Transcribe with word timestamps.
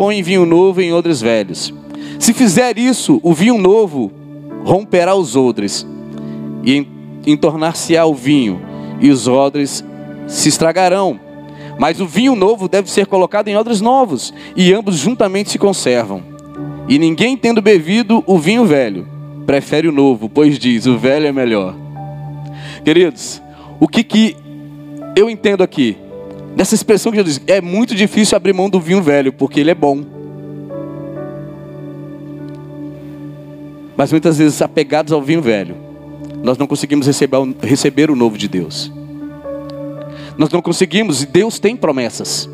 põe 0.00 0.22
vinho 0.22 0.46
novo 0.46 0.80
em 0.80 0.94
odres 0.94 1.20
velhos. 1.20 1.74
Se 2.18 2.32
fizer 2.32 2.78
isso, 2.78 3.20
o 3.22 3.34
vinho 3.34 3.58
novo 3.58 4.10
romperá 4.64 5.14
os 5.14 5.36
odres, 5.36 5.86
e 6.64 6.86
entornar-se-á 7.26 8.06
o 8.06 8.14
vinho, 8.14 8.62
e 8.98 9.10
os 9.10 9.28
odres 9.28 9.84
se 10.26 10.48
estragarão. 10.48 11.20
Mas 11.78 12.00
o 12.00 12.06
vinho 12.06 12.34
novo 12.34 12.66
deve 12.66 12.90
ser 12.90 13.04
colocado 13.04 13.48
em 13.48 13.58
odres 13.58 13.82
novos, 13.82 14.32
e 14.56 14.72
ambos 14.72 14.96
juntamente 14.96 15.50
se 15.50 15.58
conservam. 15.58 16.22
E 16.88 16.98
ninguém 16.98 17.36
tendo 17.36 17.60
bebido 17.60 18.24
o 18.26 18.38
vinho 18.38 18.64
velho, 18.64 19.06
prefere 19.44 19.86
o 19.86 19.92
novo, 19.92 20.30
pois 20.30 20.58
diz: 20.58 20.86
o 20.86 20.96
velho 20.96 21.26
é 21.26 21.32
melhor. 21.32 21.76
Queridos, 22.82 23.42
o 23.78 23.86
que, 23.86 24.02
que 24.02 24.34
eu 25.14 25.28
entendo 25.28 25.62
aqui? 25.62 25.98
Dessa 26.60 26.74
expressão 26.74 27.10
que 27.10 27.16
Jesus 27.16 27.38
diz, 27.38 27.44
é 27.46 27.58
muito 27.58 27.94
difícil 27.94 28.36
abrir 28.36 28.52
mão 28.52 28.68
do 28.68 28.78
vinho 28.78 29.02
velho, 29.02 29.32
porque 29.32 29.60
ele 29.60 29.70
é 29.70 29.74
bom. 29.74 30.04
Mas 33.96 34.12
muitas 34.12 34.36
vezes, 34.36 34.60
apegados 34.60 35.10
ao 35.10 35.22
vinho 35.22 35.40
velho, 35.40 35.74
nós 36.42 36.58
não 36.58 36.66
conseguimos 36.66 37.06
receber, 37.06 37.38
receber 37.62 38.10
o 38.10 38.14
novo 38.14 38.36
de 38.36 38.46
Deus. 38.46 38.92
Nós 40.36 40.50
não 40.50 40.60
conseguimos, 40.60 41.22
e 41.22 41.26
Deus 41.26 41.58
tem 41.58 41.74
promessas. 41.74 42.46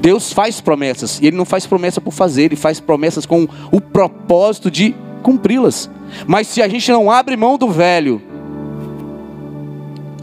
Deus 0.00 0.32
faz 0.32 0.60
promessas, 0.60 1.20
e 1.20 1.28
Ele 1.28 1.36
não 1.36 1.44
faz 1.44 1.66
promessa 1.66 2.00
por 2.00 2.12
fazer, 2.12 2.46
Ele 2.46 2.56
faz 2.56 2.80
promessas 2.80 3.26
com 3.26 3.46
o 3.70 3.80
propósito 3.80 4.72
de 4.72 4.92
cumpri-las. 5.22 5.88
Mas 6.26 6.48
se 6.48 6.60
a 6.60 6.66
gente 6.66 6.90
não 6.90 7.12
abre 7.12 7.36
mão 7.36 7.56
do 7.56 7.68
velho, 7.68 8.20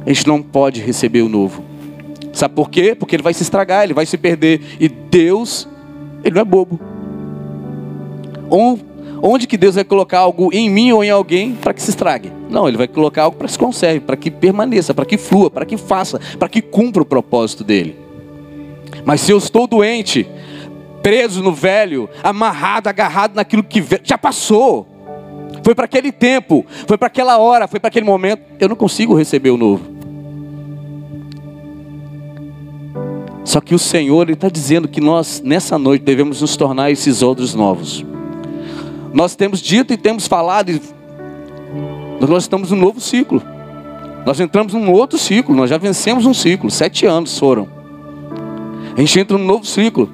a 0.05 0.09
gente 0.09 0.27
não 0.27 0.41
pode 0.41 0.81
receber 0.81 1.21
o 1.21 1.29
novo. 1.29 1.71
Sabe 2.33 2.55
por 2.55 2.69
quê? 2.69 2.95
Porque 2.95 3.15
ele 3.15 3.23
vai 3.23 3.33
se 3.33 3.43
estragar, 3.43 3.83
ele 3.83 3.93
vai 3.93 4.05
se 4.05 4.17
perder. 4.17 4.59
E 4.79 4.89
Deus, 4.89 5.67
ele 6.23 6.33
não 6.35 6.41
é 6.41 6.45
bobo. 6.45 6.79
Onde 9.21 9.47
que 9.47 9.55
Deus 9.55 9.75
vai 9.75 9.83
colocar 9.83 10.19
algo 10.19 10.49
em 10.51 10.69
mim 10.69 10.91
ou 10.91 11.03
em 11.03 11.09
alguém 11.09 11.53
para 11.53 11.73
que 11.73 11.81
se 11.81 11.91
estrague? 11.91 12.31
Não, 12.49 12.67
ele 12.67 12.75
vai 12.75 12.87
colocar 12.87 13.23
algo 13.23 13.37
para 13.37 13.45
que 13.45 13.53
se 13.53 13.59
conserve, 13.59 13.99
para 14.01 14.17
que 14.17 14.29
permaneça, 14.29 14.93
para 14.93 15.05
que 15.05 15.17
flua, 15.17 15.49
para 15.49 15.65
que 15.65 15.77
faça, 15.77 16.19
para 16.37 16.49
que 16.49 16.61
cumpra 16.61 17.01
o 17.01 17.05
propósito 17.05 17.63
dele. 17.63 17.97
Mas 19.05 19.21
se 19.21 19.31
eu 19.31 19.37
estou 19.37 19.65
doente, 19.65 20.27
preso 21.01 21.41
no 21.41 21.53
velho, 21.53 22.09
amarrado, 22.21 22.89
agarrado 22.89 23.35
naquilo 23.35 23.63
que 23.63 23.83
já 24.03 24.17
passou, 24.17 24.87
foi 25.63 25.73
para 25.73 25.85
aquele 25.85 26.11
tempo, 26.11 26.65
foi 26.87 26.97
para 26.97 27.07
aquela 27.07 27.37
hora, 27.37 27.67
foi 27.67 27.79
para 27.79 27.87
aquele 27.87 28.05
momento, 28.05 28.41
eu 28.59 28.67
não 28.67 28.75
consigo 28.75 29.15
receber 29.15 29.51
o 29.51 29.57
novo. 29.57 29.92
Só 33.43 33.59
que 33.59 33.75
o 33.75 33.79
Senhor 33.79 34.29
está 34.29 34.49
dizendo 34.49 34.87
que 34.87 35.01
nós, 35.01 35.41
nessa 35.43 35.77
noite, 35.77 36.03
devemos 36.03 36.41
nos 36.41 36.55
tornar 36.55 36.91
esses 36.91 37.21
outros 37.21 37.53
novos. 37.53 38.05
Nós 39.13 39.35
temos 39.35 39.59
dito 39.59 39.93
e 39.93 39.97
temos 39.97 40.27
falado, 40.27 40.71
e 40.71 40.81
nós 42.21 42.43
estamos 42.43 42.71
num 42.71 42.77
novo 42.79 43.01
ciclo. 43.01 43.41
Nós 44.25 44.39
entramos 44.39 44.73
num 44.73 44.89
outro 44.91 45.19
ciclo, 45.19 45.53
nós 45.53 45.69
já 45.69 45.77
vencemos 45.77 46.25
um 46.25 46.33
ciclo, 46.33 46.71
sete 46.71 47.05
anos 47.05 47.37
foram. 47.37 47.67
A 48.95 48.99
gente 48.99 49.19
entra 49.19 49.37
num 49.37 49.45
novo 49.45 49.65
ciclo. 49.65 50.09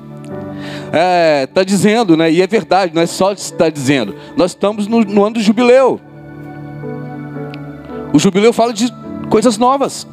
Está 0.87 0.97
é, 0.97 1.45
tá 1.45 1.63
dizendo, 1.63 2.17
né? 2.17 2.31
E 2.31 2.41
é 2.41 2.47
verdade, 2.47 2.93
não 2.95 3.01
é 3.01 3.05
só 3.05 3.31
está 3.31 3.69
dizendo. 3.69 4.15
Nós 4.35 4.51
estamos 4.51 4.87
no, 4.87 5.01
no 5.01 5.23
ano 5.23 5.35
do 5.35 5.41
jubileu. 5.41 6.01
O 8.11 8.17
jubileu 8.17 8.51
fala 8.51 8.73
de 8.73 8.91
coisas 9.29 9.57
novas. 9.57 10.07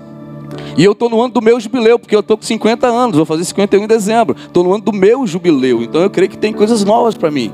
E 0.77 0.85
eu 0.85 0.93
estou 0.93 1.09
no 1.09 1.21
ano 1.21 1.33
do 1.33 1.43
meu 1.43 1.59
jubileu, 1.59 1.99
porque 1.99 2.15
eu 2.15 2.21
estou 2.21 2.37
com 2.37 2.43
50 2.43 2.87
anos, 2.87 3.17
vou 3.17 3.25
fazer 3.25 3.45
51 3.45 3.85
em 3.85 3.87
dezembro. 3.87 4.37
Estou 4.39 4.63
no 4.63 4.75
ano 4.75 4.85
do 4.85 4.93
meu 4.93 5.27
jubileu, 5.27 5.83
então 5.83 6.03
eu 6.03 6.11
creio 6.11 6.31
que 6.31 6.39
tem 6.39 6.53
coisas 6.53 6.85
novas 6.85 7.15
para 7.15 7.31
mim. 7.31 7.53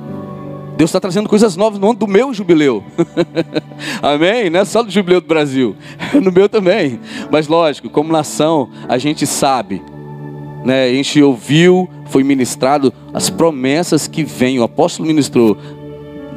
Deus 0.76 0.88
está 0.88 0.98
trazendo 0.98 1.28
coisas 1.28 1.54
novas 1.56 1.78
no 1.78 1.90
ano 1.90 1.98
do 1.98 2.06
meu 2.08 2.32
jubileu. 2.32 2.82
Amém? 4.02 4.50
Não 4.50 4.60
é 4.60 4.64
só 4.64 4.82
do 4.82 4.90
jubileu 4.90 5.20
do 5.20 5.26
Brasil, 5.26 5.76
no 6.20 6.32
meu 6.32 6.48
também. 6.48 6.98
Mas 7.30 7.46
lógico, 7.46 7.89
como 7.89 8.12
nação, 8.12 8.68
a 8.89 8.98
gente 8.98 9.27
sabe, 9.27 9.83
né? 10.64 10.86
a 10.86 10.92
gente 10.92 11.22
ouviu, 11.22 11.88
foi 12.06 12.24
ministrado 12.24 12.92
as 13.12 13.30
promessas 13.30 14.08
que 14.08 14.24
vêm. 14.24 14.58
O 14.58 14.62
apóstolo 14.62 15.06
ministrou 15.06 15.56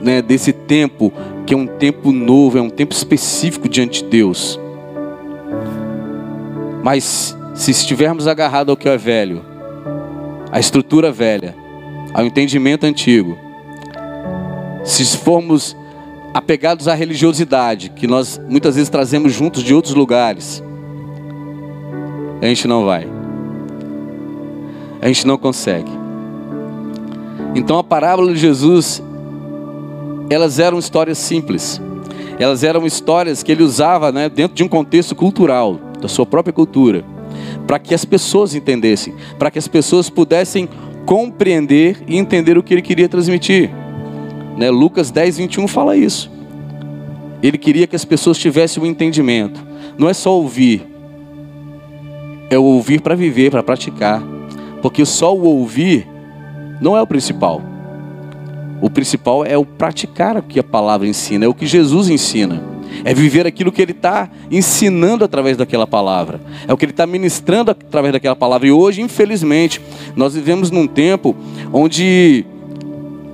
né, 0.02 0.22
desse 0.22 0.52
tempo, 0.52 1.12
que 1.46 1.54
é 1.54 1.58
um 1.58 1.66
tempo 1.66 2.12
novo, 2.12 2.58
é 2.58 2.62
um 2.62 2.70
tempo 2.70 2.94
específico 2.94 3.68
diante 3.70 4.04
de 4.04 4.10
Deus. 4.10 4.60
Mas 6.86 7.36
se 7.56 7.72
estivermos 7.72 8.28
agarrados 8.28 8.70
ao 8.70 8.78
que 8.78 8.88
é 8.88 8.96
velho, 8.96 9.44
à 10.52 10.60
estrutura 10.60 11.12
velha, 11.12 11.56
ao 12.14 12.24
entendimento 12.24 12.84
antigo, 12.84 13.36
se 14.84 15.04
formos 15.18 15.76
apegados 16.32 16.88
à 16.88 16.94
religiosidade, 16.94 17.90
que 17.90 18.06
nós 18.06 18.40
muitas 18.48 18.76
vezes 18.76 18.88
trazemos 18.88 19.34
juntos 19.34 19.64
de 19.64 19.74
outros 19.74 19.96
lugares, 19.96 20.64
a 22.40 22.46
gente 22.46 22.68
não 22.68 22.86
vai. 22.86 23.08
A 25.02 25.08
gente 25.08 25.26
não 25.26 25.40
consegue. 25.40 25.90
Então 27.56 27.80
a 27.80 27.84
parábola 27.84 28.32
de 28.32 28.38
Jesus, 28.38 29.02
elas 30.30 30.60
eram 30.60 30.78
histórias 30.78 31.18
simples. 31.18 31.82
Elas 32.38 32.64
eram 32.64 32.86
histórias 32.86 33.42
que 33.42 33.52
ele 33.52 33.64
usava 33.64 34.12
né, 34.12 34.30
dentro 34.30 34.56
de 34.56 34.64
um 34.64 34.68
contexto 34.68 35.16
cultural 35.16 35.80
da 36.06 36.10
sua 36.10 36.26
própria 36.26 36.54
cultura, 36.54 37.04
para 37.66 37.80
que 37.80 37.94
as 37.94 38.06
pessoas 38.06 38.54
entendessem, 38.54 39.16
para 39.40 39.50
que 39.50 39.58
as 39.58 39.68
pessoas 39.68 40.08
pudessem 40.08 40.70
compreender 41.04 42.04
e 42.08 42.16
entender 42.16 42.58
o 42.58 42.64
que 42.64 42.76
ele 42.76 42.82
queria 42.82 43.10
transmitir. 43.10 43.72
Né? 44.56 44.70
Lucas 44.70 45.10
10, 45.10 45.38
21 45.38 45.68
fala 45.68 45.98
isso. 45.98 46.32
Ele 47.42 47.58
queria 47.58 47.88
que 47.88 47.96
as 47.96 48.06
pessoas 48.06 48.38
tivessem 48.38 48.82
um 48.82 48.86
entendimento. 48.86 49.66
Não 49.98 50.08
é 50.08 50.14
só 50.14 50.32
ouvir, 50.32 50.86
é 52.50 52.58
ouvir 52.58 53.02
para 53.02 53.16
viver, 53.16 53.50
para 53.50 53.64
praticar. 53.64 54.22
Porque 54.82 55.04
só 55.06 55.36
o 55.36 55.44
ouvir 55.44 56.08
não 56.80 56.96
é 56.96 57.02
o 57.02 57.08
principal. 57.08 57.62
O 58.80 58.90
principal 58.90 59.44
é 59.44 59.58
o 59.58 59.66
praticar 59.66 60.38
o 60.38 60.44
que 60.44 60.60
a 60.60 60.64
palavra 60.64 61.08
ensina, 61.08 61.46
é 61.46 61.48
o 61.48 61.54
que 61.54 61.66
Jesus 61.66 62.10
ensina 62.10 62.75
é 63.06 63.14
viver 63.14 63.46
aquilo 63.46 63.72
que 63.72 63.82
Ele 63.82 63.92
está 63.92 64.28
ensinando 64.50 65.24
através 65.24 65.56
daquela 65.56 65.86
palavra, 65.86 66.42
é 66.68 66.74
o 66.74 66.78
que 66.78 66.84
Ele 66.84 66.92
está 66.92 67.06
ministrando 67.06 67.70
através 67.70 68.12
daquela 68.12 68.36
palavra. 68.36 68.68
E 68.68 68.72
hoje, 68.72 69.00
infelizmente, 69.02 69.80
nós 70.16 70.34
vivemos 70.34 70.72
num 70.72 70.88
tempo 70.88 71.36
onde 71.72 72.44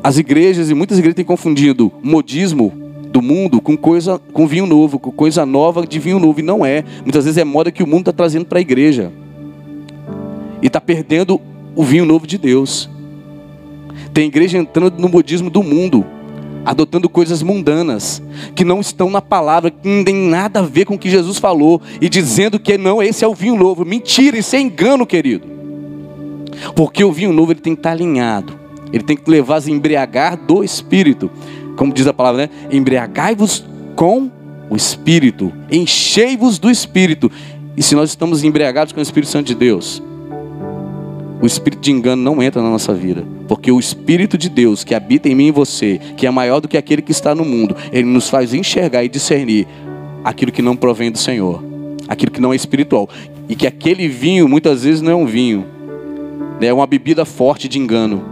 as 0.04 0.18
igrejas 0.18 0.70
e 0.70 0.74
muitas 0.74 1.00
igrejas 1.00 1.16
têm 1.16 1.24
confundido 1.24 1.90
modismo 2.04 2.74
do 3.12 3.22
mundo 3.22 3.62
com 3.62 3.78
coisa, 3.78 4.20
com 4.34 4.46
vinho 4.46 4.66
novo, 4.66 5.00
com 5.00 5.12
coisa 5.12 5.46
nova 5.46 5.88
de 5.88 6.00
vinho 6.00 6.20
novo. 6.20 6.42
E 6.42 6.44
não 6.44 6.66
é. 6.66 6.84
Muitas 7.03 7.24
vezes 7.24 7.38
é 7.38 7.46
moda 7.46 7.72
que 7.72 7.84
o 7.84 7.88
mundo 7.88 8.02
está 8.02 8.14
trazendo 8.14 8.46
para 8.46 8.59
a 8.59 8.62
igreja. 8.62 9.12
E 10.62 10.68
está 10.68 10.82
perdendo 10.82 11.40
o 11.76 11.84
vinho 11.84 12.06
novo 12.06 12.28
de 12.28 12.38
Deus. 12.38 12.90
Tem 14.14 14.28
igreja 14.28 14.58
entrando 14.58 15.00
no 15.00 15.08
modismo 15.08 15.50
do 15.50 15.64
mundo 15.64 16.06
adotando 16.66 17.09
coisas 17.09 17.41
mundanas, 17.41 18.22
que 18.55 18.63
não 18.63 18.79
estão 18.79 19.09
na 19.09 19.22
palavra, 19.22 19.72
que 19.72 19.88
não 19.88 20.03
tem 20.03 20.16
nada 20.16 20.59
a 20.59 20.63
ver 20.63 20.85
com 20.85 20.95
o 20.95 20.99
que 20.99 21.09
Jesus 21.09 21.38
falou, 21.38 21.81
e 21.99 22.07
dizendo 22.07 22.59
que 22.59 22.77
não, 22.77 23.01
esse 23.01 23.23
é 23.23 23.27
o 23.27 23.33
vinho 23.33 23.55
novo. 23.55 23.85
Mentira, 23.85 24.38
isso 24.38 24.55
é 24.55 24.59
engano, 24.59 25.05
querido. 25.05 25.47
Porque 26.75 27.03
o 27.03 27.11
vinho 27.11 27.33
novo 27.33 27.51
ele 27.51 27.61
tem 27.61 27.73
que 27.73 27.79
estar 27.79 27.91
alinhado, 27.91 28.53
ele 28.94 29.03
tem 29.03 29.17
que 29.17 29.29
levar 29.29 29.61
a 29.61 29.69
embriagar 29.69 30.38
do 30.38 30.63
Espírito, 30.63 31.31
como 31.75 31.94
diz 31.94 32.05
a 32.05 32.13
palavra, 32.13 32.44
né? 32.44 32.49
Embriagai-vos 32.72 33.66
com 33.95 34.29
o 34.69 34.75
Espírito, 34.75 35.51
enchei-vos 35.72 36.59
do 36.59 36.69
Espírito. 36.69 37.31
E 37.75 37.81
se 37.81 37.95
nós 37.95 38.09
estamos 38.09 38.43
embriagados 38.43 38.93
com 38.93 38.99
o 38.99 39.03
Espírito 39.03 39.29
Santo 39.29 39.47
de 39.47 39.55
Deus, 39.55 40.03
o 41.41 41.46
espírito 41.46 41.81
de 41.81 41.91
engano 41.91 42.22
não 42.22 42.41
entra 42.41 42.62
na 42.62 42.69
nossa 42.69 42.94
vida, 42.94 43.25
porque 43.47 43.72
o 43.72 43.79
espírito 43.79 44.38
de 44.38 44.47
Deus 44.47 44.84
que 44.84 44.93
habita 44.93 45.28
em 45.28 45.35
mim 45.35 45.47
e 45.47 45.52
você, 45.52 45.99
que 46.16 46.28
é 46.28 46.32
maior 46.32 46.59
do 46.59 46.67
que 46.67 46.78
aquele 46.78 47.02
que 47.02 47.11
está 47.11 47.34
no 47.34 47.43
mundo, 47.43 47.76
ele 47.91 48.08
nos 48.08 48.29
faz 48.29 48.53
enxergar 48.53 49.03
e 49.03 49.09
discernir 49.09 49.67
aquilo 50.23 50.52
que 50.52 50.61
não 50.61 50.76
provém 50.76 51.11
do 51.11 51.17
Senhor, 51.17 51.64
aquilo 52.08 52.32
que 52.32 52.40
não 52.40 52.53
é 52.53 52.55
espiritual, 52.55 53.09
e 53.49 53.55
que 53.55 53.66
aquele 53.66 54.08
vinho 54.08 54.47
muitas 54.47 54.84
vezes 54.84 55.02
não 55.02 55.11
é 55.11 55.16
um 55.16 55.26
vinho, 55.26 55.66
né, 56.59 56.67
é 56.67 56.73
uma 56.73 56.85
bebida 56.85 57.26
forte 57.26 57.67
de 57.67 57.79
engano, 57.79 58.23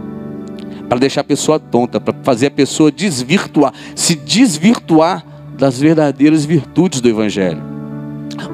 para 0.88 0.98
deixar 0.98 1.22
a 1.22 1.24
pessoa 1.24 1.58
tonta, 1.58 2.00
para 2.00 2.14
fazer 2.22 2.46
a 2.46 2.50
pessoa 2.50 2.92
desvirtuar, 2.92 3.72
se 3.94 4.14
desvirtuar 4.14 5.24
das 5.58 5.80
verdadeiras 5.80 6.44
virtudes 6.44 7.00
do 7.00 7.08
Evangelho. 7.08 7.79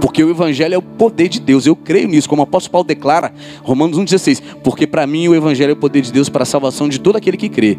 Porque 0.00 0.22
o 0.22 0.30
Evangelho 0.30 0.74
é 0.74 0.78
o 0.78 0.82
poder 0.82 1.28
de 1.28 1.40
Deus. 1.40 1.66
Eu 1.66 1.76
creio 1.76 2.08
nisso, 2.08 2.28
como 2.28 2.42
o 2.42 2.44
apóstolo 2.44 2.72
Paulo 2.72 2.86
declara, 2.86 3.32
Romanos 3.62 3.98
1,16. 3.98 4.42
Porque 4.62 4.86
para 4.86 5.06
mim 5.06 5.28
o 5.28 5.34
Evangelho 5.34 5.70
é 5.70 5.72
o 5.72 5.76
poder 5.76 6.02
de 6.02 6.12
Deus 6.12 6.28
para 6.28 6.42
a 6.42 6.46
salvação 6.46 6.88
de 6.88 7.00
todo 7.00 7.16
aquele 7.16 7.36
que 7.36 7.48
crê. 7.48 7.78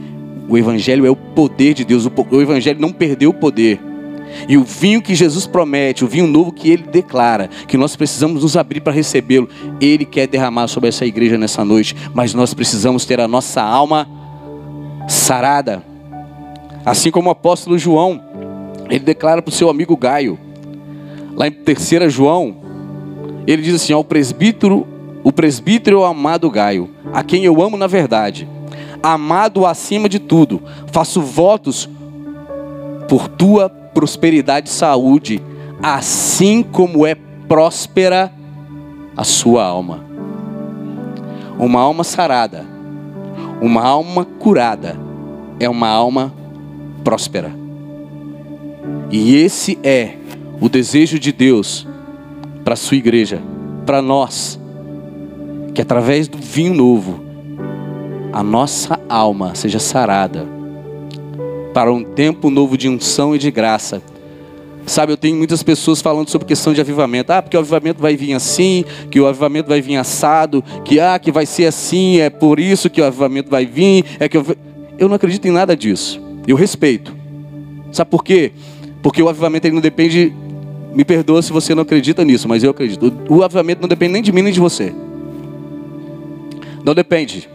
O 0.49 0.57
Evangelho 0.57 1.05
é 1.05 1.09
o 1.09 1.15
poder 1.15 1.73
de 1.73 1.83
Deus. 1.83 2.05
O 2.05 2.41
Evangelho 2.41 2.79
não 2.79 2.91
perdeu 2.91 3.31
o 3.31 3.33
poder. 3.33 3.79
E 4.47 4.57
o 4.57 4.63
vinho 4.63 5.01
que 5.01 5.15
Jesus 5.15 5.47
promete, 5.47 6.03
o 6.03 6.07
vinho 6.07 6.27
novo 6.27 6.51
que 6.51 6.69
ele 6.69 6.83
declara, 6.83 7.49
que 7.67 7.77
nós 7.77 7.95
precisamos 7.95 8.43
nos 8.43 8.57
abrir 8.57 8.81
para 8.81 8.93
recebê-lo, 8.93 9.49
ele 9.79 10.05
quer 10.05 10.27
derramar 10.27 10.67
sobre 10.67 10.89
essa 10.89 11.05
igreja 11.05 11.37
nessa 11.37 11.63
noite, 11.63 11.95
mas 12.13 12.33
nós 12.33 12.53
precisamos 12.53 13.05
ter 13.05 13.19
a 13.19 13.27
nossa 13.27 13.61
alma 13.61 14.07
sarada. 15.07 15.83
Assim 16.85 17.09
como 17.09 17.29
o 17.29 17.31
apóstolo 17.31 17.77
João, 17.77 18.21
ele 18.89 18.99
declara 18.99 19.41
para 19.41 19.51
o 19.51 19.55
seu 19.55 19.69
amigo 19.69 19.95
Gaio, 19.97 20.37
lá 21.37 21.47
em 21.47 21.51
3 21.51 22.11
João, 22.11 22.55
ele 23.45 23.61
diz 23.61 23.75
assim: 23.75 23.93
ao 23.93 24.03
presbítero, 24.03 24.87
o 25.23 25.31
presbítero 25.31 26.03
amado 26.03 26.49
Gaio, 26.49 26.89
a 27.13 27.23
quem 27.23 27.45
eu 27.45 27.61
amo 27.61 27.77
na 27.77 27.85
verdade, 27.85 28.49
amado 29.03 29.65
acima 29.65 30.09
de 30.09 30.17
tudo, 30.17 30.61
faço 30.91 31.21
votos 31.21 31.87
por 33.07 33.27
tua 33.27 33.69
prosperidade 33.69 34.67
e 34.67 34.71
saúde, 34.71 35.41
assim 35.81 36.63
como 36.63 37.05
é 37.05 37.15
próspera 37.47 38.33
a 39.15 39.23
sua 39.23 39.63
alma. 39.63 40.05
Uma 41.59 41.81
alma 41.81 42.03
sarada, 42.03 42.65
uma 43.61 43.83
alma 43.83 44.25
curada, 44.25 44.97
é 45.59 45.69
uma 45.69 45.87
alma 45.87 46.33
próspera. 47.03 47.51
E 49.09 49.35
esse 49.35 49.79
é 49.83 50.17
o 50.59 50.69
desejo 50.69 51.19
de 51.19 51.31
Deus 51.31 51.87
para 52.63 52.73
a 52.73 52.77
sua 52.77 52.97
igreja, 52.97 53.41
para 53.85 54.01
nós, 54.01 54.59
que 55.73 55.81
através 55.81 56.27
do 56.27 56.37
vinho 56.37 56.73
novo, 56.73 57.19
a 58.33 58.43
nossa 58.43 58.99
alma 59.07 59.55
seja 59.55 59.79
sarada 59.79 60.45
para 61.73 61.93
um 61.93 62.03
tempo 62.03 62.49
novo 62.49 62.77
de 62.77 62.89
unção 62.89 63.35
e 63.35 63.39
de 63.39 63.51
graça. 63.51 64.01
Sabe, 64.85 65.11
eu 65.11 65.17
tenho 65.17 65.35
muitas 65.35 65.61
pessoas 65.61 66.01
falando 66.01 66.29
sobre 66.29 66.47
questão 66.47 66.73
de 66.73 66.79
avivamento. 66.79 67.31
Ah, 67.31 67.41
porque 67.41 67.57
o 67.57 67.59
avivamento 67.59 68.01
vai 68.01 68.15
vir 68.15 68.33
assim, 68.33 68.85
que 69.11 69.19
o 69.19 69.27
avivamento 69.27 69.69
vai 69.69 69.81
vir 69.81 69.97
assado, 69.97 70.63
que 70.83 70.99
ah, 70.99 71.19
que 71.19 71.31
vai 71.31 71.45
ser 71.45 71.65
assim, 71.65 72.19
é 72.19 72.29
por 72.29 72.59
isso 72.59 72.89
que 72.89 73.01
o 73.01 73.05
avivamento 73.05 73.49
vai 73.49 73.65
vir, 73.65 74.05
é 74.19 74.27
que 74.29 74.37
eu, 74.37 74.45
eu 74.97 75.07
não 75.07 75.15
acredito 75.15 75.45
em 75.45 75.51
nada 75.51 75.75
disso. 75.75 76.21
Eu 76.47 76.55
respeito. 76.55 77.15
Sabe 77.91 78.09
por 78.09 78.23
quê? 78.23 78.53
Porque 79.01 79.21
o 79.21 79.29
avivamento 79.29 79.67
ele 79.67 79.75
não 79.75 79.81
depende, 79.81 80.33
me 80.97 81.05
perdoa 81.05 81.43
se 81.43 81.53
você 81.53 81.75
não 81.75 81.83
acredita 81.83 82.25
nisso, 82.25 82.49
mas 82.49 82.63
eu 82.63 82.71
acredito. 82.71 83.13
O, 83.29 83.43
avivamento 83.43 83.79
não 83.79 83.87
depende 83.87 84.13
nem 84.13 84.21
de 84.23 84.31
mim 84.31 84.41
nem 84.41 84.51
de 84.51 84.59
você. 84.59 84.91
Não 86.83 86.95
depende. 86.95 87.47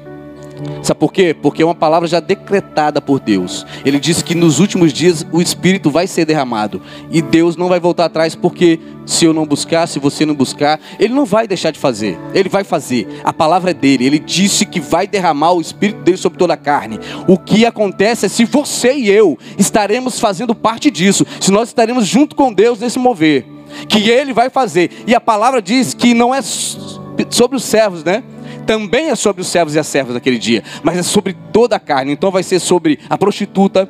Sabe 0.82 0.98
por 0.98 1.12
quê? 1.12 1.34
Porque 1.34 1.62
é 1.62 1.64
uma 1.64 1.74
palavra 1.74 2.08
já 2.08 2.20
decretada 2.20 3.00
por 3.00 3.20
Deus. 3.20 3.64
Ele 3.84 4.00
disse 4.00 4.24
que 4.24 4.34
nos 4.34 4.58
últimos 4.58 4.92
dias 4.92 5.26
o 5.32 5.40
Espírito 5.40 5.90
vai 5.90 6.06
ser 6.06 6.24
derramado. 6.24 6.82
E 7.10 7.22
Deus 7.22 7.56
não 7.56 7.68
vai 7.68 7.78
voltar 7.78 8.06
atrás, 8.06 8.34
porque 8.34 8.80
se 9.06 9.24
eu 9.24 9.32
não 9.32 9.46
buscar, 9.46 9.86
se 9.86 9.98
você 9.98 10.26
não 10.26 10.34
buscar, 10.34 10.80
Ele 10.98 11.14
não 11.14 11.24
vai 11.24 11.46
deixar 11.46 11.70
de 11.70 11.78
fazer. 11.78 12.18
Ele 12.34 12.48
vai 12.48 12.64
fazer. 12.64 13.06
A 13.24 13.32
palavra 13.32 13.70
é 13.70 13.74
dele. 13.74 14.06
Ele 14.06 14.18
disse 14.18 14.66
que 14.66 14.80
vai 14.80 15.06
derramar 15.06 15.52
o 15.52 15.60
Espírito 15.60 16.02
dele 16.02 16.16
sobre 16.16 16.38
toda 16.38 16.54
a 16.54 16.56
carne. 16.56 16.98
O 17.28 17.38
que 17.38 17.64
acontece 17.64 18.26
é 18.26 18.28
se 18.28 18.44
você 18.44 18.94
e 18.94 19.08
eu 19.08 19.38
estaremos 19.58 20.18
fazendo 20.18 20.54
parte 20.54 20.90
disso, 20.90 21.26
se 21.40 21.50
nós 21.50 21.68
estaremos 21.68 22.06
junto 22.06 22.34
com 22.34 22.52
Deus 22.52 22.80
nesse 22.80 22.98
mover, 22.98 23.46
que 23.88 24.10
Ele 24.10 24.32
vai 24.32 24.50
fazer. 24.50 24.90
E 25.06 25.14
a 25.14 25.20
palavra 25.20 25.62
diz 25.62 25.94
que 25.94 26.14
não 26.14 26.34
é 26.34 26.40
sobre 26.42 27.56
os 27.56 27.64
servos, 27.64 28.04
né? 28.04 28.22
Também 28.66 29.10
é 29.10 29.14
sobre 29.14 29.42
os 29.42 29.48
servos 29.48 29.74
e 29.74 29.78
as 29.78 29.86
servas 29.86 30.14
daquele 30.14 30.38
dia, 30.38 30.62
mas 30.82 30.98
é 30.98 31.02
sobre 31.02 31.34
toda 31.52 31.76
a 31.76 31.80
carne. 31.80 32.12
Então 32.12 32.30
vai 32.30 32.42
ser 32.42 32.60
sobre 32.60 32.98
a 33.08 33.16
prostituta, 33.18 33.88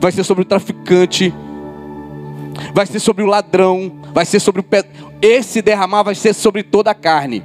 vai 0.00 0.12
ser 0.12 0.24
sobre 0.24 0.42
o 0.42 0.44
traficante, 0.44 1.32
vai 2.74 2.86
ser 2.86 3.00
sobre 3.00 3.22
o 3.22 3.26
ladrão, 3.26 3.92
vai 4.12 4.24
ser 4.24 4.40
sobre 4.40 4.60
o 4.60 4.64
pé. 4.64 4.84
Esse 5.20 5.62
derramar 5.62 6.02
vai 6.02 6.14
ser 6.14 6.34
sobre 6.34 6.62
toda 6.62 6.90
a 6.90 6.94
carne. 6.94 7.42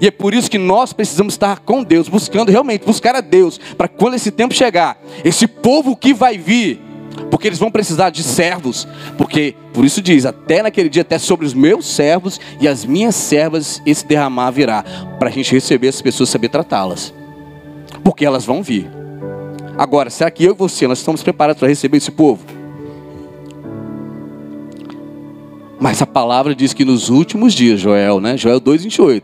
E 0.00 0.06
é 0.06 0.10
por 0.10 0.32
isso 0.32 0.50
que 0.50 0.58
nós 0.58 0.92
precisamos 0.92 1.34
estar 1.34 1.60
com 1.60 1.82
Deus, 1.82 2.08
buscando 2.08 2.50
realmente, 2.50 2.84
buscar 2.84 3.14
a 3.16 3.20
Deus, 3.20 3.58
para 3.76 3.88
quando 3.88 4.14
esse 4.14 4.30
tempo 4.30 4.54
chegar, 4.54 5.00
esse 5.24 5.46
povo 5.46 5.96
que 5.96 6.14
vai 6.14 6.38
vir, 6.38 6.80
porque 7.30 7.46
eles 7.46 7.58
vão 7.58 7.70
precisar 7.70 8.10
de 8.10 8.22
servos, 8.22 8.86
porque 9.16 9.54
por 9.72 9.84
isso 9.84 10.00
diz, 10.02 10.24
até 10.26 10.62
naquele 10.62 10.88
dia, 10.88 11.02
até 11.02 11.18
sobre 11.18 11.46
os 11.46 11.54
meus 11.54 11.86
servos 11.86 12.40
e 12.60 12.66
as 12.66 12.84
minhas 12.84 13.14
servas, 13.14 13.82
esse 13.84 14.06
derramar 14.06 14.50
virá, 14.50 14.84
para 15.18 15.28
a 15.28 15.32
gente 15.32 15.52
receber 15.52 15.88
essas 15.88 16.02
pessoas, 16.02 16.28
saber 16.28 16.48
tratá-las, 16.48 17.12
porque 18.02 18.24
elas 18.24 18.44
vão 18.44 18.62
vir. 18.62 18.90
Agora, 19.76 20.10
será 20.10 20.30
que 20.30 20.44
eu 20.44 20.52
e 20.52 20.56
você, 20.56 20.88
nós 20.88 20.98
estamos 20.98 21.22
preparados 21.22 21.60
para 21.60 21.68
receber 21.68 21.98
esse 21.98 22.10
povo? 22.10 22.44
Mas 25.80 26.02
a 26.02 26.06
palavra 26.06 26.54
diz 26.54 26.72
que 26.72 26.84
nos 26.84 27.08
últimos 27.08 27.54
dias, 27.54 27.78
Joel, 27.78 28.20
né? 28.20 28.36
Joel 28.36 28.60
2,28, 28.60 29.22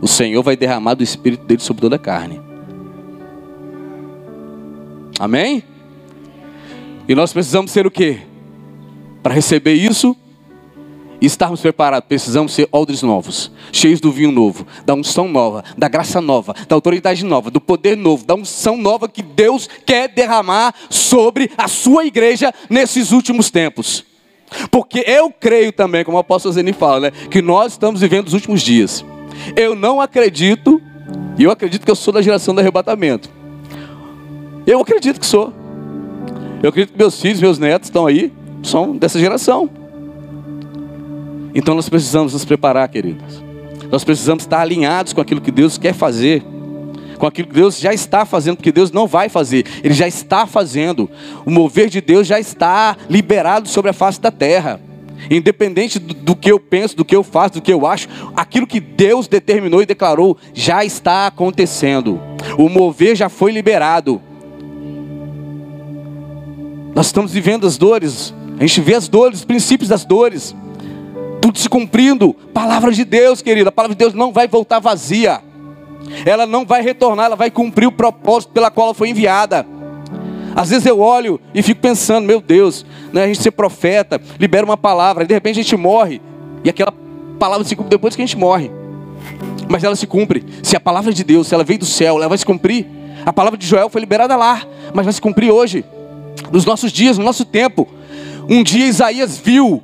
o 0.00 0.06
Senhor 0.06 0.42
vai 0.42 0.56
derramar 0.56 0.94
do 0.94 1.02
Espírito 1.02 1.44
dele 1.44 1.60
sobre 1.60 1.80
toda 1.80 1.96
a 1.96 1.98
carne. 1.98 2.40
Amém? 5.18 5.64
E 7.08 7.14
nós 7.14 7.32
precisamos 7.32 7.70
ser 7.70 7.86
o 7.86 7.90
quê? 7.90 8.20
Para 9.22 9.34
receber 9.34 9.74
isso 9.74 10.16
e 11.20 11.26
estarmos 11.26 11.60
preparados, 11.60 12.08
precisamos 12.08 12.52
ser 12.52 12.68
odres 12.70 13.02
novos, 13.02 13.50
cheios 13.72 14.00
do 14.00 14.12
vinho 14.12 14.30
novo, 14.30 14.66
da 14.84 14.94
unção 14.94 15.28
nova, 15.28 15.64
da 15.76 15.88
graça 15.88 16.20
nova, 16.20 16.54
da 16.68 16.74
autoridade 16.74 17.24
nova, 17.24 17.50
do 17.50 17.60
poder 17.60 17.96
novo, 17.96 18.24
da 18.24 18.34
unção 18.34 18.76
nova 18.76 19.08
que 19.08 19.22
Deus 19.22 19.68
quer 19.86 20.08
derramar 20.08 20.74
sobre 20.90 21.50
a 21.56 21.68
sua 21.68 22.04
igreja 22.04 22.52
nesses 22.68 23.12
últimos 23.12 23.50
tempos. 23.50 24.04
Porque 24.70 25.04
eu 25.06 25.30
creio 25.30 25.72
também, 25.72 26.04
como 26.04 26.16
o 26.16 26.20
apóstolo 26.20 26.52
Zeni 26.52 26.72
fala, 26.72 27.00
né, 27.00 27.10
que 27.30 27.40
nós 27.40 27.72
estamos 27.72 28.00
vivendo 28.00 28.26
os 28.26 28.34
últimos 28.34 28.62
dias. 28.62 29.04
Eu 29.56 29.74
não 29.74 30.00
acredito, 30.00 30.80
e 31.38 31.44
eu 31.44 31.50
acredito 31.50 31.84
que 31.84 31.90
eu 31.90 31.96
sou 31.96 32.12
da 32.12 32.22
geração 32.22 32.54
do 32.54 32.60
arrebatamento. 32.60 33.30
Eu 34.66 34.80
acredito 34.80 35.18
que 35.18 35.26
sou. 35.26 35.52
Eu 36.66 36.70
acredito 36.70 36.94
que 36.94 36.98
meus 36.98 37.20
filhos, 37.20 37.40
meus 37.40 37.58
netos 37.60 37.86
estão 37.86 38.08
aí, 38.08 38.32
são 38.60 38.96
dessa 38.96 39.20
geração. 39.20 39.70
Então 41.54 41.76
nós 41.76 41.88
precisamos 41.88 42.32
nos 42.32 42.44
preparar, 42.44 42.88
queridos. 42.88 43.40
Nós 43.88 44.02
precisamos 44.02 44.42
estar 44.42 44.62
alinhados 44.62 45.12
com 45.12 45.20
aquilo 45.20 45.40
que 45.40 45.52
Deus 45.52 45.78
quer 45.78 45.94
fazer, 45.94 46.42
com 47.18 47.24
aquilo 47.24 47.46
que 47.46 47.54
Deus 47.54 47.78
já 47.78 47.94
está 47.94 48.26
fazendo, 48.26 48.56
porque 48.56 48.72
Deus 48.72 48.90
não 48.90 49.06
vai 49.06 49.28
fazer, 49.28 49.64
Ele 49.84 49.94
já 49.94 50.08
está 50.08 50.44
fazendo. 50.44 51.08
O 51.44 51.52
mover 51.52 51.88
de 51.88 52.00
Deus 52.00 52.26
já 52.26 52.40
está 52.40 52.96
liberado 53.08 53.68
sobre 53.68 53.92
a 53.92 53.94
face 53.94 54.20
da 54.20 54.32
terra. 54.32 54.80
Independente 55.30 56.00
do, 56.00 56.14
do, 56.14 56.34
que 56.34 56.50
eu 56.50 56.58
penso, 56.58 56.96
do 56.96 57.04
que 57.04 57.14
eu 57.14 57.22
faço, 57.22 57.54
do 57.54 57.62
que 57.62 57.72
eu 57.72 57.86
acho, 57.86 58.08
aquilo 58.34 58.66
que 58.66 58.80
Deus 58.80 59.28
determinou 59.28 59.82
e 59.82 59.86
declarou 59.86 60.36
já 60.52 60.84
está 60.84 61.28
acontecendo. 61.28 62.20
O 62.58 62.68
mover 62.68 63.14
já 63.14 63.28
foi 63.28 63.52
liberado. 63.52 64.20
Nós 66.96 67.08
estamos 67.08 67.30
vivendo 67.30 67.66
as 67.66 67.76
dores, 67.76 68.32
a 68.58 68.62
gente 68.62 68.80
vê 68.80 68.94
as 68.94 69.06
dores, 69.06 69.40
os 69.40 69.44
princípios 69.44 69.90
das 69.90 70.02
dores, 70.02 70.56
tudo 71.42 71.58
se 71.58 71.68
cumprindo. 71.68 72.32
Palavra 72.54 72.90
de 72.90 73.04
Deus, 73.04 73.42
querida, 73.42 73.68
a 73.68 73.72
palavra 73.72 73.94
de 73.94 73.98
Deus 73.98 74.14
não 74.14 74.32
vai 74.32 74.48
voltar 74.48 74.78
vazia, 74.78 75.42
ela 76.24 76.46
não 76.46 76.64
vai 76.64 76.80
retornar, 76.80 77.26
ela 77.26 77.36
vai 77.36 77.50
cumprir 77.50 77.86
o 77.86 77.92
propósito 77.92 78.52
pela 78.52 78.70
qual 78.70 78.86
ela 78.86 78.94
foi 78.94 79.10
enviada. 79.10 79.66
Às 80.54 80.70
vezes 80.70 80.86
eu 80.86 80.98
olho 80.98 81.38
e 81.54 81.62
fico 81.62 81.82
pensando, 81.82 82.24
meu 82.24 82.40
Deus, 82.40 82.86
né, 83.12 83.24
a 83.24 83.26
gente 83.26 83.42
ser 83.42 83.50
profeta, 83.50 84.18
libera 84.40 84.64
uma 84.64 84.78
palavra, 84.78 85.22
e 85.22 85.26
de 85.26 85.34
repente 85.34 85.60
a 85.60 85.62
gente 85.62 85.76
morre, 85.76 86.22
e 86.64 86.70
aquela 86.70 86.94
palavra 87.38 87.62
se 87.66 87.76
cumpre 87.76 87.90
depois 87.90 88.16
que 88.16 88.22
a 88.22 88.26
gente 88.26 88.38
morre. 88.38 88.70
Mas 89.68 89.84
ela 89.84 89.96
se 89.96 90.06
cumpre. 90.06 90.46
Se 90.62 90.74
a 90.74 90.80
palavra 90.80 91.12
de 91.12 91.22
Deus, 91.22 91.48
se 91.48 91.54
ela 91.54 91.62
veio 91.62 91.80
do 91.80 91.84
céu, 91.84 92.16
ela 92.16 92.26
vai 92.26 92.38
se 92.38 92.46
cumprir. 92.46 92.86
A 93.26 93.34
palavra 93.34 93.58
de 93.58 93.66
Joel 93.66 93.90
foi 93.90 94.00
liberada 94.00 94.34
lá, 94.34 94.62
mas 94.94 95.04
vai 95.04 95.12
se 95.12 95.20
cumprir 95.20 95.50
hoje 95.50 95.84
nos 96.52 96.64
nossos 96.64 96.92
dias, 96.92 97.18
no 97.18 97.24
nosso 97.24 97.44
tempo. 97.44 97.88
Um 98.48 98.62
dia 98.62 98.86
Isaías 98.86 99.38
viu 99.38 99.82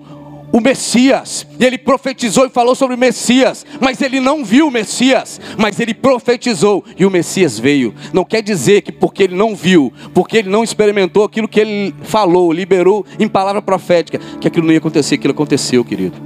o 0.53 0.61
Messias, 0.61 1.47
e 1.59 1.65
ele 1.65 1.79
profetizou 1.79 2.45
e 2.45 2.51
falou 2.51 2.75
sobre 2.75 2.95
o 2.95 2.99
Messias, 2.99 3.65
mas 3.81 4.03
ele 4.03 4.21
não 4.21 4.45
viu 4.45 4.69
o 4.69 4.71
Messias, 4.71 5.41
mas 5.57 5.81
ele 5.81 5.95
profetizou 5.95 6.85
e 6.99 7.07
o 7.07 7.11
Messias 7.11 7.59
veio. 7.59 7.95
Não 8.13 8.23
quer 8.23 8.43
dizer 8.43 8.83
que 8.83 8.93
porque 8.93 9.23
ele 9.23 9.35
não 9.35 9.57
viu, 9.57 9.91
porque 10.13 10.37
ele 10.37 10.51
não 10.51 10.63
experimentou 10.63 11.25
aquilo 11.25 11.49
que 11.49 11.59
ele 11.59 11.95
falou, 12.03 12.53
liberou 12.53 13.07
em 13.19 13.27
palavra 13.27 13.63
profética, 13.63 14.21
que 14.39 14.47
aquilo 14.47 14.67
não 14.67 14.73
ia 14.73 14.79
acontecer, 14.79 15.15
aquilo 15.15 15.33
aconteceu, 15.33 15.83
querido. 15.83 16.21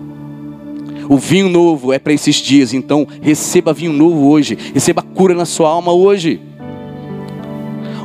O 1.09 1.16
vinho 1.18 1.49
novo 1.49 1.92
é 1.92 1.99
para 2.00 2.12
esses 2.12 2.35
dias, 2.35 2.75
então 2.75 3.06
receba 3.23 3.73
vinho 3.73 3.92
novo 3.92 4.28
hoje, 4.28 4.59
receba 4.75 5.02
cura 5.02 5.35
na 5.35 5.45
sua 5.45 5.68
alma 5.68 5.92
hoje. 5.92 6.40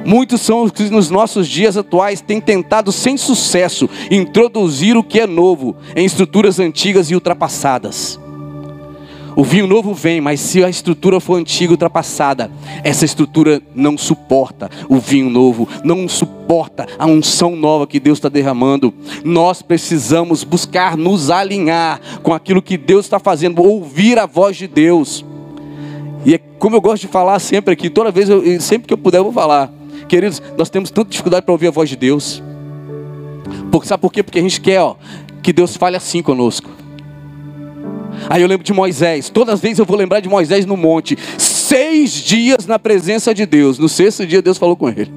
Muitos 0.05 0.41
são 0.41 0.63
os 0.63 0.71
que 0.71 0.89
nos 0.89 1.09
nossos 1.09 1.47
dias 1.47 1.77
atuais 1.77 2.21
têm 2.21 2.41
tentado 2.41 2.91
sem 2.91 3.17
sucesso 3.17 3.89
introduzir 4.09 4.97
o 4.97 5.03
que 5.03 5.19
é 5.19 5.27
novo 5.27 5.75
em 5.95 6.05
estruturas 6.05 6.59
antigas 6.59 7.11
e 7.11 7.15
ultrapassadas. 7.15 8.19
O 9.35 9.43
vinho 9.43 9.65
novo 9.65 9.93
vem, 9.93 10.19
mas 10.19 10.39
se 10.41 10.63
a 10.63 10.69
estrutura 10.69 11.19
for 11.19 11.35
antiga 11.35 11.71
e 11.71 11.75
ultrapassada, 11.75 12.51
essa 12.83 13.05
estrutura 13.05 13.61
não 13.73 13.97
suporta 13.97 14.69
o 14.89 14.97
vinho 14.97 15.29
novo, 15.29 15.67
não 15.83 16.07
suporta 16.09 16.85
a 16.99 17.05
unção 17.05 17.55
nova 17.55 17.87
que 17.87 17.99
Deus 17.99 18.17
está 18.17 18.27
derramando. 18.27 18.93
Nós 19.23 19.61
precisamos 19.61 20.43
buscar 20.43 20.97
nos 20.97 21.29
alinhar 21.29 22.01
com 22.21 22.33
aquilo 22.33 22.61
que 22.61 22.77
Deus 22.77 23.05
está 23.05 23.19
fazendo, 23.19 23.63
ouvir 23.63 24.19
a 24.19 24.25
voz 24.25 24.57
de 24.57 24.67
Deus. 24.67 25.23
E 26.25 26.35
é 26.35 26.37
como 26.37 26.75
eu 26.75 26.81
gosto 26.81 27.03
de 27.03 27.07
falar 27.07 27.39
sempre 27.39 27.73
aqui, 27.73 27.89
toda 27.89 28.11
vez, 28.11 28.27
eu, 28.27 28.59
sempre 28.59 28.87
que 28.87 28.93
eu 28.93 28.97
puder, 28.97 29.19
eu 29.19 29.23
vou 29.23 29.33
falar. 29.33 29.80
Queridos, 30.07 30.41
nós 30.57 30.69
temos 30.69 30.91
tanta 30.91 31.09
dificuldade 31.09 31.45
para 31.45 31.51
ouvir 31.51 31.67
a 31.67 31.71
voz 31.71 31.89
de 31.89 31.95
Deus. 31.95 32.41
Porque, 33.71 33.87
sabe 33.87 34.01
por 34.01 34.11
quê? 34.11 34.21
Porque 34.23 34.39
a 34.39 34.41
gente 34.41 34.59
quer 34.59 34.81
ó, 34.81 34.95
que 35.41 35.53
Deus 35.53 35.75
fale 35.75 35.95
assim 35.95 36.21
conosco. 36.21 36.69
Aí 38.29 38.41
eu 38.41 38.47
lembro 38.47 38.63
de 38.63 38.73
Moisés. 38.73 39.29
Todas 39.29 39.55
as 39.55 39.61
vezes 39.61 39.79
eu 39.79 39.85
vou 39.85 39.97
lembrar 39.97 40.19
de 40.19 40.29
Moisés 40.29 40.65
no 40.65 40.77
monte. 40.77 41.17
Seis 41.37 42.11
dias 42.11 42.65
na 42.65 42.77
presença 42.77 43.33
de 43.33 43.45
Deus. 43.45 43.79
No 43.79 43.89
sexto 43.89 44.25
dia 44.25 44.41
Deus 44.41 44.57
falou 44.57 44.75
com 44.75 44.89
ele. 44.89 45.11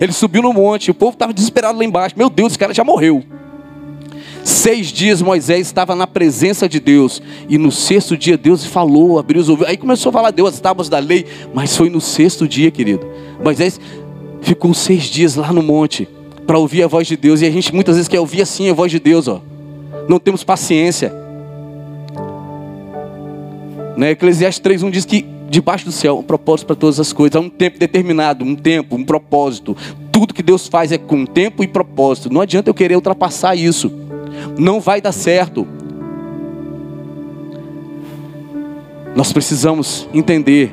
Ele 0.00 0.12
subiu 0.12 0.42
no 0.42 0.52
monte. 0.52 0.90
O 0.90 0.94
povo 0.94 1.12
estava 1.12 1.32
desesperado 1.32 1.78
lá 1.78 1.84
embaixo. 1.84 2.14
Meu 2.16 2.30
Deus, 2.30 2.52
esse 2.52 2.58
cara 2.58 2.72
já 2.72 2.84
morreu. 2.84 3.24
Seis 4.42 4.88
dias 4.88 5.20
Moisés 5.20 5.66
estava 5.66 5.94
na 5.94 6.06
presença 6.06 6.68
de 6.68 6.80
Deus. 6.80 7.20
E 7.48 7.58
no 7.58 7.70
sexto 7.70 8.16
dia 8.16 8.38
Deus 8.38 8.64
falou, 8.64 9.18
abriu 9.18 9.40
os 9.40 9.48
ouvidos. 9.48 9.70
Aí 9.70 9.76
começou 9.76 10.10
a 10.10 10.12
falar 10.12 10.30
Deus, 10.30 10.54
as 10.54 10.60
tábuas 10.60 10.88
da 10.88 10.98
lei. 10.98 11.26
Mas 11.52 11.76
foi 11.76 11.90
no 11.90 12.00
sexto 12.00 12.48
dia, 12.48 12.70
querido. 12.70 13.06
Moisés 13.42 13.80
ficou 14.42 14.72
seis 14.74 15.04
dias 15.04 15.34
lá 15.36 15.52
no 15.52 15.62
monte 15.62 16.08
para 16.46 16.58
ouvir 16.58 16.82
a 16.82 16.86
voz 16.86 17.06
de 17.06 17.16
Deus. 17.16 17.40
E 17.40 17.46
a 17.46 17.50
gente 17.50 17.74
muitas 17.74 17.96
vezes 17.96 18.08
quer 18.08 18.20
ouvir 18.20 18.42
assim 18.42 18.68
a 18.68 18.74
voz 18.74 18.90
de 18.90 18.98
Deus, 18.98 19.28
ó. 19.28 19.40
Não 20.08 20.18
temos 20.18 20.42
paciência. 20.42 21.12
Né? 23.96 24.10
Eclesiastes 24.10 24.62
3.1 24.62 24.90
diz 24.90 25.04
que 25.04 25.26
debaixo 25.50 25.84
do 25.84 25.92
céu, 25.92 26.18
um 26.18 26.22
propósito 26.22 26.68
para 26.68 26.76
todas 26.76 27.00
as 27.00 27.12
coisas, 27.12 27.34
há 27.34 27.40
um 27.40 27.50
tempo 27.50 27.78
determinado, 27.78 28.44
um 28.44 28.54
tempo, 28.54 28.94
um 28.94 29.04
propósito. 29.04 29.76
Tudo 30.12 30.32
que 30.32 30.42
Deus 30.42 30.68
faz 30.68 30.92
é 30.92 30.98
com 30.98 31.26
tempo 31.26 31.64
e 31.64 31.66
propósito. 31.66 32.32
Não 32.32 32.40
adianta 32.40 32.70
eu 32.70 32.74
querer 32.74 32.94
ultrapassar 32.94 33.56
isso. 33.56 33.92
Não 34.56 34.80
vai 34.80 35.00
dar 35.00 35.12
certo. 35.12 35.66
Nós 39.14 39.32
precisamos 39.32 40.08
entender 40.14 40.72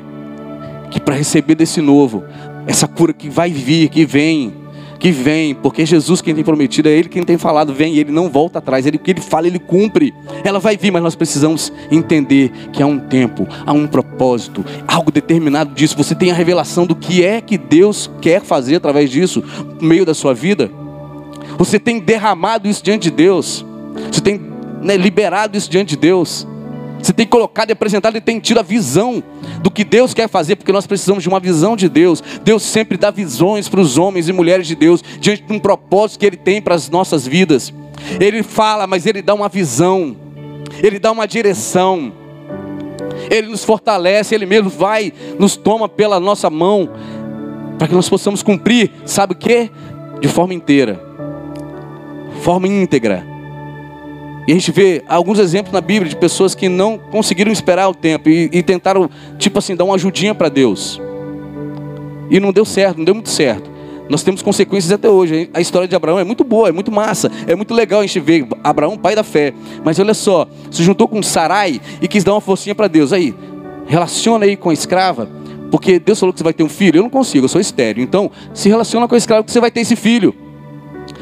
que 0.90 1.00
para 1.00 1.16
receber 1.16 1.56
desse 1.56 1.80
novo, 1.80 2.22
essa 2.68 2.86
cura 2.86 3.14
que 3.14 3.30
vai 3.30 3.50
vir, 3.50 3.88
que 3.88 4.04
vem, 4.04 4.52
que 4.98 5.10
vem, 5.10 5.54
porque 5.54 5.86
Jesus 5.86 6.20
quem 6.20 6.34
tem 6.34 6.44
prometido, 6.44 6.88
é 6.88 6.92
Ele 6.92 7.08
quem 7.08 7.22
tem 7.22 7.38
falado, 7.38 7.72
vem 7.72 7.94
e 7.94 7.98
Ele 7.98 8.12
não 8.12 8.28
volta 8.28 8.58
atrás, 8.58 8.84
Ele 8.84 8.98
que 8.98 9.10
Ele 9.10 9.22
fala, 9.22 9.46
Ele 9.46 9.58
cumpre. 9.58 10.12
Ela 10.44 10.58
vai 10.58 10.76
vir, 10.76 10.92
mas 10.92 11.02
nós 11.02 11.16
precisamos 11.16 11.72
entender 11.90 12.52
que 12.70 12.82
há 12.82 12.86
um 12.86 12.98
tempo, 12.98 13.48
há 13.64 13.72
um 13.72 13.86
propósito, 13.86 14.62
algo 14.86 15.10
determinado 15.10 15.74
disso. 15.74 15.96
Você 15.96 16.14
tem 16.14 16.30
a 16.30 16.34
revelação 16.34 16.86
do 16.86 16.94
que 16.94 17.24
é 17.24 17.40
que 17.40 17.56
Deus 17.56 18.10
quer 18.20 18.42
fazer 18.42 18.76
através 18.76 19.10
disso, 19.10 19.42
no 19.80 19.88
meio 19.88 20.04
da 20.04 20.12
sua 20.12 20.34
vida. 20.34 20.70
Você 21.56 21.78
tem 21.80 21.98
derramado 21.98 22.68
isso 22.68 22.84
diante 22.84 23.04
de 23.04 23.16
Deus, 23.16 23.64
você 24.12 24.20
tem 24.20 24.40
né, 24.82 24.94
liberado 24.94 25.56
isso 25.56 25.70
diante 25.70 25.90
de 25.90 25.96
Deus. 25.96 26.46
Você 27.02 27.12
tem 27.12 27.26
colocado 27.26 27.70
e 27.70 27.72
apresentado 27.72 28.16
e 28.16 28.20
tem 28.20 28.40
tido 28.40 28.58
a 28.58 28.62
visão 28.62 29.22
do 29.62 29.70
que 29.70 29.84
Deus 29.84 30.12
quer 30.12 30.28
fazer, 30.28 30.56
porque 30.56 30.72
nós 30.72 30.86
precisamos 30.86 31.22
de 31.22 31.28
uma 31.28 31.40
visão 31.40 31.76
de 31.76 31.88
Deus. 31.88 32.22
Deus 32.42 32.62
sempre 32.62 32.98
dá 32.98 33.10
visões 33.10 33.68
para 33.68 33.80
os 33.80 33.96
homens 33.96 34.28
e 34.28 34.32
mulheres 34.32 34.66
de 34.66 34.74
Deus, 34.74 35.02
diante 35.20 35.42
de 35.42 35.52
um 35.52 35.58
propósito 35.58 36.18
que 36.18 36.26
Ele 36.26 36.36
tem 36.36 36.60
para 36.60 36.74
as 36.74 36.90
nossas 36.90 37.26
vidas. 37.26 37.72
Ele 38.20 38.42
fala, 38.42 38.86
mas 38.86 39.06
Ele 39.06 39.22
dá 39.22 39.32
uma 39.32 39.48
visão, 39.48 40.16
Ele 40.82 40.98
dá 40.98 41.12
uma 41.12 41.26
direção, 41.26 42.12
Ele 43.30 43.48
nos 43.48 43.64
fortalece, 43.64 44.34
Ele 44.34 44.46
mesmo 44.46 44.68
vai, 44.68 45.12
nos 45.38 45.56
toma 45.56 45.88
pela 45.88 46.18
nossa 46.18 46.50
mão, 46.50 46.90
para 47.78 47.86
que 47.86 47.94
nós 47.94 48.08
possamos 48.08 48.42
cumprir, 48.42 48.90
sabe 49.04 49.34
o 49.34 49.36
que? 49.36 49.70
De 50.20 50.26
forma 50.26 50.52
inteira, 50.52 51.00
forma 52.42 52.66
íntegra 52.66 53.37
e 54.48 54.52
a 54.52 54.54
gente 54.54 54.72
vê 54.72 55.04
alguns 55.06 55.38
exemplos 55.38 55.74
na 55.74 55.80
Bíblia 55.82 56.08
de 56.08 56.16
pessoas 56.16 56.54
que 56.54 56.70
não 56.70 56.96
conseguiram 56.96 57.52
esperar 57.52 57.86
o 57.86 57.94
tempo 57.94 58.30
e, 58.30 58.48
e 58.50 58.62
tentaram, 58.62 59.10
tipo 59.36 59.58
assim, 59.58 59.76
dar 59.76 59.84
uma 59.84 59.94
ajudinha 59.94 60.34
para 60.34 60.48
Deus. 60.48 60.98
E 62.30 62.40
não 62.40 62.50
deu 62.50 62.64
certo, 62.64 62.96
não 62.96 63.04
deu 63.04 63.14
muito 63.14 63.28
certo. 63.28 63.70
Nós 64.08 64.22
temos 64.22 64.40
consequências 64.40 64.90
até 64.90 65.06
hoje. 65.06 65.50
A 65.52 65.60
história 65.60 65.86
de 65.86 65.94
Abraão 65.94 66.18
é 66.18 66.24
muito 66.24 66.44
boa, 66.44 66.70
é 66.70 66.72
muito 66.72 66.90
massa, 66.90 67.30
é 67.46 67.54
muito 67.54 67.74
legal 67.74 68.00
a 68.00 68.06
gente 68.06 68.18
ver 68.20 68.46
Abraão, 68.64 68.96
pai 68.96 69.14
da 69.14 69.22
fé. 69.22 69.52
Mas 69.84 69.98
olha 69.98 70.14
só, 70.14 70.48
se 70.70 70.82
juntou 70.82 71.06
com 71.06 71.22
Sarai 71.22 71.78
e 72.00 72.08
quis 72.08 72.24
dar 72.24 72.32
uma 72.32 72.40
forcinha 72.40 72.74
para 72.74 72.88
Deus. 72.88 73.12
Aí, 73.12 73.34
relaciona 73.86 74.46
aí 74.46 74.56
com 74.56 74.70
a 74.70 74.72
escrava, 74.72 75.28
porque 75.70 75.98
Deus 75.98 76.18
falou 76.18 76.32
que 76.32 76.38
você 76.38 76.44
vai 76.44 76.54
ter 76.54 76.62
um 76.62 76.70
filho. 76.70 77.00
Eu 77.00 77.02
não 77.02 77.10
consigo, 77.10 77.44
eu 77.44 77.50
sou 77.50 77.60
estéreo. 77.60 78.02
Então, 78.02 78.30
se 78.54 78.70
relaciona 78.70 79.06
com 79.06 79.14
a 79.14 79.18
escrava 79.18 79.44
que 79.44 79.52
você 79.52 79.60
vai 79.60 79.70
ter 79.70 79.80
esse 79.80 79.94
filho. 79.94 80.34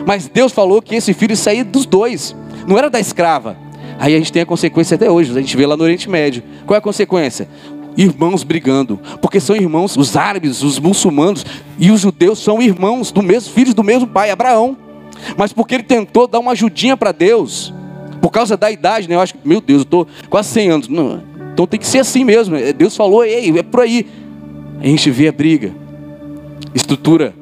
Mas 0.07 0.29
Deus 0.29 0.53
falou 0.53 0.81
que 0.81 0.95
esse 0.95 1.13
filho 1.13 1.33
ia 1.33 1.37
sair 1.37 1.65
dos 1.65 1.87
dois 1.87 2.37
não 2.67 2.79
era 2.79 2.91
da 2.91 3.01
escrava. 3.01 3.57
Aí 3.99 4.15
a 4.15 4.19
gente 4.19 4.33
tem 4.33 4.43
a 4.43 4.47
consequência 4.47 4.95
até 4.95 5.11
hoje, 5.11 5.31
a 5.31 5.41
gente 5.41 5.57
vê 5.57 5.67
lá 5.67 5.77
no 5.77 5.85
Oriente 5.85 6.09
Médio. 6.09 6.43
Qual 6.67 6.75
é 6.75 6.79
a 6.79 6.83
consequência? 6.83 7.49
Irmãos 7.97 8.43
brigando, 8.43 9.01
porque 9.23 9.41
são 9.41 9.57
irmãos, 9.57 9.97
os 9.97 10.17
árabes, 10.17 10.63
os 10.63 10.79
muçulmanos 10.79 11.47
e 11.79 11.91
os 11.91 12.01
judeus 12.01 12.39
são 12.39 12.61
irmãos 12.61 13.11
do 13.11 13.23
mesmo 13.23 13.53
filhos 13.55 13.73
do 13.73 13.83
mesmo 13.83 14.07
pai, 14.07 14.31
Abraão. 14.31 14.77
Mas 15.37 15.53
porque 15.53 15.77
ele 15.77 15.83
tentou 15.83 16.27
dar 16.27 16.39
uma 16.39 16.53
ajudinha 16.53 16.95
para 16.95 17.11
Deus, 17.11 17.73
por 18.21 18.31
causa 18.31 18.55
da 18.55 18.71
idade, 18.71 19.09
né? 19.09 19.15
Eu 19.15 19.21
acho 19.21 19.35
que, 19.35 19.49
meu 19.49 19.63
Deus, 19.63 19.81
eu 19.81 19.85
estou 19.85 20.07
quase 20.29 20.49
100 20.51 20.69
anos. 20.69 20.89
Não, 20.89 21.23
então 21.55 21.67
tem 21.67 21.81
que 21.81 21.87
ser 21.87 22.01
assim 22.01 22.23
mesmo. 22.23 22.55
É, 22.55 22.71
Deus 22.71 22.95
falou, 22.95 23.25
ei, 23.25 23.59
é 23.59 23.63
por 23.63 23.81
aí. 23.81 24.07
A 24.79 24.87
gente 24.87 25.11
vê 25.11 25.29
a 25.29 25.33
briga, 25.33 25.73
estrutura, 26.75 27.35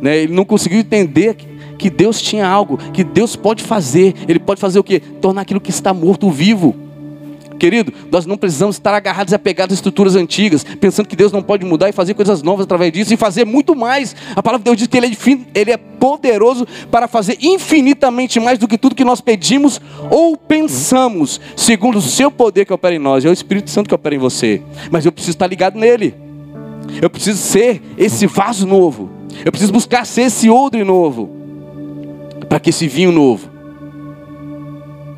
né? 0.00 0.16
Ele 0.16 0.32
não 0.32 0.44
conseguiu 0.44 0.78
entender 0.78 1.36
que 1.78 1.88
Deus 1.88 2.20
tinha 2.20 2.46
algo, 2.46 2.76
que 2.92 3.04
Deus 3.04 3.36
pode 3.36 3.62
fazer. 3.62 4.14
Ele 4.28 4.38
pode 4.38 4.60
fazer 4.60 4.78
o 4.78 4.84
que? 4.84 5.00
Tornar 5.00 5.42
aquilo 5.42 5.60
que 5.60 5.70
está 5.70 5.94
morto 5.94 6.30
vivo. 6.30 6.88
Querido, 7.58 7.92
nós 8.10 8.24
não 8.24 8.36
precisamos 8.36 8.76
estar 8.76 8.94
agarrados 8.94 9.32
e 9.32 9.34
apegados 9.34 9.74
a 9.74 9.76
estruturas 9.76 10.14
antigas, 10.14 10.62
pensando 10.62 11.08
que 11.08 11.16
Deus 11.16 11.32
não 11.32 11.42
pode 11.42 11.64
mudar 11.64 11.88
e 11.88 11.92
fazer 11.92 12.14
coisas 12.14 12.40
novas 12.40 12.64
através 12.64 12.92
disso 12.92 13.12
e 13.12 13.16
fazer 13.16 13.44
muito 13.44 13.74
mais. 13.74 14.14
A 14.36 14.42
palavra 14.42 14.60
de 14.60 14.64
Deus 14.64 14.76
diz 14.76 14.86
que 14.86 14.96
Ele 14.96 15.06
é, 15.06 15.60
ele 15.60 15.72
é 15.72 15.76
poderoso 15.76 16.66
para 16.90 17.08
fazer 17.08 17.36
infinitamente 17.40 18.38
mais 18.38 18.58
do 18.58 18.68
que 18.68 18.78
tudo 18.78 18.94
que 18.94 19.04
nós 19.04 19.20
pedimos 19.20 19.80
ou 20.08 20.36
pensamos, 20.36 21.40
segundo 21.56 21.98
o 21.98 22.02
seu 22.02 22.30
poder 22.30 22.64
que 22.64 22.72
opera 22.72 22.94
em 22.94 23.00
nós. 23.00 23.24
É 23.24 23.28
o 23.28 23.32
Espírito 23.32 23.70
Santo 23.70 23.88
que 23.88 23.94
opera 23.94 24.14
em 24.14 24.18
você. 24.18 24.62
Mas 24.90 25.04
eu 25.04 25.10
preciso 25.10 25.34
estar 25.34 25.48
ligado 25.48 25.76
nele. 25.76 26.14
Eu 27.02 27.10
preciso 27.10 27.38
ser 27.38 27.82
esse 27.98 28.26
vaso 28.26 28.66
novo. 28.66 29.10
Eu 29.44 29.50
preciso 29.50 29.72
buscar 29.72 30.06
ser 30.06 30.22
esse 30.22 30.48
odre 30.48 30.84
novo 30.84 31.37
para 32.48 32.58
que 32.58 32.70
esse 32.70 32.88
vinho 32.88 33.12
novo 33.12 33.48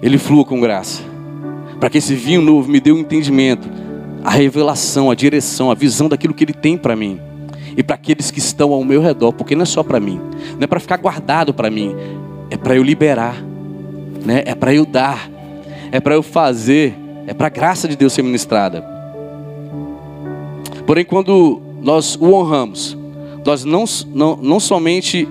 ele 0.03 0.19
flua 0.19 0.45
com 0.45 0.61
graça. 0.61 1.03
Para 1.79 1.89
que 1.89 1.99
esse 1.99 2.15
vinho 2.15 2.43
novo 2.43 2.71
me 2.71 2.81
dê 2.81 2.91
o 2.91 2.97
um 2.97 2.99
entendimento, 2.99 3.69
a 4.25 4.31
revelação, 4.31 5.11
a 5.11 5.15
direção, 5.15 5.71
a 5.71 5.75
visão 5.75 6.09
daquilo 6.09 6.35
que 6.35 6.45
ele 6.45 6.53
tem 6.53 6.77
para 6.77 6.97
mim. 6.97 7.21
E 7.77 7.83
para 7.83 7.95
aqueles 7.95 8.31
que 8.31 8.39
estão 8.39 8.73
ao 8.73 8.85
meu 8.85 9.01
redor, 9.01 9.33
porque 9.33 9.55
não 9.55 9.63
é 9.63 9.67
só 9.67 9.83
para 9.83 10.01
mim, 10.01 10.21
não 10.55 10.65
é 10.65 10.67
para 10.67 10.81
ficar 10.81 10.97
guardado 10.97 11.55
para 11.55 11.71
mim, 11.71 11.95
é 12.51 12.57
para 12.57 12.75
eu 12.75 12.83
liberar, 12.83 13.43
né? 14.25 14.43
É 14.45 14.55
para 14.55 14.75
eu 14.75 14.85
dar, 14.85 15.31
é 15.93 16.01
para 16.01 16.15
eu 16.15 16.23
fazer, 16.23 16.95
é 17.27 17.33
para 17.33 17.47
a 17.47 17.51
graça 17.51 17.87
de 17.87 17.97
Deus 17.97 18.13
ser 18.13 18.23
ministrada. 18.23 18.85
Porém, 20.85 21.05
quando 21.05 21.63
nós 21.81 22.17
o 22.17 22.33
honramos, 22.33 22.99
nós 23.47 23.65
não, 23.65 23.85
não, 24.13 24.37
não 24.37 24.61
somente 24.61 25.27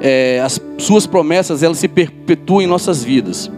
é, 0.00 0.40
as 0.40 0.60
suas 0.78 1.06
promessas 1.06 1.62
elas 1.62 1.78
se 1.78 1.88
perpetuam 1.88 2.62
em 2.62 2.66
nossas 2.66 3.04
vidas. 3.04 3.50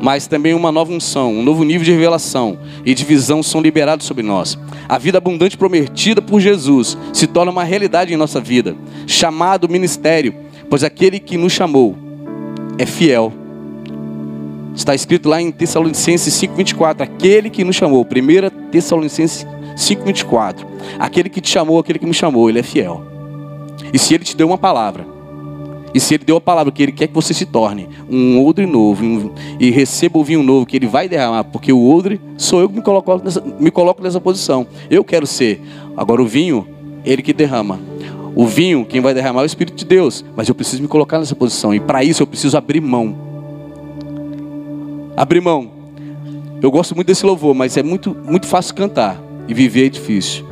Mas 0.00 0.26
também 0.26 0.54
uma 0.54 0.70
nova 0.70 0.92
unção, 0.92 1.34
um 1.34 1.42
novo 1.42 1.64
nível 1.64 1.84
de 1.84 1.90
revelação 1.90 2.58
e 2.84 2.94
de 2.94 3.04
visão 3.04 3.42
são 3.42 3.60
liberados 3.60 4.06
sobre 4.06 4.22
nós. 4.22 4.56
A 4.88 4.96
vida 4.96 5.18
abundante 5.18 5.56
prometida 5.56 6.22
por 6.22 6.40
Jesus 6.40 6.96
se 7.12 7.26
torna 7.26 7.50
uma 7.50 7.64
realidade 7.64 8.12
em 8.12 8.16
nossa 8.16 8.40
vida. 8.40 8.76
Chamado 9.06 9.68
ministério, 9.68 10.34
pois 10.70 10.84
aquele 10.84 11.18
que 11.18 11.36
nos 11.36 11.52
chamou 11.52 11.96
é 12.78 12.86
fiel. 12.86 13.32
Está 14.74 14.94
escrito 14.94 15.28
lá 15.28 15.42
em 15.42 15.50
Tessalonicenses 15.50 16.32
5:24, 16.32 17.02
aquele 17.02 17.50
que 17.50 17.64
nos 17.64 17.74
chamou, 17.74 18.04
1 18.04 18.50
Tessalonicenses 18.70 19.44
5:24. 19.76 20.64
Aquele 21.00 21.28
que 21.28 21.40
te 21.40 21.50
chamou, 21.50 21.80
aquele 21.80 21.98
que 21.98 22.06
me 22.06 22.14
chamou, 22.14 22.48
ele 22.48 22.60
é 22.60 22.62
fiel. 22.62 23.02
E 23.92 23.98
se 23.98 24.14
ele 24.14 24.22
te 24.22 24.36
deu 24.36 24.46
uma 24.46 24.58
palavra, 24.58 25.17
e 25.94 26.00
se 26.00 26.14
ele 26.14 26.24
deu 26.24 26.36
a 26.36 26.40
palavra 26.40 26.72
que 26.72 26.82
ele 26.82 26.92
quer 26.92 27.06
que 27.06 27.14
você 27.14 27.32
se 27.32 27.46
torne 27.46 27.88
um 28.10 28.44
odre 28.44 28.66
novo 28.66 29.04
um, 29.04 29.30
e 29.58 29.70
receba 29.70 30.18
o 30.18 30.24
vinho 30.24 30.42
novo 30.42 30.66
que 30.66 30.76
ele 30.76 30.86
vai 30.86 31.08
derramar, 31.08 31.44
porque 31.44 31.72
o 31.72 31.90
odre 31.90 32.20
sou 32.36 32.60
eu 32.60 32.68
que 32.68 32.76
me 32.76 32.82
coloco, 32.82 33.20
nessa, 33.22 33.40
me 33.40 33.70
coloco 33.70 34.02
nessa 34.02 34.20
posição. 34.20 34.66
Eu 34.90 35.02
quero 35.04 35.26
ser. 35.26 35.60
Agora 35.96 36.22
o 36.22 36.26
vinho, 36.26 36.66
ele 37.04 37.22
que 37.22 37.32
derrama. 37.32 37.80
O 38.34 38.46
vinho, 38.46 38.84
quem 38.84 39.00
vai 39.00 39.14
derramar 39.14 39.40
é 39.40 39.44
o 39.44 39.46
Espírito 39.46 39.76
de 39.76 39.84
Deus. 39.84 40.24
Mas 40.36 40.48
eu 40.48 40.54
preciso 40.54 40.80
me 40.82 40.88
colocar 40.88 41.18
nessa 41.18 41.34
posição. 41.34 41.74
E 41.74 41.80
para 41.80 42.04
isso 42.04 42.22
eu 42.22 42.26
preciso 42.26 42.56
abrir 42.56 42.80
mão. 42.80 43.16
Abrir 45.16 45.40
mão. 45.40 45.70
Eu 46.62 46.70
gosto 46.70 46.94
muito 46.94 47.08
desse 47.08 47.26
louvor, 47.26 47.54
mas 47.54 47.76
é 47.76 47.82
muito, 47.82 48.16
muito 48.24 48.46
fácil 48.46 48.74
cantar. 48.74 49.20
E 49.48 49.54
viver 49.54 49.86
é 49.86 49.88
difícil. 49.88 50.47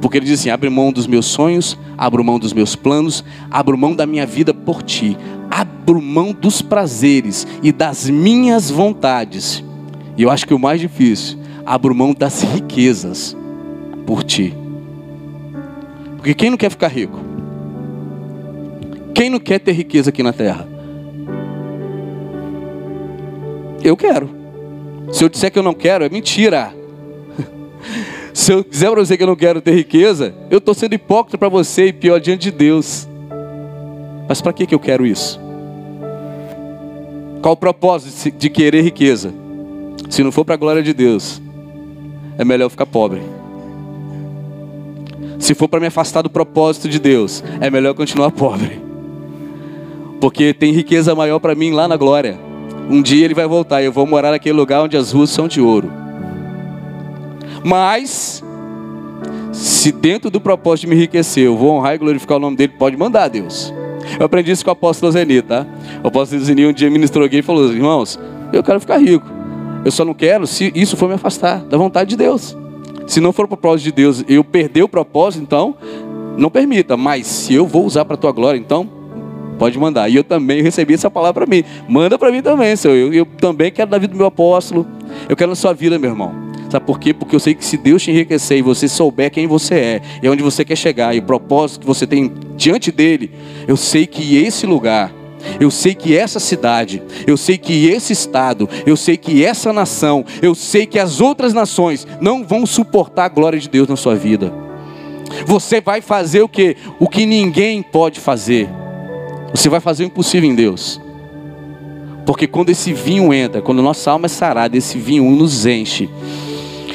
Porque 0.00 0.18
ele 0.18 0.26
diz 0.26 0.40
assim: 0.40 0.50
abro 0.50 0.70
mão 0.70 0.92
dos 0.92 1.06
meus 1.06 1.26
sonhos, 1.26 1.78
abro 1.96 2.22
mão 2.24 2.38
dos 2.38 2.52
meus 2.52 2.76
planos, 2.76 3.24
abro 3.50 3.76
mão 3.76 3.94
da 3.94 4.06
minha 4.06 4.26
vida 4.26 4.52
por 4.52 4.82
ti, 4.82 5.16
abro 5.50 6.00
mão 6.00 6.32
dos 6.32 6.62
prazeres 6.62 7.46
e 7.62 7.72
das 7.72 8.08
minhas 8.08 8.70
vontades. 8.70 9.64
E 10.16 10.22
eu 10.22 10.30
acho 10.30 10.46
que 10.46 10.54
o 10.54 10.58
mais 10.58 10.80
difícil, 10.80 11.38
abro 11.64 11.94
mão 11.94 12.14
das 12.14 12.42
riquezas 12.42 13.36
por 14.06 14.22
ti. 14.22 14.54
Porque 16.16 16.34
quem 16.34 16.50
não 16.50 16.56
quer 16.56 16.70
ficar 16.70 16.88
rico? 16.88 17.18
Quem 19.14 19.30
não 19.30 19.40
quer 19.40 19.58
ter 19.58 19.72
riqueza 19.72 20.10
aqui 20.10 20.22
na 20.22 20.32
terra? 20.32 20.68
Eu 23.82 23.96
quero. 23.96 24.28
Se 25.12 25.22
eu 25.22 25.28
disser 25.28 25.50
que 25.50 25.58
eu 25.58 25.62
não 25.62 25.72
quero, 25.72 26.04
é 26.04 26.08
mentira. 26.08 26.74
Se 28.36 28.52
eu 28.52 28.62
quiser 28.62 28.90
para 28.90 29.02
você 29.02 29.16
que 29.16 29.22
eu 29.22 29.26
não 29.28 29.34
quero 29.34 29.62
ter 29.62 29.74
riqueza, 29.74 30.34
eu 30.50 30.58
estou 30.58 30.74
sendo 30.74 30.92
hipócrita 30.92 31.38
para 31.38 31.48
você 31.48 31.86
e 31.86 31.92
pior 31.92 32.20
diante 32.20 32.42
de 32.42 32.50
Deus. 32.50 33.08
Mas 34.28 34.42
para 34.42 34.52
que, 34.52 34.66
que 34.66 34.74
eu 34.74 34.78
quero 34.78 35.06
isso? 35.06 35.40
Qual 37.40 37.54
o 37.54 37.56
propósito 37.56 38.36
de 38.36 38.50
querer 38.50 38.82
riqueza? 38.82 39.32
Se 40.10 40.22
não 40.22 40.30
for 40.30 40.44
para 40.44 40.52
a 40.52 40.58
glória 40.58 40.82
de 40.82 40.92
Deus, 40.92 41.40
é 42.36 42.44
melhor 42.44 42.68
ficar 42.68 42.84
pobre. 42.84 43.22
Se 45.38 45.54
for 45.54 45.66
para 45.66 45.80
me 45.80 45.86
afastar 45.86 46.20
do 46.20 46.28
propósito 46.28 46.90
de 46.90 46.98
Deus, 46.98 47.42
é 47.58 47.70
melhor 47.70 47.94
continuar 47.94 48.30
pobre. 48.36 48.78
Porque 50.20 50.52
tem 50.52 50.74
riqueza 50.74 51.14
maior 51.14 51.38
para 51.38 51.54
mim 51.54 51.70
lá 51.70 51.88
na 51.88 51.96
glória. 51.96 52.38
Um 52.90 53.00
dia 53.00 53.24
ele 53.24 53.34
vai 53.34 53.46
voltar 53.46 53.80
e 53.80 53.86
eu 53.86 53.92
vou 53.92 54.06
morar 54.06 54.32
naquele 54.32 54.58
lugar 54.58 54.82
onde 54.82 54.94
as 54.94 55.10
ruas 55.10 55.30
são 55.30 55.48
de 55.48 55.58
ouro. 55.58 56.05
Mas, 57.64 58.42
se 59.52 59.92
dentro 59.92 60.30
do 60.30 60.40
propósito 60.40 60.82
de 60.82 60.86
me 60.88 60.96
enriquecer, 60.96 61.44
eu 61.44 61.56
vou 61.56 61.76
honrar 61.76 61.94
e 61.94 61.98
glorificar 61.98 62.36
o 62.36 62.40
nome 62.40 62.56
dele, 62.56 62.72
pode 62.78 62.96
mandar, 62.96 63.28
Deus. 63.28 63.72
Eu 64.18 64.26
aprendi 64.26 64.52
isso 64.52 64.64
com 64.64 64.70
o 64.70 64.72
apóstolo 64.72 65.10
Zeni, 65.10 65.42
tá? 65.42 65.66
O 66.02 66.08
apóstolo 66.08 66.42
Zeni 66.42 66.66
um 66.66 66.72
dia 66.72 66.90
ministrou 66.90 67.24
alguém 67.24 67.40
e 67.40 67.42
falou: 67.42 67.72
Irmãos, 67.72 68.18
eu 68.52 68.62
quero 68.62 68.80
ficar 68.80 68.98
rico. 68.98 69.26
Eu 69.84 69.90
só 69.90 70.04
não 70.04 70.14
quero 70.14 70.46
se 70.46 70.72
isso 70.74 70.96
for 70.96 71.08
me 71.08 71.14
afastar 71.14 71.60
da 71.60 71.76
vontade 71.76 72.10
de 72.10 72.16
Deus. 72.16 72.56
Se 73.06 73.20
não 73.20 73.32
for 73.32 73.44
o 73.44 73.48
propósito 73.48 73.84
de 73.84 73.92
Deus, 73.92 74.24
eu 74.28 74.42
perder 74.42 74.82
o 74.82 74.88
propósito, 74.88 75.42
então 75.42 75.76
não 76.36 76.50
permita. 76.50 76.96
Mas 76.96 77.26
se 77.26 77.54
eu 77.54 77.66
vou 77.66 77.84
usar 77.84 78.04
para 78.04 78.14
a 78.14 78.16
tua 78.16 78.32
glória, 78.32 78.58
então 78.58 78.88
pode 79.58 79.78
mandar. 79.78 80.08
E 80.08 80.16
eu 80.16 80.24
também 80.24 80.62
recebi 80.62 80.94
essa 80.94 81.10
palavra 81.10 81.46
para 81.46 81.46
mim. 81.46 81.64
Manda 81.88 82.18
para 82.18 82.30
mim 82.32 82.42
também, 82.42 82.74
Senhor. 82.74 82.96
Eu, 82.96 83.12
eu 83.12 83.24
também 83.24 83.70
quero 83.70 83.90
na 83.90 83.98
vida 83.98 84.12
do 84.12 84.16
meu 84.16 84.26
apóstolo. 84.26 84.86
Eu 85.28 85.36
quero 85.36 85.50
na 85.50 85.56
sua 85.56 85.72
vida, 85.72 85.98
meu 85.98 86.10
irmão. 86.10 86.45
Sabe 86.68 86.84
por 86.84 86.98
quê? 86.98 87.14
Porque 87.14 87.34
eu 87.34 87.40
sei 87.40 87.54
que 87.54 87.64
se 87.64 87.76
Deus 87.76 88.02
te 88.02 88.10
enriquecer 88.10 88.58
e 88.58 88.62
você 88.62 88.88
souber 88.88 89.30
quem 89.30 89.46
você 89.46 89.74
é 89.74 90.02
e 90.22 90.28
onde 90.28 90.42
você 90.42 90.64
quer 90.64 90.76
chegar 90.76 91.14
e 91.14 91.18
o 91.18 91.22
propósito 91.22 91.80
que 91.80 91.86
você 91.86 92.06
tem 92.06 92.32
diante 92.56 92.90
dele, 92.90 93.30
eu 93.68 93.76
sei 93.76 94.06
que 94.06 94.36
esse 94.36 94.66
lugar 94.66 95.12
eu 95.60 95.70
sei 95.70 95.94
que 95.94 96.16
essa 96.16 96.40
cidade, 96.40 97.02
eu 97.26 97.36
sei 97.36 97.56
que 97.56 97.86
esse 97.86 98.12
estado, 98.12 98.68
eu 98.84 98.96
sei 98.96 99.16
que 99.16 99.44
essa 99.44 99.72
nação, 99.72 100.24
eu 100.42 100.54
sei 100.54 100.86
que 100.86 100.98
as 100.98 101.20
outras 101.20 101.52
nações 101.52 102.06
não 102.20 102.44
vão 102.44 102.66
suportar 102.66 103.26
a 103.26 103.28
glória 103.28 103.58
de 103.58 103.68
Deus 103.68 103.88
na 103.88 103.96
sua 103.96 104.14
vida. 104.14 104.52
Você 105.46 105.80
vai 105.80 106.00
fazer 106.00 106.42
o 106.42 106.48
que? 106.48 106.76
O 106.98 107.08
que 107.08 107.26
ninguém 107.26 107.82
pode 107.82 108.20
fazer. 108.20 108.68
Você 109.50 109.68
vai 109.68 109.80
fazer 109.80 110.04
o 110.04 110.06
impossível 110.06 110.48
em 110.48 110.54
Deus. 110.54 111.00
Porque 112.24 112.46
quando 112.46 112.70
esse 112.70 112.92
vinho 112.92 113.32
entra, 113.32 113.62
quando 113.62 113.82
nossa 113.82 114.10
alma 114.10 114.26
é 114.26 114.28
sarada, 114.28 114.76
esse 114.76 114.98
vinho 114.98 115.30
nos 115.30 115.64
enche. 115.64 116.10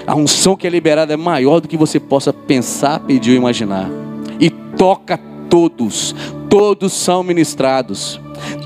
A 0.06 0.16
unção 0.16 0.56
que 0.56 0.66
é 0.66 0.70
liberada 0.70 1.14
é 1.14 1.18
maior 1.18 1.60
do 1.60 1.68
que 1.68 1.78
você 1.78 2.00
possa 2.00 2.34
pensar, 2.34 3.00
pedir 3.00 3.32
ou 3.32 3.38
imaginar. 3.38 3.90
E 4.40 4.50
toca 4.50 5.20
todos, 5.50 6.16
todos 6.50 6.94
são 6.94 7.24
ministrados. 7.24 8.20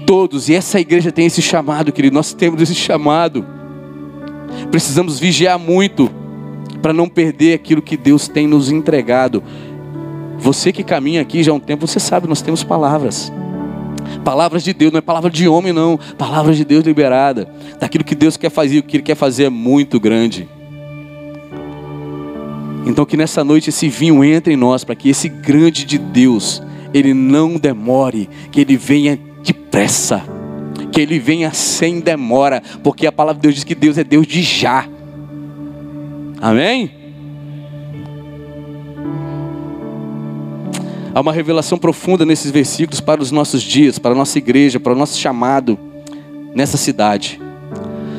Todos, 0.06 0.48
e 0.48 0.54
essa 0.54 0.80
igreja 0.80 1.12
tem 1.12 1.25
esse 1.25 1.42
chamado, 1.42 1.92
querido. 1.92 2.13
Nós 2.13 2.32
temos 2.32 2.62
esse 2.62 2.75
chamado. 2.75 3.46
Precisamos 4.72 5.20
vigiar 5.20 5.60
muito 5.60 6.10
para 6.82 6.94
não 6.94 7.10
perder 7.10 7.56
aquilo 7.56 7.82
que 7.82 7.98
Deus 7.98 8.27
tem 8.27 8.48
nos 8.48 8.72
entregado. 8.72 9.44
Você 10.38 10.72
que 10.72 10.84
caminha 10.84 11.22
aqui 11.22 11.44
já 11.44 11.51
há 11.51 11.56
um 11.56 11.60
tempo, 11.60 11.88
você 11.88 12.00
sabe, 12.00 12.27
nós 12.27 12.42
temos 12.42 12.63
palavras. 12.63 13.32
Palavras 14.24 14.63
de 14.63 14.74
Deus, 14.74 14.92
não 14.92 15.00
é 15.00 15.01
palavra 15.01 15.30
de 15.30 15.48
homem, 15.48 15.74
não. 15.74 16.00
Palavras 16.18 16.55
de 16.55 16.64
Deus 16.64 16.86
liberada. 16.86 17.50
Daquilo 17.79 18.03
que 18.03 18.16
Deus 18.16 18.38
quer 18.38 18.51
fazer, 18.51 18.79
o 18.79 18.83
que 18.83 18.98
Ele 18.98 19.03
quer 19.03 19.16
fazer 19.16 19.46
é 19.46 19.50
muito 19.50 20.00
grande. 20.00 20.48
Então 22.85 23.05
que 23.05 23.17
nessa 23.17 23.43
noite 23.43 23.69
esse 23.69 23.89
vinho 23.89 24.24
entre 24.24 24.53
em 24.53 24.57
nós, 24.57 24.83
para 24.83 24.95
que 24.95 25.09
esse 25.09 25.27
grande 25.27 25.83
de 25.83 25.98
Deus, 25.98 26.61
ele 26.93 27.13
não 27.13 27.57
demore, 27.57 28.29
que 28.51 28.61
ele 28.61 28.77
venha 28.77 29.19
depressa, 29.43 30.24
que 30.91 31.01
ele 31.01 31.17
venha 31.17 31.51
sem 31.51 32.00
demora, 32.00 32.61
porque 32.83 33.07
a 33.07 33.11
palavra 33.11 33.39
de 33.39 33.41
Deus 33.41 33.55
diz 33.55 33.63
que 33.63 33.75
Deus 33.75 33.98
é 33.98 34.03
Deus 34.03 34.27
de 34.27 34.41
já. 34.43 34.87
Amém? 36.39 36.91
Há 41.13 41.21
uma 41.21 41.31
revelação 41.31 41.77
profunda 41.77 42.25
nesses 42.25 42.51
versículos 42.51 43.00
para 43.00 43.21
os 43.21 43.31
nossos 43.31 43.63
dias, 43.63 43.98
para 43.98 44.11
a 44.11 44.15
nossa 44.15 44.37
igreja, 44.37 44.79
para 44.79 44.93
o 44.93 44.98
nosso 44.98 45.17
chamado 45.17 45.79
nessa 46.53 46.77
cidade. 46.77 47.39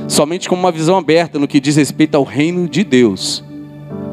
Somente 0.08 0.48
com 0.48 0.54
uma 0.54 0.72
visão 0.72 0.96
aberta 0.96 1.38
no 1.38 1.46
que 1.46 1.60
diz 1.60 1.76
respeito 1.76 2.16
ao 2.16 2.24
reino 2.24 2.66
de 2.68 2.82
Deus, 2.82 3.44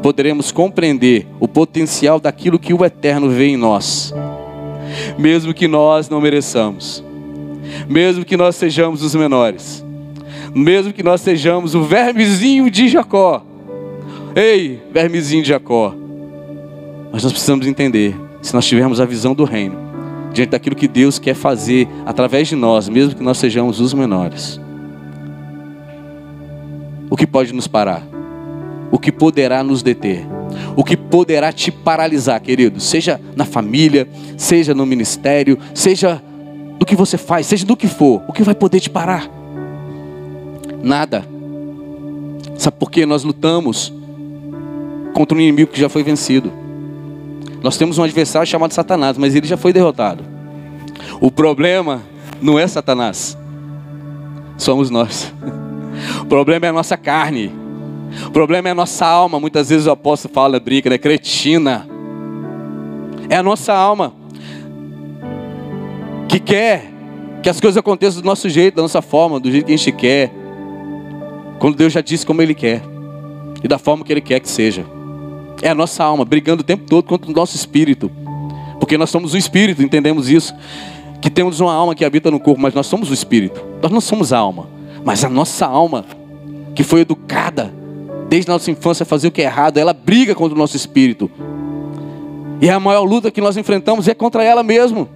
poderemos 0.03 0.51
compreender 0.51 1.25
o 1.39 1.47
potencial 1.47 2.19
daquilo 2.19 2.59
que 2.59 2.73
o 2.73 2.85
eterno 2.85 3.29
vê 3.29 3.47
em 3.47 3.57
nós 3.57 4.13
mesmo 5.17 5.53
que 5.53 5.67
nós 5.67 6.09
não 6.09 6.21
mereçamos, 6.21 7.03
mesmo 7.87 8.25
que 8.25 8.37
nós 8.37 8.55
sejamos 8.55 9.01
os 9.01 9.15
menores, 9.15 9.83
mesmo 10.53 10.93
que 10.93 11.03
nós 11.03 11.21
sejamos 11.21 11.75
o 11.75 11.83
vermezinho 11.83 12.69
de 12.69 12.87
Jacó. 12.87 13.45
Ei, 14.35 14.81
vermezinho 14.91 15.43
de 15.43 15.49
Jacó. 15.49 15.95
Mas 17.11 17.23
nós 17.23 17.31
precisamos 17.31 17.67
entender, 17.67 18.15
se 18.41 18.53
nós 18.53 18.65
tivermos 18.65 18.99
a 18.99 19.05
visão 19.05 19.33
do 19.33 19.43
reino, 19.43 19.75
diante 20.31 20.49
daquilo 20.49 20.75
que 20.75 20.87
Deus 20.87 21.19
quer 21.19 21.35
fazer 21.35 21.87
através 22.05 22.47
de 22.47 22.55
nós, 22.55 22.89
mesmo 22.89 23.15
que 23.15 23.23
nós 23.23 23.37
sejamos 23.37 23.79
os 23.79 23.93
menores, 23.93 24.59
o 27.09 27.15
que 27.15 27.27
pode 27.27 27.53
nos 27.53 27.67
parar? 27.67 28.12
O 28.93 28.99
que 28.99 29.11
poderá 29.11 29.61
nos 29.61 29.83
deter? 29.83 30.25
o 30.75 30.83
que 30.83 30.95
poderá 30.95 31.51
te 31.51 31.71
paralisar, 31.71 32.39
querido, 32.41 32.79
seja 32.79 33.19
na 33.35 33.45
família, 33.45 34.07
seja 34.37 34.73
no 34.73 34.85
ministério, 34.85 35.57
seja 35.73 36.21
do 36.79 36.85
que 36.85 36.95
você 36.95 37.17
faz, 37.17 37.45
seja 37.45 37.65
do 37.65 37.77
que 37.77 37.87
for, 37.87 38.21
o 38.27 38.33
que 38.33 38.43
vai 38.43 38.55
poder 38.55 38.79
te 38.79 38.89
parar? 38.89 39.29
Nada. 40.81 41.25
Sabe 42.57 42.77
por 42.77 42.91
quê? 42.91 43.05
Nós 43.05 43.23
lutamos 43.23 43.93
contra 45.13 45.37
um 45.37 45.41
inimigo 45.41 45.71
que 45.71 45.79
já 45.79 45.89
foi 45.89 46.03
vencido. 46.03 46.51
Nós 47.61 47.77
temos 47.77 47.97
um 47.97 48.03
adversário 48.03 48.47
chamado 48.47 48.73
Satanás, 48.73 49.17
mas 49.17 49.35
ele 49.35 49.47
já 49.47 49.55
foi 49.55 49.71
derrotado. 49.71 50.23
O 51.21 51.31
problema 51.31 52.01
não 52.41 52.59
é 52.59 52.67
Satanás, 52.67 53.37
somos 54.57 54.89
nós. 54.89 55.31
O 56.19 56.25
problema 56.25 56.65
é 56.65 56.69
a 56.69 56.73
nossa 56.73 56.97
carne. 56.97 57.62
O 58.27 58.31
problema 58.31 58.69
é 58.69 58.71
a 58.71 58.75
nossa 58.75 59.05
alma. 59.05 59.39
Muitas 59.39 59.69
vezes 59.69 59.87
o 59.87 59.91
apóstolo 59.91 60.33
fala, 60.33 60.59
brinca, 60.59 60.89
né? 60.89 60.97
Cretina. 60.97 61.87
É 63.29 63.37
a 63.37 63.43
nossa 63.43 63.73
alma 63.73 64.13
que 66.27 66.39
quer 66.39 66.91
que 67.41 67.49
as 67.49 67.59
coisas 67.59 67.77
aconteçam 67.77 68.21
do 68.21 68.25
nosso 68.25 68.47
jeito, 68.47 68.75
da 68.75 68.81
nossa 68.81 69.01
forma, 69.01 69.39
do 69.39 69.51
jeito 69.51 69.65
que 69.65 69.73
a 69.73 69.77
gente 69.77 69.91
quer. 69.91 70.31
Quando 71.59 71.75
Deus 71.75 71.91
já 71.91 72.01
disse 72.01 72.25
como 72.25 72.41
Ele 72.41 72.53
quer 72.53 72.81
e 73.63 73.67
da 73.67 73.77
forma 73.77 74.03
que 74.03 74.11
Ele 74.11 74.21
quer 74.21 74.39
que 74.39 74.49
seja. 74.49 74.85
É 75.61 75.69
a 75.69 75.75
nossa 75.75 76.03
alma 76.03 76.25
brigando 76.25 76.61
o 76.61 76.63
tempo 76.63 76.83
todo 76.85 77.05
contra 77.05 77.29
o 77.29 77.33
nosso 77.33 77.55
espírito, 77.55 78.11
porque 78.79 78.97
nós 78.97 79.09
somos 79.09 79.33
o 79.33 79.37
espírito, 79.37 79.81
entendemos 79.81 80.29
isso. 80.29 80.53
Que 81.21 81.29
temos 81.29 81.61
uma 81.61 81.73
alma 81.73 81.95
que 81.95 82.03
habita 82.03 82.29
no 82.29 82.39
corpo, 82.39 82.61
mas 82.61 82.73
nós 82.73 82.85
somos 82.85 83.09
o 83.09 83.13
espírito. 83.13 83.63
Nós 83.81 83.91
não 83.91 84.01
somos 84.01 84.33
a 84.33 84.39
alma, 84.39 84.67
mas 85.05 85.23
a 85.23 85.29
nossa 85.29 85.65
alma 85.65 86.05
que 86.75 86.83
foi 86.83 87.01
educada 87.01 87.73
desde 88.33 88.49
a 88.49 88.55
nossa 88.55 88.71
infância 88.71 89.05
fazer 89.05 89.27
o 89.27 89.31
que 89.31 89.43
é 89.43 89.45
errado, 89.45 89.77
ela 89.77 89.93
briga 89.93 90.33
contra 90.33 90.55
o 90.55 90.57
nosso 90.57 90.75
espírito. 90.75 91.29
E 92.59 92.67
a 92.67 92.79
maior 92.79 93.03
luta 93.03 93.29
que 93.29 93.39
nós 93.39 93.55
enfrentamos 93.57 94.07
é 94.07 94.15
contra 94.15 94.43
ela 94.43 94.63
mesmo. 94.63 95.07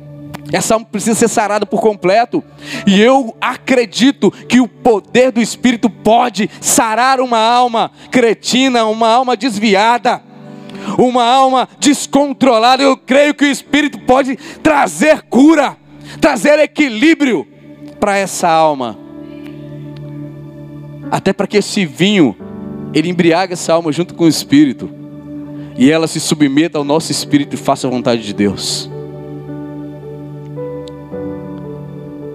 Essa 0.53 0.75
alma 0.75 0.85
precisa 0.85 1.15
ser 1.15 1.27
sarada 1.27 1.65
por 1.65 1.81
completo. 1.81 2.43
E 2.85 3.01
eu 3.01 3.35
acredito 3.41 4.29
que 4.29 4.59
o 4.59 4.67
poder 4.67 5.31
do 5.31 5.41
Espírito 5.41 5.89
pode 5.89 6.47
sarar 6.61 7.19
uma 7.19 7.39
alma 7.39 7.89
cretina, 8.11 8.85
uma 8.85 9.07
alma 9.07 9.35
desviada, 9.35 10.21
uma 10.95 11.23
alma 11.23 11.67
descontrolada. 11.79 12.83
Eu 12.83 12.95
creio 12.95 13.33
que 13.33 13.45
o 13.45 13.51
Espírito 13.51 13.97
pode 14.01 14.35
trazer 14.61 15.23
cura, 15.23 15.75
trazer 16.21 16.59
equilíbrio 16.59 17.47
para 17.99 18.15
essa 18.15 18.47
alma. 18.47 18.95
Até 21.09 21.33
para 21.33 21.47
que 21.47 21.57
esse 21.57 21.83
vinho 21.83 22.35
ele 22.93 23.09
embriaga 23.09 23.53
essa 23.53 23.73
alma 23.73 23.91
junto 23.91 24.13
com 24.13 24.25
o 24.25 24.27
Espírito. 24.27 24.89
E 25.77 25.91
ela 25.91 26.07
se 26.07 26.19
submeta 26.19 26.77
ao 26.77 26.83
nosso 26.83 27.11
Espírito 27.11 27.53
e 27.53 27.57
faça 27.57 27.87
a 27.87 27.89
vontade 27.89 28.23
de 28.23 28.33
Deus. 28.33 28.89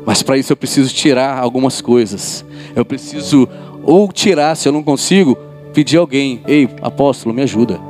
Mas 0.06 0.22
para 0.22 0.36
isso 0.36 0.52
eu 0.52 0.56
preciso 0.56 0.92
tirar 0.94 1.38
algumas 1.38 1.80
coisas. 1.80 2.44
Eu 2.74 2.84
preciso 2.84 3.48
ou 3.82 4.12
tirar, 4.12 4.54
se 4.56 4.68
eu 4.68 4.72
não 4.72 4.82
consigo, 4.82 5.36
pedir 5.72 5.96
alguém: 5.96 6.40
Ei, 6.46 6.68
apóstolo, 6.80 7.34
me 7.34 7.42
ajuda. 7.42 7.80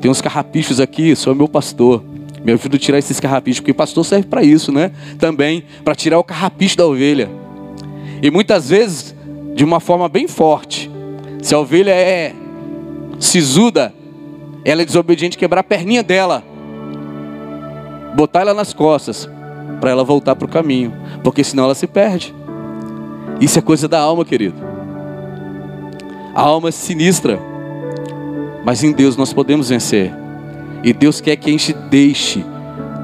Tem 0.00 0.10
uns 0.10 0.20
carrapichos 0.20 0.80
aqui, 0.80 1.14
sou 1.14 1.34
meu 1.34 1.48
pastor. 1.48 2.02
Me 2.44 2.52
ajuda 2.52 2.76
a 2.76 2.78
tirar 2.78 2.98
esses 2.98 3.18
carrapichos, 3.18 3.60
porque 3.60 3.72
pastor 3.72 4.04
serve 4.04 4.26
para 4.26 4.42
isso, 4.42 4.70
né? 4.70 4.92
Também, 5.18 5.64
para 5.82 5.94
tirar 5.94 6.18
o 6.18 6.24
carrapicho 6.24 6.76
da 6.76 6.86
ovelha. 6.86 7.30
E 8.22 8.30
muitas 8.30 8.68
vezes, 8.68 9.14
de 9.54 9.64
uma 9.64 9.80
forma 9.80 10.08
bem 10.08 10.28
forte. 10.28 10.90
Se 11.44 11.54
a 11.54 11.58
ovelha 11.58 11.90
é 11.90 12.34
sisuda, 13.20 13.92
ela 14.64 14.80
é 14.80 14.84
desobediente, 14.86 15.36
quebrar 15.36 15.60
a 15.60 15.62
perninha 15.62 16.02
dela. 16.02 16.42
Botar 18.16 18.40
ela 18.40 18.54
nas 18.54 18.72
costas, 18.72 19.28
para 19.78 19.90
ela 19.90 20.02
voltar 20.02 20.34
para 20.36 20.46
o 20.46 20.48
caminho. 20.48 20.94
Porque 21.22 21.44
senão 21.44 21.64
ela 21.64 21.74
se 21.74 21.86
perde. 21.86 22.34
Isso 23.42 23.58
é 23.58 23.62
coisa 23.62 23.86
da 23.86 24.00
alma, 24.00 24.24
querido. 24.24 24.56
A 26.34 26.40
alma 26.40 26.70
é 26.70 26.72
sinistra. 26.72 27.38
Mas 28.64 28.82
em 28.82 28.92
Deus 28.92 29.14
nós 29.14 29.30
podemos 29.34 29.68
vencer. 29.68 30.14
E 30.82 30.94
Deus 30.94 31.20
quer 31.20 31.36
que 31.36 31.50
a 31.50 31.52
gente 31.52 31.74
deixe, 31.74 32.42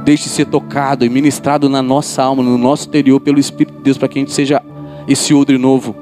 deixe 0.02 0.30
ser 0.30 0.46
tocado 0.46 1.04
e 1.04 1.10
ministrado 1.10 1.68
na 1.68 1.82
nossa 1.82 2.22
alma, 2.22 2.42
no 2.42 2.56
nosso 2.56 2.88
interior, 2.88 3.20
pelo 3.20 3.38
Espírito 3.38 3.76
de 3.76 3.82
Deus, 3.82 3.98
para 3.98 4.08
que 4.08 4.18
a 4.18 4.22
gente 4.22 4.32
seja 4.32 4.62
esse 5.06 5.34
odre 5.34 5.58
novo. 5.58 5.99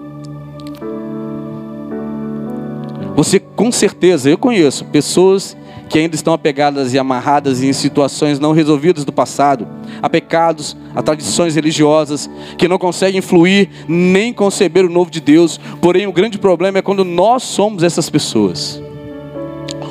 Com 3.68 3.72
certeza, 3.72 4.30
eu 4.30 4.38
conheço 4.38 4.82
pessoas 4.86 5.54
que 5.90 5.98
ainda 5.98 6.14
estão 6.14 6.32
apegadas 6.32 6.94
e 6.94 6.98
amarradas 6.98 7.62
em 7.62 7.70
situações 7.74 8.40
não 8.40 8.52
resolvidas 8.52 9.04
do 9.04 9.12
passado, 9.12 9.68
a 10.00 10.08
pecados, 10.08 10.74
a 10.94 11.02
tradições 11.02 11.54
religiosas, 11.54 12.30
que 12.56 12.66
não 12.66 12.78
conseguem 12.78 13.20
fluir 13.20 13.68
nem 13.86 14.32
conceber 14.32 14.86
o 14.86 14.88
novo 14.88 15.10
de 15.10 15.20
Deus. 15.20 15.60
Porém, 15.82 16.06
o 16.06 16.12
grande 16.12 16.38
problema 16.38 16.78
é 16.78 16.82
quando 16.82 17.04
nós 17.04 17.42
somos 17.42 17.82
essas 17.82 18.08
pessoas. 18.08 18.82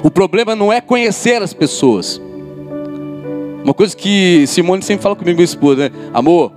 O 0.04 0.10
problema 0.10 0.56
não 0.56 0.74
é 0.74 0.82
conhecer 0.82 1.40
as 1.44 1.54
pessoas. 1.54 2.20
Uma 3.63 3.76
coisa 3.76 3.96
que 3.96 4.46
Simone 4.48 4.82
sempre 4.82 5.04
fala 5.04 5.16
comigo, 5.16 5.36
minha 5.36 5.46
esposa, 5.46 5.90
né? 5.90 5.96
Amor, 6.12 6.52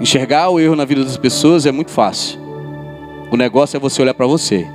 enxergar 0.00 0.48
o 0.48 0.58
erro 0.58 0.76
na 0.76 0.86
vida 0.86 1.04
das 1.04 1.18
pessoas 1.18 1.66
é 1.66 1.72
muito 1.72 1.90
fácil. 1.90 2.38
O 3.30 3.36
negócio 3.36 3.76
é 3.76 3.80
você 3.80 4.00
olhar 4.00 4.14
para 4.14 4.26
você. 4.26 4.66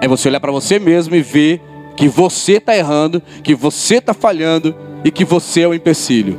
É 0.00 0.06
você 0.06 0.28
olhar 0.28 0.40
para 0.40 0.52
você 0.52 0.78
mesmo 0.78 1.14
e 1.14 1.22
ver 1.22 1.60
que 1.96 2.08
você 2.08 2.52
está 2.54 2.76
errando, 2.76 3.20
que 3.42 3.54
você 3.54 3.96
está 3.96 4.14
falhando 4.14 4.74
e 5.04 5.10
que 5.10 5.24
você 5.24 5.62
é 5.62 5.68
o 5.68 5.74
empecilho. 5.74 6.38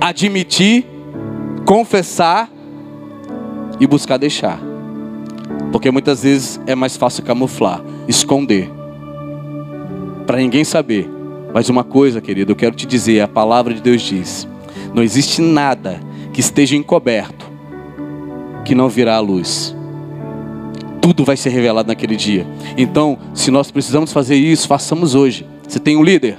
Admitir, 0.00 0.84
confessar 1.64 2.50
e 3.78 3.86
buscar 3.86 4.16
deixar. 4.16 4.60
Porque 5.70 5.90
muitas 5.90 6.24
vezes 6.24 6.60
é 6.66 6.74
mais 6.74 6.96
fácil 6.96 7.22
camuflar, 7.22 7.80
esconder, 8.08 8.68
para 10.26 10.38
ninguém 10.38 10.64
saber. 10.64 11.08
Mas 11.54 11.68
uma 11.68 11.84
coisa, 11.84 12.20
querido, 12.20 12.52
eu 12.52 12.56
quero 12.56 12.74
te 12.74 12.86
dizer: 12.86 13.20
a 13.20 13.28
palavra 13.28 13.72
de 13.72 13.80
Deus 13.80 14.02
diz: 14.02 14.48
não 14.92 15.02
existe 15.02 15.40
nada 15.40 16.00
que 16.32 16.40
esteja 16.40 16.74
encoberto 16.74 17.48
que 18.64 18.74
não 18.74 18.88
virá 18.88 19.16
à 19.16 19.20
luz 19.20 19.76
tudo 21.00 21.24
vai 21.24 21.36
ser 21.36 21.50
revelado 21.50 21.88
naquele 21.88 22.16
dia. 22.16 22.46
Então, 22.76 23.18
se 23.34 23.50
nós 23.50 23.70
precisamos 23.70 24.12
fazer 24.12 24.36
isso, 24.36 24.68
façamos 24.68 25.14
hoje. 25.14 25.46
Você 25.66 25.78
tem 25.78 25.96
um 25.96 26.02
líder? 26.02 26.38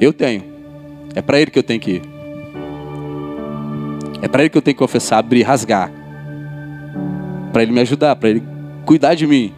Eu 0.00 0.12
tenho. 0.12 0.44
É 1.14 1.22
para 1.22 1.40
ele 1.40 1.50
que 1.50 1.58
eu 1.58 1.62
tenho 1.62 1.80
que 1.80 1.90
ir. 1.92 2.02
É 4.22 4.28
para 4.28 4.42
ele 4.42 4.50
que 4.50 4.58
eu 4.58 4.62
tenho 4.62 4.74
que 4.74 4.78
confessar, 4.78 5.18
abrir, 5.18 5.42
rasgar. 5.42 5.90
Para 7.52 7.62
ele 7.62 7.72
me 7.72 7.80
ajudar, 7.80 8.14
para 8.16 8.28
ele 8.28 8.42
cuidar 8.84 9.14
de 9.14 9.26
mim. 9.26 9.52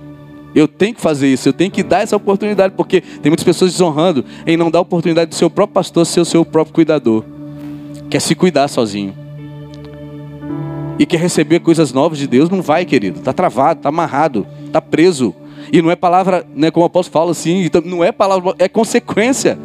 Eu 0.55 0.69
tenho 0.69 0.95
que 0.95 1.01
fazer 1.01 1.29
isso, 1.33 1.49
eu 1.49 1.53
tenho 1.53 1.71
que 1.71 1.83
dar 1.83 2.03
essa 2.03 2.15
oportunidade, 2.15 2.75
porque 2.77 3.01
tem 3.01 3.31
muitas 3.31 3.45
pessoas 3.45 3.73
desonrando 3.73 4.25
em 4.47 4.57
não 4.57 4.71
dar 4.71 4.81
a 4.81 4.83
oportunidade 4.83 5.31
do 5.31 5.35
seu 5.35 5.49
próprio 5.49 5.75
pastor 5.75 6.05
ser 6.05 6.21
o 6.21 6.25
seu 6.25 6.45
próprio 6.45 6.75
cuidador. 6.75 7.25
Quer 8.11 8.21
se 8.21 8.35
cuidar 8.35 8.69
sozinho 8.69 9.22
e 11.03 11.07
quer 11.07 11.19
receber 11.19 11.59
coisas 11.59 11.93
novas 11.93 12.17
de 12.17 12.29
Deus, 12.29 12.49
não 12.49 12.63
vai, 12.63 12.85
querido. 12.85 13.19
Está 13.19 13.33
travado, 13.33 13.81
está 13.81 13.89
amarrado, 13.89 14.47
está 14.67 14.81
preso. 14.81 15.35
E 15.73 15.83
não 15.83 15.91
é 15.91 15.97
palavra, 15.97 16.47
né, 16.55 16.71
como 16.71 16.85
o 16.85 16.87
apóstolo 16.87 17.13
fala 17.13 17.33
assim, 17.33 17.69
não 17.85 18.05
é 18.05 18.13
palavra, 18.13 18.55
é 18.57 18.69
consequência. 18.69 19.59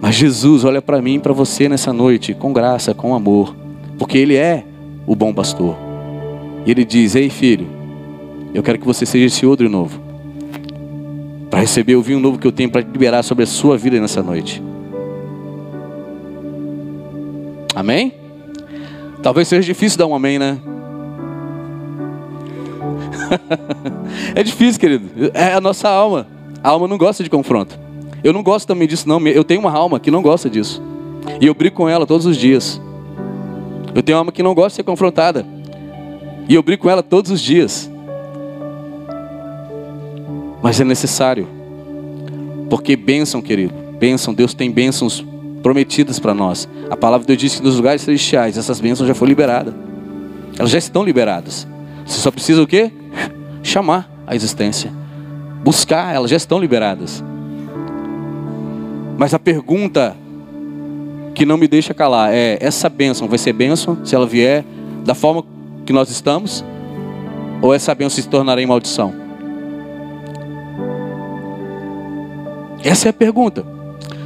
Mas 0.00 0.16
Jesus 0.16 0.64
olha 0.64 0.82
para 0.82 1.00
mim 1.00 1.14
e 1.14 1.18
para 1.20 1.32
você 1.32 1.68
nessa 1.68 1.92
noite, 1.92 2.34
com 2.34 2.52
graça, 2.52 2.92
com 2.92 3.14
amor, 3.14 3.54
porque 3.96 4.18
Ele 4.18 4.34
é 4.34 4.64
o 5.06 5.14
bom 5.14 5.32
pastor. 5.32 5.76
E 6.66 6.72
Ele 6.72 6.84
diz: 6.84 7.14
Ei 7.14 7.30
filho, 7.30 7.68
eu 8.52 8.64
quero 8.64 8.80
que 8.80 8.86
você 8.86 9.06
seja 9.06 9.26
esse 9.26 9.46
outro 9.46 9.68
novo, 9.68 10.00
para 11.48 11.60
receber 11.60 11.94
o 11.94 12.02
vinho 12.02 12.18
novo 12.18 12.36
que 12.36 12.48
eu 12.48 12.52
tenho 12.52 12.70
para 12.70 12.80
liberar 12.80 13.22
sobre 13.22 13.44
a 13.44 13.46
sua 13.46 13.78
vida 13.78 14.00
nessa 14.00 14.24
noite. 14.24 14.60
Amém? 17.76 18.19
Talvez 19.22 19.48
seja 19.48 19.62
difícil 19.62 19.98
dar 19.98 20.06
um 20.06 20.14
amém, 20.14 20.38
né? 20.38 20.58
é 24.34 24.42
difícil, 24.42 24.80
querido. 24.80 25.30
É 25.34 25.54
a 25.54 25.60
nossa 25.60 25.88
alma. 25.88 26.26
A 26.62 26.70
alma 26.70 26.88
não 26.88 26.96
gosta 26.98 27.22
de 27.22 27.30
confronto. 27.30 27.78
Eu 28.24 28.32
não 28.32 28.42
gosto 28.42 28.66
também 28.66 28.88
disso, 28.88 29.08
não. 29.08 29.20
Eu 29.26 29.44
tenho 29.44 29.60
uma 29.60 29.72
alma 29.72 30.00
que 30.00 30.10
não 30.10 30.22
gosta 30.22 30.48
disso. 30.48 30.82
E 31.40 31.46
eu 31.46 31.54
brigo 31.54 31.76
com 31.76 31.88
ela 31.88 32.06
todos 32.06 32.26
os 32.26 32.36
dias. 32.36 32.80
Eu 33.94 34.02
tenho 34.02 34.16
uma 34.16 34.20
alma 34.20 34.32
que 34.32 34.42
não 34.42 34.54
gosta 34.54 34.70
de 34.70 34.76
ser 34.76 34.82
confrontada. 34.84 35.46
E 36.48 36.54
eu 36.54 36.62
brigo 36.62 36.82
com 36.82 36.90
ela 36.90 37.02
todos 37.02 37.30
os 37.30 37.40
dias. 37.40 37.90
Mas 40.62 40.80
é 40.80 40.84
necessário. 40.84 41.46
Porque 42.68 42.96
bênção, 42.96 43.40
querido. 43.42 43.74
Bênção. 43.98 44.32
Deus 44.32 44.54
tem 44.54 44.70
bênçãos 44.70 45.24
prometidas 45.62 46.18
para 46.18 46.34
nós. 46.34 46.68
A 46.90 46.96
palavra 46.96 47.24
de 47.24 47.28
Deus 47.28 47.38
diz 47.38 47.56
que 47.56 47.62
nos 47.62 47.76
lugares 47.76 48.02
celestiais 48.02 48.56
essas 48.56 48.80
bênçãos 48.80 49.06
já 49.06 49.14
foram 49.14 49.28
liberadas. 49.28 49.74
Elas 50.58 50.70
já 50.70 50.78
estão 50.78 51.04
liberadas. 51.04 51.66
Você 52.04 52.20
só 52.20 52.30
precisa 52.30 52.62
o 52.62 52.66
quê? 52.66 52.90
Chamar 53.62 54.10
a 54.26 54.34
existência. 54.34 54.92
Buscar, 55.62 56.14
elas 56.14 56.30
já 56.30 56.36
estão 56.36 56.58
liberadas. 56.58 57.22
Mas 59.18 59.34
a 59.34 59.38
pergunta 59.38 60.16
que 61.34 61.44
não 61.44 61.56
me 61.56 61.68
deixa 61.68 61.92
calar 61.94 62.32
é: 62.32 62.58
essa 62.60 62.88
bênção 62.88 63.28
vai 63.28 63.38
ser 63.38 63.52
bênção 63.52 63.98
se 64.04 64.14
ela 64.14 64.26
vier 64.26 64.64
da 65.04 65.14
forma 65.14 65.44
que 65.84 65.92
nós 65.92 66.10
estamos? 66.10 66.64
Ou 67.62 67.74
essa 67.74 67.94
bênção 67.94 68.22
se 68.22 68.28
tornará 68.28 68.62
em 68.62 68.66
maldição? 68.66 69.14
Essa 72.82 73.08
é 73.08 73.10
a 73.10 73.12
pergunta. 73.12 73.64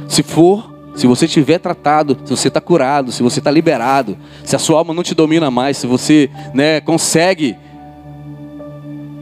Se 0.07 0.23
for 0.23 0.74
se 0.95 1.05
você 1.07 1.27
tiver 1.27 1.59
tratado, 1.59 2.17
se 2.23 2.31
você 2.31 2.47
está 2.47 2.61
curado, 2.61 3.11
se 3.11 3.21
você 3.21 3.39
está 3.39 3.51
liberado, 3.51 4.17
se 4.43 4.55
a 4.55 4.59
sua 4.59 4.79
alma 4.79 4.93
não 4.93 5.03
te 5.03 5.13
domina 5.13 5.51
mais, 5.51 5.77
se 5.77 5.85
você 5.85 6.29
né, 6.53 6.79
consegue 6.79 7.57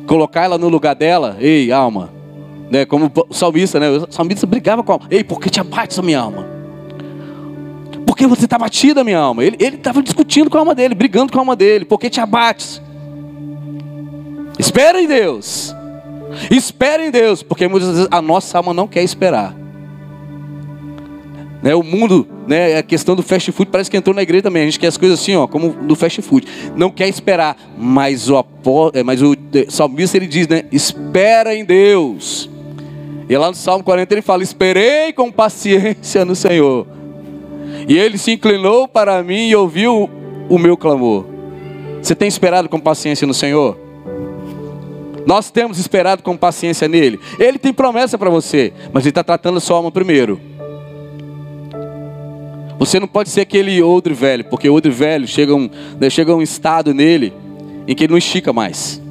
colocar 0.06 0.44
ela 0.44 0.58
no 0.58 0.70
lugar 0.70 0.94
dela, 0.94 1.36
ei, 1.40 1.72
alma, 1.72 2.12
né, 2.70 2.86
como 2.86 3.12
o 3.30 3.34
salmista, 3.34 3.80
né, 3.80 3.90
o 3.90 4.12
salmista 4.12 4.46
brigava 4.46 4.84
com 4.84 4.92
a 4.92 4.96
alma, 4.96 5.08
ei, 5.10 5.24
por 5.24 5.40
que 5.40 5.50
te 5.50 5.60
abates 5.60 5.98
a 5.98 6.04
minha 6.04 6.20
alma? 6.20 6.46
Porque 8.06 8.28
você 8.28 8.46
está 8.46 8.60
batida, 8.60 9.04
minha 9.04 9.18
alma. 9.18 9.44
Ele 9.44 9.58
estava 9.60 10.04
discutindo 10.04 10.48
com 10.48 10.58
a 10.58 10.60
alma 10.60 10.76
dele, 10.76 10.94
brigando 10.94 11.32
com 11.32 11.40
a 11.40 11.42
alma 11.42 11.56
dele, 11.56 11.86
por 11.86 12.00
que 12.00 12.12
te 12.12 12.22
abates? 12.22 12.80
Espera 14.60 15.02
em 15.02 15.08
Deus, 15.08 15.74
espera 16.52 17.04
em 17.04 17.10
Deus, 17.10 17.42
porque 17.42 17.68
muitas 17.68 17.90
vezes 17.90 18.08
a 18.12 18.22
nossa 18.22 18.60
alma 18.60 18.72
não 18.72 18.88
quer 18.88 19.02
esperar. 19.02 19.63
Né, 21.64 21.74
o 21.74 21.82
mundo, 21.82 22.28
né, 22.46 22.78
a 22.78 22.84
questão 22.84 23.16
do 23.16 23.24
fast 23.24 23.50
food 23.54 23.72
parece 23.72 23.90
que 23.90 23.96
entrou 23.96 24.14
na 24.14 24.22
igreja 24.22 24.44
também. 24.44 24.64
A 24.64 24.66
gente 24.66 24.78
quer 24.78 24.88
as 24.88 24.98
coisas 24.98 25.18
assim, 25.18 25.34
ó, 25.36 25.48
como 25.48 25.70
do 25.70 25.96
fast 25.96 26.22
food. 26.22 26.46
Não 26.76 26.92
quer 26.92 27.08
esperar, 27.08 27.56
mas 27.78 28.30
o, 28.30 28.46
é, 28.94 29.02
mas 29.02 29.22
o 29.22 29.34
salmista 29.70 30.18
ele 30.18 30.28
diz, 30.28 30.46
né, 30.46 30.66
espera 30.72 31.56
em 31.56 31.64
Deus. 31.64 32.50
E 33.30 33.38
lá 33.38 33.48
no 33.48 33.56
Salmo 33.56 33.84
40 33.84 34.14
ele 34.14 34.22
fala: 34.22 34.44
Esperei 34.44 35.14
com 35.14 35.32
paciência 35.32 36.26
no 36.26 36.36
Senhor. 36.36 36.86
E 37.88 37.98
ele 37.98 38.18
se 38.18 38.32
inclinou 38.32 38.88
para 38.88 39.24
mim 39.24 39.48
e 39.48 39.56
ouviu 39.56 40.10
o 40.50 40.58
meu 40.58 40.78
clamor. 40.78 41.26
Você 42.02 42.14
tem 42.14 42.28
esperado 42.28 42.68
com 42.68 42.80
paciência 42.80 43.26
no 43.26 43.34
Senhor? 43.34 43.78
Nós 45.26 45.50
temos 45.50 45.80
esperado 45.80 46.22
com 46.22 46.36
paciência 46.36 46.88
nele. 46.88 47.20
Ele 47.40 47.58
tem 47.58 47.74
promessa 47.74 48.18
para 48.18 48.30
você, 48.30 48.74
mas 48.92 49.04
ele 49.04 49.12
está 49.12 49.24
tratando 49.24 49.58
a 49.58 49.62
sua 49.62 49.78
alma 49.78 49.90
primeiro. 49.90 50.40
Você 52.78 53.00
não 53.00 53.08
pode 53.08 53.30
ser 53.30 53.42
aquele 53.42 53.82
odre 53.82 54.14
velho, 54.14 54.46
porque 54.46 54.70
o 54.70 54.74
odre 54.74 54.92
velho 54.92 55.28
chega 55.28 55.54
um, 55.56 55.70
né, 56.00 56.10
chega 56.10 56.36
um 56.36 56.42
estado 56.42 56.94
nele 56.94 57.34
em 57.88 57.96
que 57.96 58.04
ele 58.04 58.12
não 58.12 58.18
estica 58.18 58.52
mais. 58.52 59.02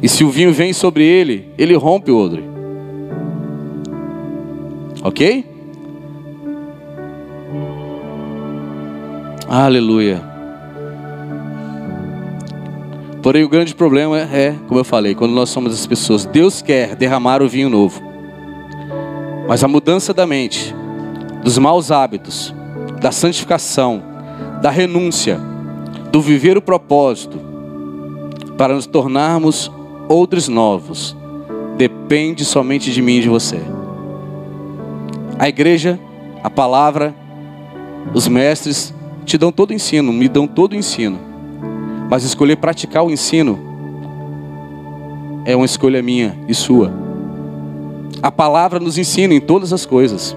E 0.00 0.08
se 0.08 0.22
o 0.22 0.30
vinho 0.30 0.52
vem 0.52 0.72
sobre 0.72 1.04
ele, 1.04 1.48
ele 1.58 1.74
rompe 1.74 2.10
o 2.10 2.16
odre. 2.16 2.44
Ok? 5.02 5.44
Aleluia. 9.48 10.22
Porém, 13.22 13.42
o 13.44 13.48
grande 13.48 13.74
problema 13.74 14.18
é, 14.18 14.54
como 14.68 14.78
eu 14.78 14.84
falei, 14.84 15.14
quando 15.14 15.32
nós 15.32 15.48
somos 15.48 15.74
as 15.74 15.86
pessoas, 15.86 16.24
Deus 16.24 16.62
quer 16.62 16.94
derramar 16.94 17.42
o 17.42 17.48
vinho 17.48 17.68
novo. 17.68 18.07
Mas 19.48 19.64
a 19.64 19.68
mudança 19.68 20.12
da 20.12 20.26
mente, 20.26 20.74
dos 21.42 21.56
maus 21.56 21.90
hábitos, 21.90 22.54
da 23.00 23.10
santificação, 23.10 24.02
da 24.60 24.70
renúncia, 24.70 25.40
do 26.12 26.20
viver 26.20 26.58
o 26.58 26.62
propósito, 26.62 27.40
para 28.58 28.74
nos 28.74 28.84
tornarmos 28.84 29.72
outros 30.06 30.48
novos, 30.48 31.16
depende 31.78 32.44
somente 32.44 32.92
de 32.92 33.00
mim 33.00 33.16
e 33.16 33.22
de 33.22 33.28
você. 33.30 33.58
A 35.38 35.48
igreja, 35.48 35.98
a 36.44 36.50
palavra, 36.50 37.14
os 38.12 38.28
mestres 38.28 38.92
te 39.24 39.38
dão 39.38 39.50
todo 39.50 39.70
o 39.70 39.74
ensino, 39.74 40.12
me 40.12 40.28
dão 40.28 40.46
todo 40.46 40.72
o 40.72 40.76
ensino. 40.76 41.18
Mas 42.10 42.22
escolher 42.22 42.56
praticar 42.56 43.02
o 43.02 43.10
ensino 43.10 43.58
é 45.46 45.56
uma 45.56 45.64
escolha 45.64 46.02
minha 46.02 46.36
e 46.46 46.54
sua. 46.54 47.07
A 48.22 48.30
palavra 48.30 48.80
nos 48.80 48.98
ensina 48.98 49.34
em 49.34 49.40
todas 49.40 49.72
as 49.72 49.86
coisas. 49.86 50.36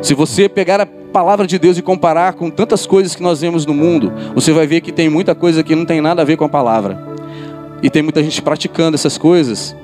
Se 0.00 0.14
você 0.14 0.48
pegar 0.48 0.80
a 0.80 0.86
palavra 0.86 1.46
de 1.46 1.58
Deus 1.58 1.76
e 1.76 1.82
comparar 1.82 2.34
com 2.34 2.50
tantas 2.50 2.86
coisas 2.86 3.14
que 3.14 3.22
nós 3.22 3.40
vemos 3.40 3.66
no 3.66 3.74
mundo, 3.74 4.12
você 4.34 4.52
vai 4.52 4.66
ver 4.66 4.80
que 4.80 4.92
tem 4.92 5.08
muita 5.08 5.34
coisa 5.34 5.62
que 5.62 5.74
não 5.74 5.84
tem 5.84 6.00
nada 6.00 6.22
a 6.22 6.24
ver 6.24 6.36
com 6.36 6.44
a 6.44 6.48
palavra. 6.48 6.98
E 7.82 7.90
tem 7.90 8.02
muita 8.02 8.22
gente 8.22 8.40
praticando 8.40 8.94
essas 8.94 9.18
coisas 9.18 9.74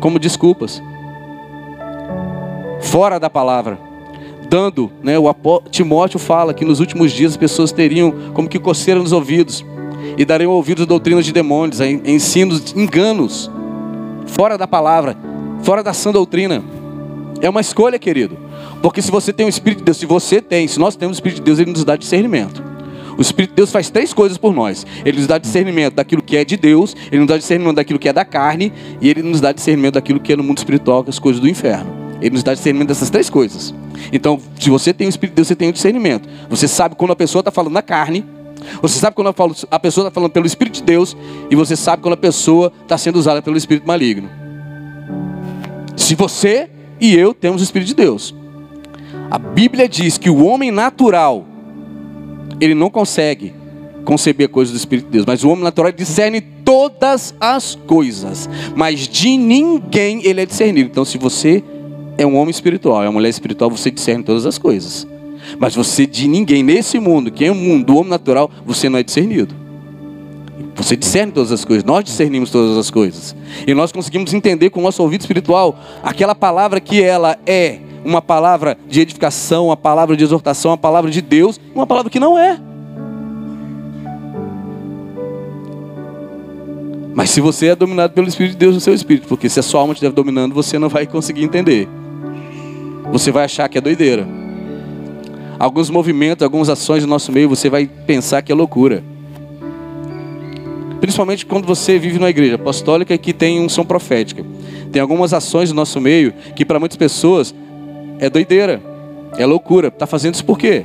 como 0.00 0.18
desculpas. 0.18 0.82
Fora 2.80 3.18
da 3.18 3.30
palavra. 3.30 3.78
Dando, 4.48 4.92
né, 5.02 5.18
o 5.18 5.34
Timóteo 5.70 6.20
fala 6.20 6.54
que 6.54 6.64
nos 6.64 6.78
últimos 6.78 7.10
dias 7.10 7.32
as 7.32 7.36
pessoas 7.36 7.72
teriam 7.72 8.14
como 8.32 8.48
que 8.48 8.60
coceira 8.60 9.00
nos 9.00 9.10
ouvidos 9.10 9.64
e 10.16 10.24
dariam 10.24 10.52
ouvidos 10.52 10.84
a 10.84 10.86
doutrinas 10.86 11.24
de 11.24 11.32
demônios, 11.32 11.80
a 11.80 11.88
ensinos, 11.88 12.72
enganos, 12.76 13.50
fora 14.26 14.56
da 14.56 14.66
palavra, 14.66 15.16
fora 15.62 15.82
da 15.82 15.92
sã 15.92 16.12
doutrina. 16.12 16.62
É 17.40 17.48
uma 17.48 17.60
escolha, 17.60 17.98
querido. 17.98 18.36
Porque 18.82 19.02
se 19.02 19.10
você 19.10 19.32
tem 19.32 19.46
o 19.46 19.48
Espírito 19.48 19.78
de 19.78 19.84
Deus, 19.84 19.96
se 19.96 20.06
você 20.06 20.40
tem, 20.40 20.66
se 20.68 20.78
nós 20.78 20.96
temos 20.96 21.16
o 21.16 21.18
Espírito 21.18 21.38
de 21.38 21.44
Deus, 21.44 21.58
ele 21.58 21.70
nos 21.70 21.84
dá 21.84 21.96
discernimento. 21.96 22.62
O 23.18 23.22
Espírito 23.22 23.50
de 23.50 23.56
Deus 23.56 23.70
faz 23.70 23.88
três 23.88 24.12
coisas 24.12 24.36
por 24.36 24.54
nós. 24.54 24.86
Ele 25.04 25.18
nos 25.18 25.26
dá 25.26 25.38
discernimento 25.38 25.94
daquilo 25.94 26.22
que 26.22 26.36
é 26.36 26.44
de 26.44 26.56
Deus, 26.56 26.94
ele 27.10 27.18
nos 27.18 27.28
dá 27.28 27.38
discernimento 27.38 27.76
daquilo 27.76 27.98
que 27.98 28.08
é 28.08 28.12
da 28.12 28.24
carne, 28.24 28.72
e 29.00 29.08
ele 29.08 29.22
nos 29.22 29.40
dá 29.40 29.52
discernimento 29.52 29.94
daquilo 29.94 30.20
que 30.20 30.32
é 30.32 30.36
no 30.36 30.42
mundo 30.42 30.58
espiritual, 30.58 31.02
que 31.02 31.08
é 31.08 31.12
as 31.12 31.18
coisas 31.18 31.40
do 31.40 31.48
inferno. 31.48 31.90
Ele 32.20 32.30
nos 32.30 32.42
dá 32.42 32.54
discernimento 32.54 32.88
dessas 32.88 33.10
três 33.10 33.28
coisas. 33.28 33.74
Então, 34.12 34.38
se 34.58 34.70
você 34.70 34.92
tem 34.92 35.06
o 35.06 35.10
Espírito 35.10 35.32
de 35.32 35.36
Deus, 35.36 35.48
você 35.48 35.56
tem 35.56 35.68
o 35.68 35.72
discernimento. 35.72 36.28
Você 36.48 36.68
sabe 36.68 36.94
quando 36.94 37.12
a 37.12 37.16
pessoa 37.16 37.40
está 37.40 37.50
falando 37.50 37.72
na 37.72 37.82
carne, 37.82 38.24
você 38.80 38.98
sabe 38.98 39.16
quando 39.16 39.28
a 39.28 39.78
pessoa 39.78 40.06
está 40.06 40.10
falando 40.10 40.30
pelo 40.30 40.46
Espírito 40.46 40.74
de 40.74 40.82
Deus, 40.82 41.16
e 41.50 41.56
você 41.56 41.76
sabe 41.76 42.02
quando 42.02 42.14
a 42.14 42.18
pessoa 42.18 42.72
está 42.82 42.96
sendo 42.98 43.16
usada 43.16 43.40
pelo 43.40 43.56
Espírito 43.56 43.86
maligno. 43.86 44.45
Se 45.96 46.14
você 46.14 46.68
e 47.00 47.14
eu 47.14 47.34
temos 47.34 47.60
o 47.60 47.64
Espírito 47.64 47.88
de 47.88 47.94
Deus. 47.94 48.34
A 49.30 49.38
Bíblia 49.38 49.88
diz 49.88 50.18
que 50.18 50.30
o 50.30 50.44
homem 50.44 50.70
natural, 50.70 51.44
ele 52.60 52.74
não 52.74 52.88
consegue 52.88 53.52
conceber 54.04 54.48
coisas 54.48 54.72
do 54.72 54.76
Espírito 54.76 55.06
de 55.06 55.12
Deus, 55.12 55.26
mas 55.26 55.42
o 55.42 55.48
homem 55.48 55.64
natural 55.64 55.90
discerne 55.90 56.40
todas 56.40 57.34
as 57.40 57.74
coisas, 57.74 58.48
mas 58.76 59.08
de 59.08 59.36
ninguém 59.36 60.24
ele 60.24 60.40
é 60.40 60.46
discernido. 60.46 60.88
Então, 60.88 61.04
se 61.04 61.18
você 61.18 61.62
é 62.16 62.24
um 62.24 62.36
homem 62.36 62.50
espiritual, 62.50 63.02
é 63.02 63.06
uma 63.06 63.14
mulher 63.14 63.28
espiritual, 63.28 63.68
você 63.68 63.90
discerne 63.90 64.22
todas 64.22 64.46
as 64.46 64.58
coisas. 64.58 65.06
Mas 65.58 65.74
você 65.74 66.06
de 66.06 66.28
ninguém 66.28 66.62
nesse 66.62 66.98
mundo, 67.00 67.30
que 67.30 67.44
é 67.44 67.50
o 67.50 67.54
mundo 67.54 67.86
do 67.86 67.96
homem 67.96 68.10
natural, 68.10 68.50
você 68.64 68.88
não 68.88 68.98
é 68.98 69.02
discernido. 69.02 69.54
Você 70.76 70.94
discerne 70.94 71.32
todas 71.32 71.50
as 71.50 71.64
coisas, 71.64 71.84
nós 71.84 72.04
discernimos 72.04 72.50
todas 72.50 72.76
as 72.76 72.90
coisas. 72.90 73.34
E 73.66 73.72
nós 73.72 73.90
conseguimos 73.90 74.34
entender 74.34 74.68
com 74.70 74.80
o 74.80 74.82
nosso 74.82 75.02
ouvido 75.02 75.22
espiritual 75.22 75.78
aquela 76.02 76.34
palavra 76.34 76.80
que 76.80 77.02
ela 77.02 77.36
é 77.46 77.78
uma 78.04 78.20
palavra 78.20 78.76
de 78.86 79.00
edificação, 79.00 79.66
uma 79.66 79.76
palavra 79.76 80.16
de 80.16 80.22
exortação, 80.22 80.70
uma 80.70 80.78
palavra 80.78 81.10
de 81.10 81.20
Deus, 81.20 81.58
uma 81.74 81.86
palavra 81.86 82.10
que 82.10 82.20
não 82.20 82.38
é. 82.38 82.60
Mas 87.14 87.30
se 87.30 87.40
você 87.40 87.68
é 87.68 87.74
dominado 87.74 88.12
pelo 88.12 88.28
Espírito 88.28 88.52
de 88.52 88.58
Deus 88.58 88.74
no 88.74 88.80
seu 88.80 88.92
espírito, 88.92 89.26
porque 89.26 89.48
se 89.48 89.58
a 89.58 89.62
sua 89.62 89.80
alma 89.80 89.94
estiver 89.94 90.12
dominando, 90.12 90.54
você 90.54 90.78
não 90.78 90.90
vai 90.90 91.06
conseguir 91.06 91.42
entender. 91.42 91.88
Você 93.10 93.32
vai 93.32 93.44
achar 93.44 93.66
que 93.70 93.78
é 93.78 93.80
doideira. 93.80 94.28
Alguns 95.58 95.88
movimentos, 95.88 96.44
algumas 96.44 96.68
ações 96.68 97.02
do 97.02 97.08
nosso 97.08 97.32
meio, 97.32 97.48
você 97.48 97.70
vai 97.70 97.86
pensar 97.86 98.42
que 98.42 98.52
é 98.52 98.54
loucura. 98.54 99.02
Principalmente 101.06 101.46
quando 101.46 101.66
você 101.66 102.00
vive 102.00 102.18
numa 102.18 102.30
igreja 102.30 102.56
apostólica 102.56 103.16
que 103.16 103.32
tem 103.32 103.60
unção 103.60 103.86
profética. 103.86 104.44
Tem 104.90 105.00
algumas 105.00 105.32
ações 105.32 105.68
do 105.68 105.74
nosso 105.76 106.00
meio 106.00 106.34
que 106.56 106.64
para 106.64 106.80
muitas 106.80 106.96
pessoas 106.96 107.54
é 108.18 108.28
doideira, 108.28 108.82
é 109.38 109.46
loucura. 109.46 109.86
Está 109.86 110.04
fazendo 110.04 110.34
isso 110.34 110.44
por 110.44 110.58
quê? 110.58 110.84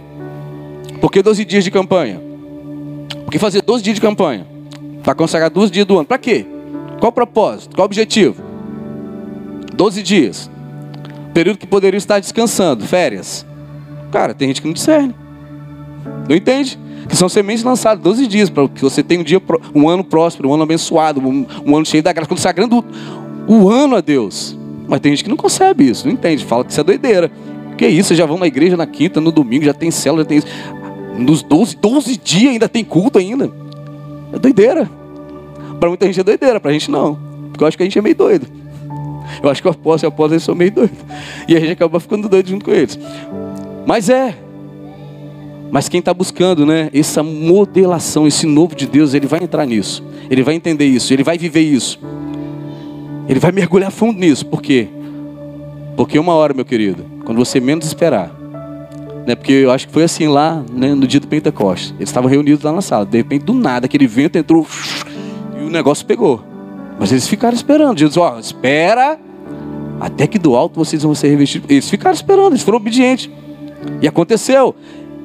Por 1.02 1.12
que 1.12 1.24
12 1.24 1.44
dias 1.44 1.64
de 1.64 1.72
campanha? 1.72 2.22
Por 3.26 3.32
que 3.32 3.40
fazer 3.40 3.64
12 3.64 3.84
dias 3.84 3.96
de 3.96 4.02
campanha? 4.02 4.46
Para 5.02 5.16
consagrar 5.16 5.50
12 5.50 5.72
dias 5.72 5.88
do 5.88 5.96
ano. 5.98 6.06
Para 6.06 6.20
quê? 6.20 6.46
Qual 7.00 7.10
o 7.10 7.12
propósito? 7.12 7.76
Qual 7.76 7.86
o 7.86 7.88
objetivo? 7.88 8.44
12 9.74 10.04
dias. 10.04 10.52
Período 11.34 11.58
que 11.58 11.66
poderia 11.66 11.98
estar 11.98 12.20
descansando, 12.20 12.86
férias. 12.86 13.44
Cara, 14.12 14.36
tem 14.36 14.50
gente 14.50 14.62
que 14.62 14.68
não 14.68 14.74
discerne. 14.76 15.16
Não 16.30 16.36
entende? 16.36 16.78
Que 17.12 17.18
são 17.18 17.28
sementes 17.28 17.64
lançadas 17.64 18.02
12 18.02 18.26
dias 18.26 18.50
para 18.50 18.68
que 18.70 18.82
você 18.82 19.04
tenha 19.04 19.20
um 19.20 19.24
dia, 19.24 19.42
um 19.76 19.90
ano 19.90 20.02
próspero, 20.02 20.50
um 20.50 20.54
ano 20.54 20.64
abençoado, 20.64 21.20
um, 21.20 21.46
um 21.66 21.76
ano 21.76 21.86
cheio 21.86 22.02
da 22.02 22.14
graça, 22.14 22.28
consagrando 22.32 22.84
o, 23.48 23.54
o 23.54 23.70
ano 23.70 23.98
a 23.98 24.02
Deus. 24.02 24.58
Mas 24.88 25.02
tem 25.02 25.12
gente 25.12 25.26
que 25.26 25.30
não 25.30 25.36
concebe 25.36 25.90
isso, 25.90 26.08
não 26.08 26.14
entende, 26.14 26.46
fala 26.46 26.64
que 26.64 26.72
isso 26.72 26.80
é 26.80 26.84
doideira. 26.84 27.30
Que 27.78 27.86
isso, 27.86 28.16
já 28.16 28.26
vão 28.26 28.38
na 28.38 28.48
igreja 28.48 28.78
na 28.78 28.88
quinta, 28.88 29.20
no 29.20 29.32
domingo, 29.32 29.66
já 29.66 29.74
tem 29.74 29.92
célula, 29.92 30.24
já 30.24 30.30
tem 30.30 30.38
isso. 30.38 30.48
Nos 31.18 31.44
12, 31.44 31.76
12 31.76 32.18
dias 32.18 32.54
ainda 32.54 32.70
tem 32.70 32.84
culto 32.84 33.20
ainda. 33.20 33.52
É 34.32 34.40
doideira. 34.40 34.90
Para 35.80 35.90
muita 35.90 36.06
gente 36.06 36.20
é 36.20 36.24
doideira, 36.24 36.60
para 36.60 36.72
a 36.72 36.74
gente 36.74 36.90
não. 36.90 37.20
Porque 37.50 37.64
eu 37.64 37.68
acho 37.68 37.76
que 37.76 37.84
a 37.84 37.86
gente 37.86 37.98
é 38.00 38.02
meio 38.02 38.16
doido. 38.16 38.48
Eu 39.44 39.50
acho 39.50 39.62
que 39.62 39.68
o 39.68 39.72
apóstolo 39.72 40.08
e 40.08 40.12
o 40.12 40.14
apóstolo 40.14 40.34
eles 40.36 40.44
são 40.44 40.56
meio 40.56 40.72
doidos. 40.72 40.98
E 41.48 41.58
a 41.58 41.60
gente 41.60 41.72
acaba 41.72 42.00
ficando 42.00 42.30
doido 42.30 42.50
junto 42.50 42.64
com 42.64 42.72
eles. 42.72 42.98
Mas 43.86 44.10
é. 44.10 44.36
Mas 45.72 45.88
quem 45.88 46.00
está 46.00 46.14
buscando, 46.14 46.66
né, 46.66 46.90
essa 46.94 47.24
modelação, 47.24 48.28
esse 48.28 48.46
novo 48.46 48.76
de 48.76 48.86
Deus, 48.86 49.14
ele 49.14 49.26
vai 49.26 49.42
entrar 49.42 49.66
nisso. 49.66 50.04
Ele 50.30 50.44
vai 50.44 50.54
entender 50.54 50.86
isso, 50.86 51.14
ele 51.14 51.24
vai 51.24 51.38
viver 51.38 51.62
isso. 51.62 51.98
Ele 53.28 53.40
vai 53.40 53.54
mergulhar 53.54 53.90
fundo 53.90 54.20
nisso. 54.20 54.46
Por 54.46 54.62
quê? 54.62 54.90
Porque 55.96 56.20
uma 56.20 56.34
hora, 56.34 56.54
meu 56.54 56.66
querido, 56.66 57.06
quando 57.24 57.38
você 57.38 57.62
menos 57.62 57.86
esperar, 57.86 58.36
né, 59.26 59.34
porque 59.34 59.54
eu 59.54 59.72
acho 59.72 59.88
que 59.88 59.94
foi 59.94 60.04
assim 60.04 60.28
lá 60.28 60.62
né, 60.74 60.94
no 60.94 61.08
dia 61.08 61.22
do 61.22 61.28
Pentecostes. 61.28 61.94
Eles 61.98 62.10
estavam 62.10 62.30
reunidos 62.30 62.64
lá 62.64 62.74
na 62.74 62.82
sala. 62.82 63.06
De 63.06 63.18
repente, 63.18 63.46
do 63.46 63.54
nada, 63.54 63.86
aquele 63.86 64.08
vento 64.08 64.38
entrou 64.38 64.68
e 65.58 65.64
o 65.64 65.70
negócio 65.70 66.06
pegou. 66.06 66.44
Mas 67.00 67.12
eles 67.12 67.28
ficaram 67.28 67.56
esperando. 67.56 67.98
Jesus, 67.98 68.18
ó, 68.18 68.40
espera 68.40 69.18
até 70.02 70.28
que 70.28 70.38
do 70.38 70.56
alto 70.56 70.78
vocês 70.78 71.04
vão 71.04 71.16
ser 71.16 71.30
revestidos. 71.30 71.70
Eles 71.70 71.90
ficaram 71.90 72.14
esperando, 72.14 72.54
eles 72.54 72.64
foram 72.64 72.78
obedientes. 72.78 73.30
E 74.02 74.08
aconteceu. 74.08 74.76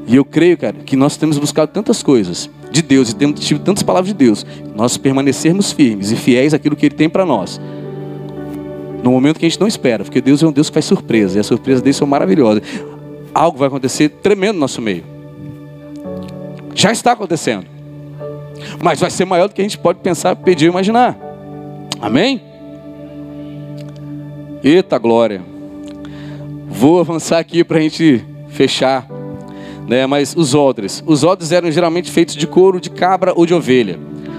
E 0.07 0.17
eu 0.17 0.25
creio, 0.25 0.57
cara, 0.57 0.77
que 0.85 0.97
nós 0.97 1.17
temos 1.17 1.39
buscado 1.39 1.73
tantas 1.73 2.03
coisas 2.03 2.49
de 2.71 2.83
Deus 2.83 3.11
e 3.11 3.17
temos 3.17 3.41
tido 3.41 3.61
tantas 3.61 3.83
palavras 3.83 4.09
de 4.09 4.15
Deus. 4.15 4.47
Nós 4.75 4.97
permanecermos 4.97 5.73
firmes 5.73 6.13
e 6.13 6.17
fiéis 6.17 6.55
àquilo 6.55 6.77
que 6.77 6.87
Ele 6.87 6.95
tem 6.95 7.09
para 7.09 7.27
nós 7.27 7.61
no 9.07 9.13
momento 9.13 9.39
que 9.39 9.47
a 9.47 9.49
gente 9.49 9.61
não 9.61 9.69
espera, 9.69 10.03
porque 10.03 10.21
Deus 10.21 10.43
é 10.43 10.47
um 10.49 10.53
Deus 10.53 10.69
que 10.69 10.75
faz 10.75 10.85
surpresa, 10.85 11.37
e 11.37 11.41
as 11.41 11.47
surpresas 11.47 11.81
dele 11.81 11.95
são 11.95 12.09
maravilhosas. 12.09 12.63
Algo 13.33 13.57
vai 13.57 13.69
acontecer 13.69 14.09
tremendo 14.09 14.55
no 14.55 14.61
nosso 14.61 14.83
meio. 14.83 15.05
Já 16.75 16.91
está 16.91 17.13
acontecendo. 17.13 17.67
Mas 18.83 18.99
vai 18.99 19.11
ser 19.11 19.25
maior 19.25 19.49
do 19.49 19.55
que 19.55 19.61
a 19.61 19.65
gente 19.65 19.79
pode 19.79 20.01
pensar, 20.01 20.35
pedir 20.35 20.67
ou 20.67 20.73
imaginar. 20.73 21.17
Amém? 22.01 22.43
Eita 24.65 24.99
glória. 24.99 25.41
Vou 26.69 26.99
avançar 26.99 27.39
aqui 27.39 27.63
para 27.63 27.79
a 27.79 27.81
gente 27.81 28.25
fechar. 28.49 29.07
Né? 29.89 30.07
Mas 30.07 30.35
os 30.37 30.55
odres. 30.55 31.03
Os 31.07 31.23
odres 31.25 31.53
eram 31.53 31.71
geralmente 31.71 32.11
feitos 32.11 32.35
de 32.35 32.47
couro 32.47 32.81
de 32.81 32.91
cabra 32.91 33.33
ou 33.35 33.47
de 33.47 33.55
ovelha. 33.55 33.99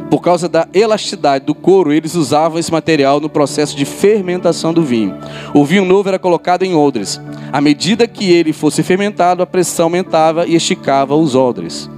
Por 0.10 0.22
causa 0.22 0.48
da 0.48 0.68
elasticidade 0.74 1.46
do 1.46 1.54
couro, 1.54 1.92
eles 1.92 2.16
usavam 2.16 2.58
esse 2.58 2.72
material 2.72 3.20
no 3.20 3.30
processo 3.30 3.76
de 3.76 3.84
fermentação 3.84 4.74
do 4.74 4.82
vinho. 4.82 5.16
O 5.54 5.66
vinho 5.66 5.84
novo 5.84 6.08
era 6.08 6.18
colocado 6.18 6.64
em 6.64 6.74
odres. 6.74 7.20
À 7.52 7.60
medida 7.60 8.08
que 8.08 8.32
ele 8.32 8.54
fosse 8.54 8.84
fermentado, 8.84 9.44
a 9.44 9.46
pressão 9.46 9.86
aumentava 9.86 10.46
e 10.48 10.56
esticava 10.56 11.16
os 11.16 11.36
odres. 11.36 11.90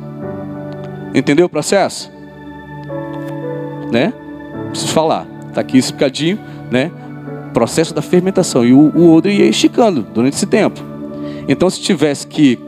Entendeu 1.14 1.46
o 1.46 1.50
processo? 1.50 2.12
Né? 3.92 4.12
Preciso 4.70 4.92
falar. 4.92 5.28
Está 5.48 5.62
aqui 5.62 5.78
explicadinho, 5.78 6.40
né? 6.72 6.92
Processo 7.54 7.94
da 7.94 8.02
fermentação. 8.02 8.66
E 8.66 8.74
o, 8.74 8.92
o 8.96 9.14
odre 9.14 9.34
ia 9.34 9.46
esticando 9.46 10.02
durante 10.02 10.34
esse 10.34 10.46
tempo. 10.46 10.80
Então, 11.48 11.70
se 11.70 11.82
tivesse 11.82 12.28
que 12.28 12.60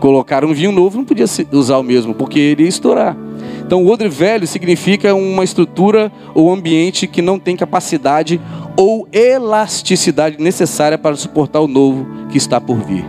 colocar 0.00 0.44
um 0.44 0.52
vinho 0.52 0.72
novo, 0.72 0.98
não 0.98 1.04
podia 1.04 1.26
usar 1.52 1.78
o 1.78 1.82
mesmo, 1.82 2.14
porque 2.14 2.38
ele 2.38 2.62
ia 2.62 2.68
estourar. 2.68 3.16
Então, 3.60 3.84
o 3.84 3.90
odre 3.90 4.08
velho 4.08 4.46
significa 4.46 5.14
uma 5.14 5.44
estrutura 5.44 6.10
ou 6.34 6.50
ambiente 6.50 7.06
que 7.06 7.20
não 7.20 7.38
tem 7.38 7.54
capacidade 7.54 8.40
ou 8.76 9.06
elasticidade 9.12 10.42
necessária 10.42 10.96
para 10.96 11.16
suportar 11.16 11.60
o 11.60 11.68
novo 11.68 12.06
que 12.30 12.38
está 12.38 12.60
por 12.60 12.78
vir. 12.78 13.04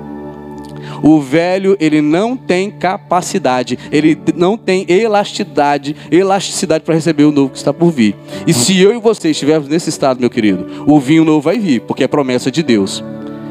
O 1.02 1.22
velho, 1.22 1.78
ele 1.80 2.02
não 2.02 2.36
tem 2.36 2.70
capacidade, 2.70 3.78
ele 3.92 4.18
não 4.36 4.58
tem 4.58 4.86
elasticidade, 4.90 5.96
elasticidade 6.12 6.84
para 6.84 6.96
receber 6.96 7.24
o 7.24 7.32
novo 7.32 7.52
que 7.52 7.58
está 7.58 7.74
por 7.74 7.92
vir. 7.92 8.16
E 8.46 8.54
se 8.54 8.78
eu 8.80 8.94
e 8.94 9.00
você 9.00 9.30
estivermos 9.30 9.70
nesse 9.70 9.90
estado, 9.90 10.20
meu 10.20 10.30
querido, 10.30 10.84
o 10.86 11.00
vinho 11.00 11.24
novo 11.24 11.42
vai 11.42 11.58
vir, 11.58 11.82
porque 11.82 12.04
é 12.04 12.08
promessa 12.08 12.52
de 12.52 12.64
Deus. 12.64 13.04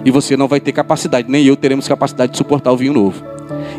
E 0.05 0.11
você 0.11 0.37
não 0.37 0.49
vai 0.49 0.61
ter 0.61 0.73
capacidade, 0.73 1.31
nem 1.31 1.45
eu 1.45 1.57
teremos 1.57 1.89
capacidade 1.89 2.33
de 2.33 2.39
suportar 2.39 2.73
o 2.73 2.77
vinho 2.77 2.93
novo. 2.93 3.23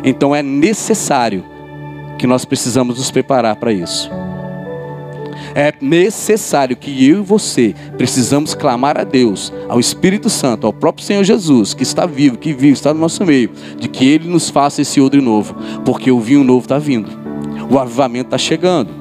Então 0.04 0.34
é 0.34 0.42
necessário 0.42 1.44
que 2.18 2.26
nós 2.26 2.44
precisamos 2.44 2.98
nos 2.98 3.10
preparar 3.10 3.56
para 3.56 3.72
isso. 3.72 4.10
É 5.54 5.72
necessário 5.80 6.76
que 6.76 7.08
eu 7.08 7.18
e 7.18 7.22
você 7.22 7.74
precisamos 7.96 8.54
clamar 8.54 8.98
a 8.98 9.04
Deus, 9.04 9.52
ao 9.68 9.80
Espírito 9.80 10.30
Santo, 10.30 10.66
ao 10.66 10.72
próprio 10.72 11.04
Senhor 11.04 11.24
Jesus, 11.24 11.74
que 11.74 11.82
está 11.82 12.06
vivo, 12.06 12.38
que 12.38 12.52
vive, 12.52 12.72
está 12.72 12.94
no 12.94 13.00
nosso 13.00 13.24
meio, 13.24 13.50
de 13.78 13.88
que 13.88 14.08
Ele 14.08 14.28
nos 14.28 14.48
faça 14.48 14.82
esse 14.82 15.00
odre 15.00 15.20
novo, 15.20 15.56
porque 15.84 16.10
o 16.10 16.20
vinho 16.20 16.44
novo 16.44 16.66
está 16.66 16.78
vindo, 16.78 17.10
o 17.68 17.78
avivamento 17.78 18.28
está 18.28 18.38
chegando. 18.38 18.99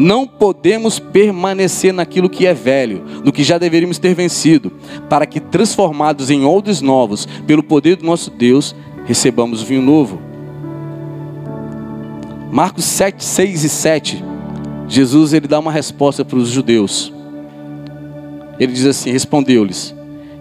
Não 0.00 0.26
podemos 0.26 0.98
permanecer 0.98 1.92
naquilo 1.92 2.30
que 2.30 2.46
é 2.46 2.54
velho, 2.54 3.04
no 3.22 3.30
que 3.30 3.44
já 3.44 3.58
deveríamos 3.58 3.98
ter 3.98 4.14
vencido, 4.14 4.72
para 5.10 5.26
que, 5.26 5.38
transformados 5.38 6.30
em 6.30 6.42
odres 6.42 6.80
novos, 6.80 7.28
pelo 7.46 7.62
poder 7.62 7.96
do 7.96 8.06
nosso 8.06 8.30
Deus, 8.30 8.74
recebamos 9.04 9.60
vinho 9.60 9.82
novo. 9.82 10.18
Marcos 12.50 12.86
7, 12.86 13.22
6 13.22 13.62
e 13.64 13.68
7, 13.68 14.24
Jesus 14.88 15.34
ele 15.34 15.46
dá 15.46 15.58
uma 15.58 15.70
resposta 15.70 16.24
para 16.24 16.38
os 16.38 16.48
judeus. 16.48 17.12
Ele 18.58 18.72
diz 18.72 18.86
assim: 18.86 19.10
Respondeu-lhes: 19.10 19.94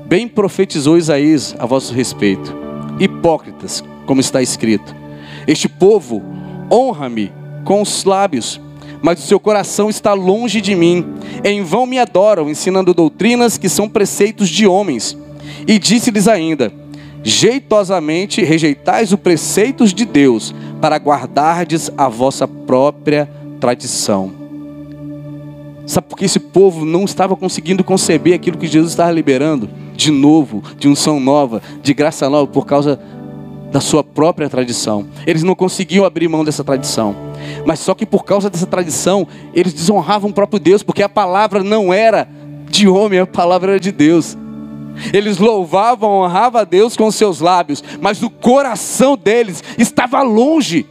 Bem 0.06 0.26
profetizou 0.26 0.98
Isaías 0.98 1.54
a 1.60 1.65
vosso 1.65 1.93
respeito, 1.93 2.56
hipócritas, 2.98 3.84
como 4.06 4.22
está 4.22 4.41
escrito: 4.41 4.95
Este 5.45 5.67
povo 5.67 6.24
honra-me 6.72 7.30
com 7.65 7.82
os 7.82 8.06
lábios, 8.06 8.62
mas 9.02 9.20
o 9.20 9.28
seu 9.28 9.40
coração 9.40 9.90
está 9.90 10.14
longe 10.14 10.62
de 10.62 10.76
mim. 10.76 11.06
Em 11.44 11.64
vão 11.64 11.86
me 11.86 12.00
adoram, 12.00 12.50
ensinando 12.50 12.94
doutrinas 12.94 13.58
que 13.58 13.70
são 13.70 13.88
preceitos 13.88 14.50
de 14.50 14.68
homens. 14.68 15.18
E 15.68 15.80
disse-lhes 15.80 16.28
ainda: 16.28 16.72
jeitosamente 17.24 18.44
rejeitais 18.44 19.12
os 19.12 19.20
preceitos 19.20 19.94
de 19.94 20.06
Deus 20.06 20.54
para 20.82 20.98
guardardes 20.98 21.92
a 21.98 22.08
vossa 22.08 22.48
própria 22.48 23.30
tradição. 23.60 24.32
Sabe 25.86 26.08
por 26.08 26.18
que 26.18 26.26
esse 26.26 26.40
povo 26.40 26.86
não 26.86 27.04
estava 27.04 27.36
conseguindo 27.36 27.84
conceber 27.84 28.36
aquilo 28.36 28.60
que 28.60 28.68
Jesus 28.68 28.92
estava 28.92 29.12
liberando? 29.12 29.68
De 29.96 30.12
novo, 30.12 30.62
de 30.78 30.88
unção 30.88 31.20
nova, 31.20 31.64
de 31.82 31.96
graça 31.96 32.30
nova, 32.30 32.46
por 32.46 32.66
causa 32.66 33.00
da 33.72 33.82
sua 33.82 34.04
própria 34.04 34.48
tradição. 34.48 35.08
Eles 35.26 35.42
não 35.42 35.56
conseguiam 35.56 36.06
abrir 36.06 36.28
mão 36.28 36.46
dessa 36.46 36.64
tradição. 36.64 37.29
Mas 37.65 37.80
só 37.80 37.93
que 37.93 38.06
por 38.06 38.23
causa 38.23 38.49
dessa 38.49 38.65
tradição, 38.65 39.28
eles 39.54 39.73
desonravam 39.73 40.30
o 40.30 40.34
próprio 40.34 40.60
Deus, 40.60 40.84
porque 40.84 41.04
a 41.04 41.10
palavra 41.10 41.63
não 41.63 41.93
era 41.93 42.28
de 42.69 42.88
homem, 42.88 43.19
a 43.19 43.28
palavra 43.28 43.73
era 43.73 43.80
de 43.80 43.91
Deus. 43.91 44.38
Eles 45.13 45.38
louvavam, 45.38 46.10
honravam 46.10 46.62
a 46.62 46.63
Deus 46.63 46.95
com 46.95 47.10
seus 47.12 47.39
lábios, 47.39 47.84
mas 48.02 48.21
o 48.21 48.30
coração 48.30 49.17
deles 49.17 49.63
estava 49.78 50.21
longe. 50.21 50.86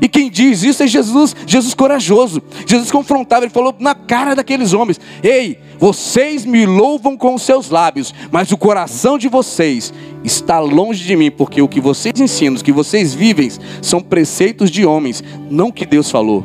E 0.00 0.08
quem 0.08 0.30
diz 0.30 0.62
isso 0.62 0.82
é 0.82 0.86
Jesus, 0.86 1.34
Jesus 1.46 1.74
corajoso. 1.74 2.42
Jesus 2.66 2.90
confrontava, 2.90 3.44
ele 3.44 3.52
falou 3.52 3.74
na 3.78 3.94
cara 3.94 4.34
daqueles 4.34 4.72
homens: 4.72 5.00
Ei, 5.22 5.58
vocês 5.78 6.44
me 6.44 6.66
louvam 6.66 7.16
com 7.16 7.34
os 7.34 7.42
seus 7.42 7.70
lábios, 7.70 8.14
mas 8.30 8.52
o 8.52 8.56
coração 8.56 9.18
de 9.18 9.28
vocês 9.28 9.92
está 10.24 10.60
longe 10.60 11.04
de 11.04 11.16
mim, 11.16 11.30
porque 11.30 11.62
o 11.62 11.68
que 11.68 11.80
vocês 11.80 12.20
ensinam, 12.20 12.58
o 12.58 12.64
que 12.64 12.72
vocês 12.72 13.14
vivem, 13.14 13.50
são 13.82 14.00
preceitos 14.00 14.70
de 14.70 14.84
homens, 14.84 15.22
não 15.50 15.70
que 15.70 15.86
Deus 15.86 16.10
falou. 16.10 16.44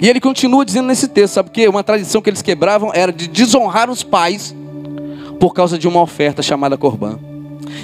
E 0.00 0.08
ele 0.08 0.20
continua 0.20 0.64
dizendo 0.64 0.86
nesse 0.86 1.08
texto, 1.08 1.34
sabe 1.34 1.48
o 1.48 1.52
que? 1.52 1.68
Uma 1.68 1.84
tradição 1.84 2.22
que 2.22 2.30
eles 2.30 2.42
quebravam 2.42 2.90
era 2.94 3.12
de 3.12 3.28
desonrar 3.28 3.90
os 3.90 4.02
pais 4.02 4.54
por 5.38 5.52
causa 5.52 5.78
de 5.78 5.88
uma 5.88 6.00
oferta 6.00 6.42
chamada 6.42 6.76
Corban. 6.78 7.18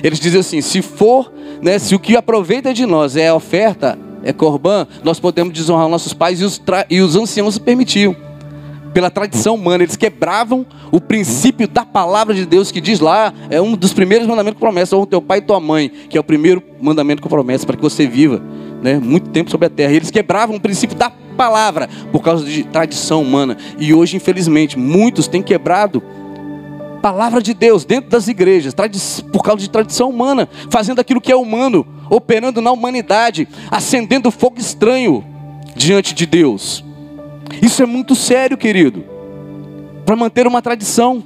Eles 0.02 0.20
dizem 0.20 0.40
assim: 0.40 0.60
se 0.60 0.80
for, 0.80 1.32
né, 1.60 1.78
se 1.78 1.94
o 1.94 1.98
que 1.98 2.16
aproveita 2.16 2.72
de 2.72 2.86
nós 2.86 3.16
é 3.16 3.28
a 3.28 3.34
oferta, 3.34 3.98
é 4.28 4.32
Corban, 4.34 4.86
nós 5.02 5.18
podemos 5.18 5.54
desonrar 5.54 5.88
nossos 5.88 6.12
pais 6.12 6.42
e 6.42 6.44
os, 6.44 6.60
e 6.90 7.00
os 7.00 7.16
anciãos 7.16 7.56
permitiam. 7.56 8.14
Pela 8.92 9.10
tradição 9.10 9.54
humana, 9.54 9.84
eles 9.84 9.96
quebravam 9.96 10.66
o 10.92 11.00
princípio 11.00 11.66
da 11.66 11.82
palavra 11.82 12.34
de 12.34 12.44
Deus 12.44 12.70
que 12.70 12.78
diz 12.78 13.00
lá, 13.00 13.32
é 13.48 13.58
um 13.58 13.74
dos 13.74 13.94
primeiros 13.94 14.26
mandamentos 14.26 14.58
que 14.58 14.60
promessa, 14.60 14.94
honra 14.96 15.06
teu 15.06 15.22
pai 15.22 15.38
e 15.38 15.40
tua 15.40 15.58
mãe, 15.58 15.90
que 16.10 16.18
é 16.18 16.20
o 16.20 16.24
primeiro 16.24 16.62
mandamento 16.78 17.22
que 17.22 17.28
promessa 17.28 17.64
para 17.64 17.76
que 17.76 17.82
você 17.82 18.06
viva 18.06 18.42
né, 18.82 18.98
muito 18.98 19.30
tempo 19.30 19.50
sobre 19.50 19.66
a 19.66 19.70
terra. 19.70 19.92
E 19.92 19.96
eles 19.96 20.10
quebravam 20.10 20.56
o 20.56 20.60
princípio 20.60 20.94
da 20.94 21.10
palavra 21.10 21.88
por 22.12 22.20
causa 22.20 22.44
de 22.44 22.64
tradição 22.64 23.22
humana. 23.22 23.56
E 23.78 23.94
hoje, 23.94 24.16
infelizmente, 24.16 24.78
muitos 24.78 25.26
têm 25.26 25.42
quebrado 25.42 26.02
palavra 26.98 27.40
de 27.40 27.54
Deus 27.54 27.84
dentro 27.84 28.10
das 28.10 28.28
igrejas, 28.28 28.74
por 29.32 29.42
causa 29.42 29.60
de 29.60 29.70
tradição 29.70 30.10
humana, 30.10 30.48
fazendo 30.70 31.00
aquilo 31.00 31.20
que 31.20 31.32
é 31.32 31.36
humano, 31.36 31.86
operando 32.10 32.60
na 32.60 32.70
humanidade, 32.70 33.48
acendendo 33.70 34.30
fogo 34.30 34.58
estranho 34.58 35.24
diante 35.74 36.14
de 36.14 36.26
Deus. 36.26 36.84
Isso 37.62 37.82
é 37.82 37.86
muito 37.86 38.14
sério, 38.14 38.56
querido, 38.56 39.04
para 40.04 40.16
manter 40.16 40.46
uma 40.46 40.60
tradição. 40.60 41.22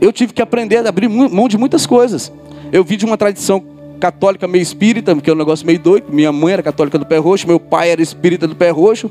Eu 0.00 0.12
tive 0.12 0.32
que 0.34 0.42
aprender 0.42 0.84
a 0.84 0.88
abrir 0.88 1.08
mão 1.08 1.48
de 1.48 1.56
muitas 1.56 1.86
coisas. 1.86 2.30
Eu 2.70 2.84
vi 2.84 2.96
de 2.96 3.06
uma 3.06 3.16
tradição 3.16 3.64
católica 3.98 4.46
meio 4.46 4.60
espírita, 4.60 5.16
que 5.16 5.30
é 5.30 5.32
um 5.32 5.36
negócio 5.36 5.66
meio 5.66 5.78
doido. 5.78 6.12
Minha 6.12 6.30
mãe 6.30 6.52
era 6.52 6.62
católica 6.62 6.98
do 6.98 7.06
pé 7.06 7.16
roxo, 7.16 7.46
meu 7.46 7.58
pai 7.58 7.90
era 7.90 8.02
espírita 8.02 8.46
do 8.46 8.54
pé 8.54 8.68
roxo 8.68 9.10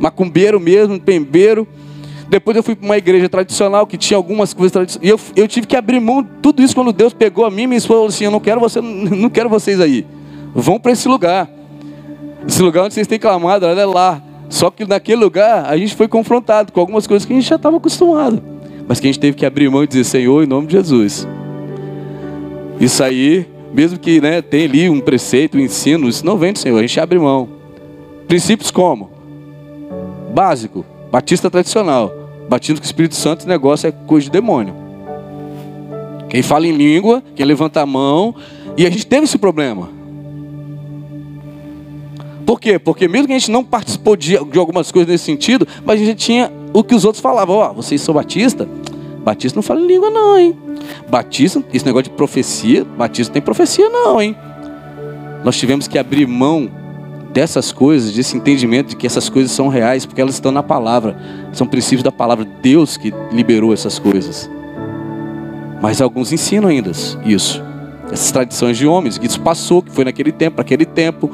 macumbeiro 0.00 0.60
mesmo, 0.60 0.98
pembeiro. 1.00 1.66
Depois 2.28 2.56
eu 2.56 2.62
fui 2.62 2.74
para 2.74 2.84
uma 2.84 2.96
igreja 2.96 3.28
tradicional 3.28 3.86
que 3.86 3.96
tinha 3.96 4.16
algumas 4.16 4.52
coisas 4.54 4.72
tradicionais. 4.72 5.06
E 5.06 5.10
eu, 5.10 5.20
eu 5.36 5.46
tive 5.46 5.66
que 5.66 5.76
abrir 5.76 6.00
mão 6.00 6.22
de 6.22 6.28
tudo 6.42 6.62
isso 6.62 6.74
quando 6.74 6.92
Deus 6.92 7.12
pegou 7.12 7.44
a 7.44 7.50
mim 7.50 7.62
e 7.62 7.66
me 7.66 7.80
falou 7.80 8.06
assim: 8.06 8.24
Eu 8.24 8.30
não 8.30 8.40
quero, 8.40 8.60
você, 8.60 8.80
não 8.82 9.30
quero 9.30 9.48
vocês 9.48 9.80
aí. 9.80 10.06
Vão 10.54 10.78
para 10.78 10.92
esse 10.92 11.06
lugar. 11.08 11.48
Esse 12.46 12.62
lugar 12.62 12.84
onde 12.84 12.94
vocês 12.94 13.06
têm 13.06 13.18
clamado, 13.18 13.66
olha 13.66 13.86
lá. 13.86 14.22
Só 14.48 14.70
que 14.70 14.84
naquele 14.84 15.22
lugar 15.22 15.64
a 15.66 15.76
gente 15.76 15.94
foi 15.94 16.06
confrontado 16.06 16.72
com 16.72 16.80
algumas 16.80 17.06
coisas 17.06 17.26
que 17.26 17.32
a 17.32 17.36
gente 17.36 17.48
já 17.48 17.56
estava 17.56 17.76
acostumado. 17.76 18.42
Mas 18.86 19.00
que 19.00 19.06
a 19.06 19.12
gente 19.12 19.20
teve 19.20 19.36
que 19.36 19.46
abrir 19.46 19.68
mão 19.70 19.82
e 19.82 19.86
dizer: 19.86 20.04
Senhor, 20.04 20.42
em 20.42 20.46
nome 20.46 20.66
de 20.66 20.74
Jesus. 20.74 21.26
Isso 22.80 23.02
aí, 23.02 23.46
mesmo 23.72 23.98
que 23.98 24.20
né, 24.20 24.42
ali 24.52 24.90
um 24.90 25.00
preceito, 25.00 25.56
um 25.56 25.60
ensino, 25.60 26.08
isso 26.08 26.24
não 26.26 26.36
vem 26.36 26.52
do 26.52 26.58
Senhor, 26.58 26.78
a 26.78 26.82
gente 26.82 26.98
abre 26.98 27.18
mão. 27.18 27.48
Princípios 28.26 28.70
como? 28.70 29.13
Básico, 30.34 30.84
batista 31.12 31.48
tradicional. 31.48 32.12
Batismo 32.48 32.78
com 32.78 32.82
o 32.82 32.86
Espírito 32.86 33.14
Santo, 33.14 33.46
negócio 33.46 33.86
é 33.86 33.92
coisa 33.92 34.24
de 34.24 34.32
demônio. 34.32 34.74
Quem 36.28 36.42
fala 36.42 36.66
em 36.66 36.72
língua, 36.72 37.22
quem 37.36 37.46
levanta 37.46 37.80
a 37.80 37.86
mão, 37.86 38.34
e 38.76 38.84
a 38.84 38.90
gente 38.90 39.06
teve 39.06 39.24
esse 39.24 39.38
problema. 39.38 39.88
Por 42.44 42.60
quê? 42.60 42.80
Porque 42.80 43.06
mesmo 43.06 43.28
que 43.28 43.32
a 43.32 43.38
gente 43.38 43.50
não 43.50 43.64
participou 43.64 44.16
de, 44.16 44.36
de 44.46 44.58
algumas 44.58 44.90
coisas 44.90 45.08
nesse 45.08 45.24
sentido, 45.24 45.66
mas 45.84 46.02
a 46.02 46.04
gente 46.04 46.18
tinha 46.18 46.52
o 46.72 46.82
que 46.82 46.96
os 46.96 47.04
outros 47.04 47.22
falavam, 47.22 47.56
ó, 47.56 47.70
oh, 47.70 47.74
vocês 47.74 48.00
são 48.00 48.12
batista? 48.12 48.68
Batista 49.24 49.56
não 49.56 49.62
fala 49.62 49.80
em 49.80 49.86
língua 49.86 50.10
não, 50.10 50.36
hein? 50.36 50.58
Batista, 51.08 51.64
esse 51.72 51.86
negócio 51.86 52.10
de 52.10 52.16
profecia, 52.16 52.84
batista 52.84 53.30
não 53.30 53.34
tem 53.34 53.42
profecia 53.42 53.88
não, 53.88 54.20
hein? 54.20 54.36
Nós 55.44 55.56
tivemos 55.56 55.86
que 55.86 55.96
abrir 55.96 56.26
mão 56.26 56.68
dessas 57.34 57.72
coisas, 57.72 58.12
desse 58.12 58.36
entendimento 58.36 58.90
de 58.90 58.96
que 58.96 59.08
essas 59.08 59.28
coisas 59.28 59.50
são 59.50 59.66
reais, 59.66 60.06
porque 60.06 60.20
elas 60.20 60.34
estão 60.34 60.52
na 60.52 60.62
palavra, 60.62 61.16
são 61.52 61.66
princípios 61.66 62.04
da 62.04 62.12
palavra, 62.12 62.46
Deus 62.62 62.96
que 62.96 63.12
liberou 63.32 63.74
essas 63.74 63.98
coisas. 63.98 64.48
Mas 65.82 66.00
alguns 66.00 66.32
ensinam 66.32 66.68
ainda 66.68 66.92
isso, 67.26 67.60
essas 68.10 68.30
tradições 68.30 68.78
de 68.78 68.86
homens, 68.86 69.18
que 69.18 69.26
isso 69.26 69.40
passou, 69.40 69.82
que 69.82 69.90
foi 69.90 70.04
naquele 70.04 70.30
tempo, 70.30 70.58
naquele 70.58 70.86
tempo, 70.86 71.28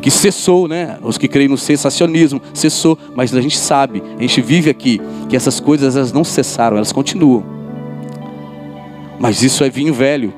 que 0.00 0.10
cessou, 0.10 0.66
né? 0.66 0.96
Os 1.02 1.18
que 1.18 1.28
creem 1.28 1.48
no 1.48 1.58
sensacionismo, 1.58 2.40
cessou, 2.54 2.98
mas 3.14 3.34
a 3.34 3.40
gente 3.42 3.58
sabe, 3.58 4.02
a 4.18 4.22
gente 4.22 4.40
vive 4.40 4.70
aqui, 4.70 5.02
que 5.28 5.36
essas 5.36 5.60
coisas 5.60 5.96
elas 5.96 6.12
não 6.12 6.24
cessaram, 6.24 6.78
elas 6.78 6.92
continuam. 6.92 7.44
Mas 9.20 9.42
isso 9.42 9.62
é 9.62 9.68
vinho 9.68 9.92
velho. 9.92 10.32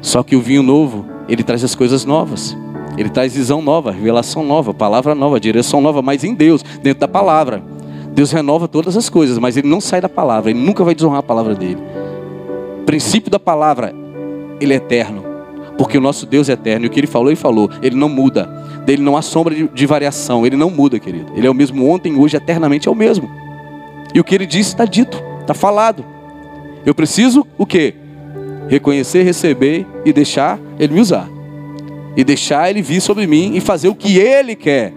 Só 0.00 0.22
que 0.22 0.34
o 0.34 0.40
vinho 0.40 0.62
novo, 0.62 1.04
ele 1.28 1.42
traz 1.42 1.62
as 1.62 1.74
coisas 1.74 2.06
novas. 2.06 2.56
Ele 2.96 3.08
traz 3.08 3.34
visão 3.34 3.60
nova, 3.60 3.90
revelação 3.90 4.44
nova, 4.44 4.72
palavra 4.72 5.14
nova, 5.14 5.40
direção 5.40 5.80
nova, 5.80 6.00
mas 6.00 6.24
em 6.24 6.34
Deus, 6.34 6.62
dentro 6.82 7.00
da 7.00 7.08
palavra. 7.08 7.62
Deus 8.12 8.30
renova 8.30 8.68
todas 8.68 8.96
as 8.96 9.08
coisas, 9.08 9.38
mas 9.38 9.56
ele 9.56 9.68
não 9.68 9.80
sai 9.80 10.00
da 10.00 10.08
palavra, 10.08 10.50
ele 10.50 10.60
nunca 10.60 10.84
vai 10.84 10.94
desonrar 10.94 11.18
a 11.18 11.22
palavra 11.22 11.54
dele. 11.54 11.82
O 12.80 12.84
princípio 12.84 13.30
da 13.30 13.40
palavra 13.40 13.92
ele 14.60 14.72
é 14.72 14.76
eterno. 14.76 15.24
Porque 15.76 15.98
o 15.98 16.00
nosso 16.00 16.26
Deus 16.26 16.48
é 16.48 16.52
eterno. 16.52 16.86
E 16.86 16.88
o 16.88 16.90
que 16.90 17.00
ele 17.00 17.06
falou, 17.06 17.28
ele 17.28 17.36
falou. 17.36 17.70
Ele 17.82 17.96
não 17.96 18.08
muda. 18.08 18.44
Dele 18.84 19.02
não 19.02 19.16
há 19.16 19.22
sombra 19.22 19.54
de, 19.54 19.66
de 19.68 19.86
variação. 19.86 20.46
Ele 20.46 20.56
não 20.56 20.70
muda, 20.70 20.98
querido. 20.98 21.32
Ele 21.34 21.46
é 21.46 21.50
o 21.50 21.54
mesmo 21.54 21.88
ontem, 21.88 22.16
hoje, 22.16 22.36
eternamente 22.36 22.88
é 22.88 22.90
o 22.90 22.94
mesmo. 22.94 23.28
E 24.14 24.20
o 24.20 24.24
que 24.24 24.34
ele 24.34 24.46
disse 24.46 24.70
está 24.70 24.84
dito, 24.84 25.20
está 25.40 25.54
falado. 25.54 26.04
Eu 26.86 26.94
preciso 26.94 27.46
o 27.58 27.66
quê? 27.66 27.94
Reconhecer, 28.68 29.22
receber 29.22 29.86
e 30.04 30.12
deixar 30.12 30.58
ele 30.78 30.94
me 30.94 31.00
usar. 31.00 31.28
E 32.16 32.24
deixar 32.24 32.70
ele 32.70 32.82
vir 32.82 33.00
sobre 33.00 33.26
mim 33.26 33.52
e 33.54 33.60
fazer 33.60 33.88
o 33.88 33.94
que 33.94 34.18
ele 34.18 34.54
quer. 34.54 34.92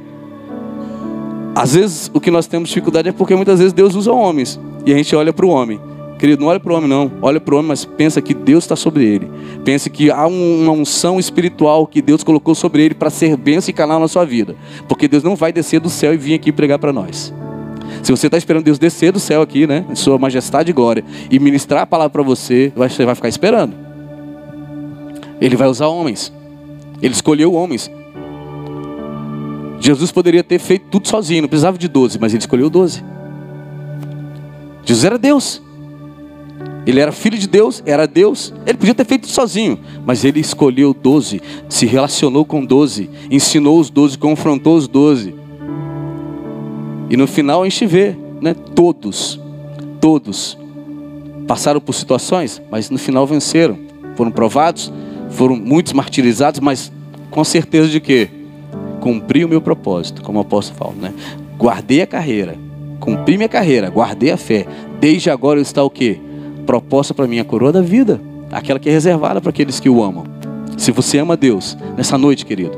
Às 1.55 1.73
vezes 1.73 2.11
o 2.13 2.19
que 2.19 2.29
nós 2.29 2.45
temos 2.45 2.69
dificuldade 2.69 3.09
é 3.09 3.11
porque 3.11 3.35
muitas 3.35 3.59
vezes 3.59 3.73
Deus 3.73 3.95
usa 3.95 4.11
homens. 4.11 4.59
E 4.85 4.93
a 4.93 4.97
gente 4.97 5.15
olha 5.15 5.33
para 5.33 5.45
o 5.45 5.49
homem. 5.49 5.79
Querido, 6.17 6.41
não 6.41 6.49
olha 6.49 6.59
para 6.59 6.73
o 6.73 6.75
homem, 6.75 6.89
não. 6.89 7.11
Olha 7.21 7.39
para 7.39 7.53
o 7.53 7.57
homem, 7.57 7.69
mas 7.69 7.85
pensa 7.85 8.21
que 8.21 8.33
Deus 8.33 8.63
está 8.63 8.75
sobre 8.75 9.05
ele. 9.05 9.29
Pensa 9.63 9.89
que 9.89 10.09
há 10.09 10.25
uma 10.25 10.71
unção 10.71 11.19
espiritual 11.19 11.85
que 11.85 12.01
Deus 12.01 12.23
colocou 12.23 12.55
sobre 12.55 12.83
ele 12.83 12.95
para 12.95 13.09
ser 13.09 13.37
bênção 13.37 13.69
e 13.69 13.73
canal 13.73 13.99
na 13.99 14.07
sua 14.07 14.25
vida. 14.25 14.55
Porque 14.87 15.07
Deus 15.07 15.23
não 15.23 15.35
vai 15.35 15.53
descer 15.53 15.79
do 15.79 15.89
céu 15.89 16.13
e 16.13 16.17
vir 16.17 16.33
aqui 16.33 16.51
pregar 16.51 16.79
para 16.79 16.91
nós. 16.91 17.33
Se 18.01 18.11
você 18.11 18.27
está 18.27 18.37
esperando 18.37 18.63
Deus 18.63 18.79
descer 18.79 19.11
do 19.11 19.19
céu 19.19 19.41
aqui, 19.41 19.67
né, 19.67 19.85
sua 19.93 20.17
majestade 20.17 20.71
e 20.71 20.73
glória, 20.73 21.03
e 21.29 21.39
ministrar 21.39 21.83
a 21.83 21.85
palavra 21.85 22.11
para 22.11 22.23
você, 22.23 22.71
você 22.75 23.05
vai 23.05 23.15
ficar 23.15 23.29
esperando. 23.29 23.75
Ele 25.39 25.55
vai 25.55 25.67
usar 25.67 25.87
homens. 25.87 26.33
Ele 27.01 27.13
escolheu 27.13 27.53
homens. 27.53 27.89
Jesus 29.79 30.11
poderia 30.11 30.43
ter 30.43 30.59
feito 30.59 30.87
tudo 30.89 31.07
sozinho, 31.07 31.43
não 31.43 31.49
precisava 31.49 31.77
de 31.77 31.87
doze, 31.87 32.17
mas 32.19 32.33
ele 32.33 32.41
escolheu 32.41 32.69
doze. 32.69 33.03
Jesus 34.83 35.05
era 35.05 35.17
Deus. 35.17 35.61
Ele 36.85 37.01
era 37.01 37.11
filho 37.11 37.37
de 37.37 37.47
Deus, 37.47 37.83
era 37.85 38.07
Deus. 38.07 38.53
Ele 38.65 38.77
podia 38.77 38.95
ter 38.95 39.05
feito 39.05 39.27
sozinho, 39.27 39.77
mas 40.05 40.23
ele 40.23 40.39
escolheu 40.39 40.93
doze, 40.93 41.41
se 41.67 41.85
relacionou 41.85 42.45
com 42.45 42.63
doze, 42.63 43.09
ensinou 43.29 43.79
os 43.79 43.89
doze, 43.89 44.17
confrontou 44.17 44.77
os 44.77 44.87
doze. 44.87 45.35
E 47.09 47.17
no 47.17 47.27
final 47.27 47.63
a 47.63 47.69
gente 47.69 47.85
vê, 47.85 48.15
né? 48.41 48.53
Todos, 48.53 49.39
todos 49.99 50.57
passaram 51.45 51.79
por 51.79 51.93
situações, 51.93 52.61
mas 52.71 52.89
no 52.89 52.97
final 52.97 53.27
venceram. 53.27 53.77
Foram 54.15 54.31
provados, 54.31 54.91
foram 55.37 55.55
muitos 55.55 55.93
martirizados, 55.93 56.59
mas 56.59 56.91
com 57.31 57.43
certeza 57.43 57.87
de 57.87 57.99
que 57.99 58.29
cumpri 58.99 59.45
o 59.45 59.49
meu 59.49 59.61
propósito, 59.61 60.21
como 60.21 60.39
o 60.39 60.41
apóstolo 60.41 60.77
fala, 60.77 60.93
né? 60.93 61.13
Guardei 61.57 62.01
a 62.01 62.07
carreira, 62.07 62.55
cumpri 62.99 63.37
minha 63.37 63.49
carreira, 63.49 63.89
guardei 63.89 64.31
a 64.31 64.37
fé. 64.37 64.65
Desde 64.99 65.29
agora 65.29 65.61
está 65.61 65.83
o 65.83 65.89
que? 65.89 66.27
proposta 66.67 67.13
para 67.13 67.25
mim 67.25 67.39
a 67.39 67.45
coroa 67.45 67.71
da 67.71 67.81
vida, 67.81 68.21
aquela 68.51 68.77
que 68.77 68.89
é 68.89 68.91
reservada 68.91 69.39
para 69.39 69.49
aqueles 69.49 69.79
que 69.79 69.89
o 69.89 70.03
amam. 70.03 70.25
Se 70.77 70.91
você 70.91 71.17
ama 71.17 71.37
Deus, 71.37 71.75
nessa 71.95 72.17
noite, 72.17 72.45
querido, 72.45 72.77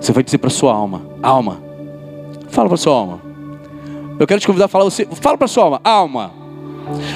você 0.00 0.12
vai 0.12 0.22
dizer 0.22 0.38
para 0.38 0.48
sua 0.48 0.72
alma: 0.72 1.02
alma, 1.20 1.60
fala 2.48 2.68
para 2.68 2.78
sua 2.78 2.94
alma. 2.94 3.20
Eu 4.18 4.26
quero 4.26 4.40
te 4.40 4.46
convidar 4.46 4.66
a 4.66 4.68
falar 4.68 4.84
você, 4.84 5.06
fala 5.10 5.36
para 5.36 5.48
sua 5.48 5.64
alma, 5.64 5.80
alma. 5.82 6.32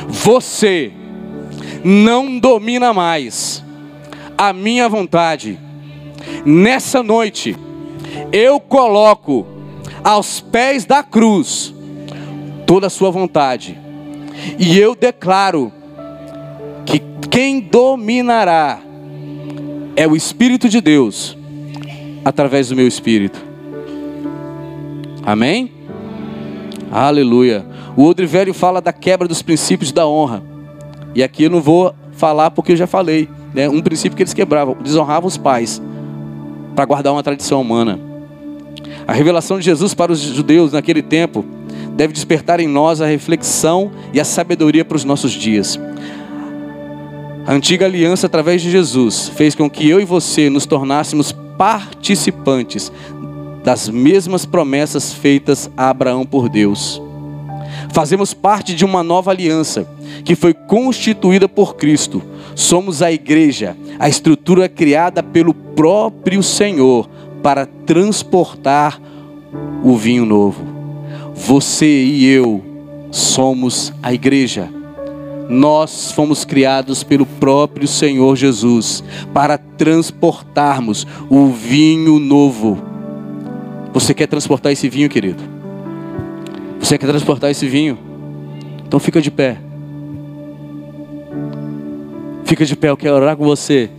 Você 0.08 0.92
não 1.84 2.38
domina 2.38 2.92
mais 2.92 3.64
a 4.36 4.52
minha 4.52 4.88
vontade. 4.88 5.58
Nessa 6.44 7.02
noite, 7.02 7.56
eu 8.32 8.60
coloco 8.60 9.46
aos 10.02 10.40
pés 10.40 10.84
da 10.84 11.02
cruz 11.02 11.74
toda 12.66 12.86
a 12.86 12.90
sua 12.90 13.10
vontade. 13.10 13.78
E 14.58 14.78
eu 14.78 14.94
declaro 14.94 15.72
que 16.84 17.00
quem 17.30 17.60
dominará 17.60 18.80
é 19.96 20.06
o 20.06 20.14
Espírito 20.14 20.68
de 20.68 20.80
Deus 20.80 21.36
através 22.24 22.68
do 22.68 22.76
meu 22.76 22.86
espírito. 22.86 23.44
Amém? 25.24 25.72
Aleluia. 26.90 27.64
O 27.96 28.04
Odre 28.04 28.26
Velho 28.26 28.52
fala 28.52 28.80
da 28.80 28.92
quebra 28.92 29.26
dos 29.26 29.42
princípios 29.42 29.90
da 29.90 30.06
honra. 30.06 30.42
E 31.14 31.22
aqui 31.22 31.44
eu 31.44 31.50
não 31.50 31.60
vou 31.60 31.94
falar 32.12 32.50
porque 32.50 32.72
eu 32.72 32.76
já 32.76 32.86
falei. 32.86 33.28
Né? 33.56 33.70
Um 33.70 33.80
princípio 33.80 34.14
que 34.14 34.22
eles 34.22 34.34
quebravam, 34.34 34.76
desonravam 34.78 35.26
os 35.26 35.38
pais 35.38 35.80
para 36.76 36.84
guardar 36.84 37.14
uma 37.14 37.22
tradição 37.22 37.62
humana. 37.62 37.98
A 39.08 39.14
revelação 39.14 39.58
de 39.58 39.64
Jesus 39.64 39.94
para 39.94 40.12
os 40.12 40.20
judeus 40.20 40.72
naquele 40.72 41.00
tempo 41.00 41.42
deve 41.96 42.12
despertar 42.12 42.60
em 42.60 42.68
nós 42.68 43.00
a 43.00 43.06
reflexão 43.06 43.90
e 44.12 44.20
a 44.20 44.24
sabedoria 44.24 44.84
para 44.84 44.96
os 44.96 45.04
nossos 45.04 45.32
dias. 45.32 45.80
A 47.46 47.54
antiga 47.54 47.86
aliança, 47.86 48.26
através 48.26 48.60
de 48.60 48.70
Jesus, 48.70 49.28
fez 49.34 49.54
com 49.54 49.70
que 49.70 49.88
eu 49.88 50.00
e 50.00 50.04
você 50.04 50.50
nos 50.50 50.66
tornássemos 50.66 51.32
participantes 51.56 52.92
das 53.64 53.88
mesmas 53.88 54.44
promessas 54.44 55.14
feitas 55.14 55.70
a 55.74 55.88
Abraão 55.88 56.26
por 56.26 56.50
Deus. 56.50 57.00
Fazemos 57.90 58.34
parte 58.34 58.74
de 58.74 58.84
uma 58.84 59.02
nova 59.02 59.30
aliança 59.30 59.88
que 60.24 60.34
foi 60.34 60.54
constituída 60.54 61.48
por 61.48 61.76
Cristo. 61.76 62.22
Somos 62.54 63.02
a 63.02 63.12
igreja, 63.12 63.76
a 63.98 64.08
estrutura 64.08 64.68
criada 64.68 65.22
pelo 65.22 65.52
próprio 65.52 66.42
Senhor 66.42 67.08
para 67.42 67.66
transportar 67.66 69.00
o 69.82 69.96
vinho 69.96 70.24
novo. 70.24 70.64
Você 71.34 71.86
e 71.86 72.26
eu 72.26 72.64
somos 73.10 73.92
a 74.02 74.12
igreja. 74.12 74.68
Nós 75.48 76.10
fomos 76.10 76.44
criados 76.44 77.04
pelo 77.04 77.24
próprio 77.24 77.86
Senhor 77.86 78.34
Jesus 78.34 79.04
para 79.32 79.56
transportarmos 79.56 81.06
o 81.30 81.46
vinho 81.46 82.18
novo. 82.18 82.82
Você 83.92 84.12
quer 84.12 84.26
transportar 84.26 84.72
esse 84.72 84.88
vinho, 84.88 85.08
querido? 85.08 85.42
Você 86.80 86.98
quer 86.98 87.06
transportar 87.06 87.50
esse 87.50 87.66
vinho? 87.66 87.98
Então 88.86 88.98
fica 88.98 89.20
de 89.20 89.30
pé. 89.30 89.58
Fica 92.46 92.64
de 92.64 92.76
pé, 92.76 92.90
eu 92.90 92.96
quero 92.96 93.16
orar 93.16 93.36
com 93.36 93.44
você. 93.44 93.90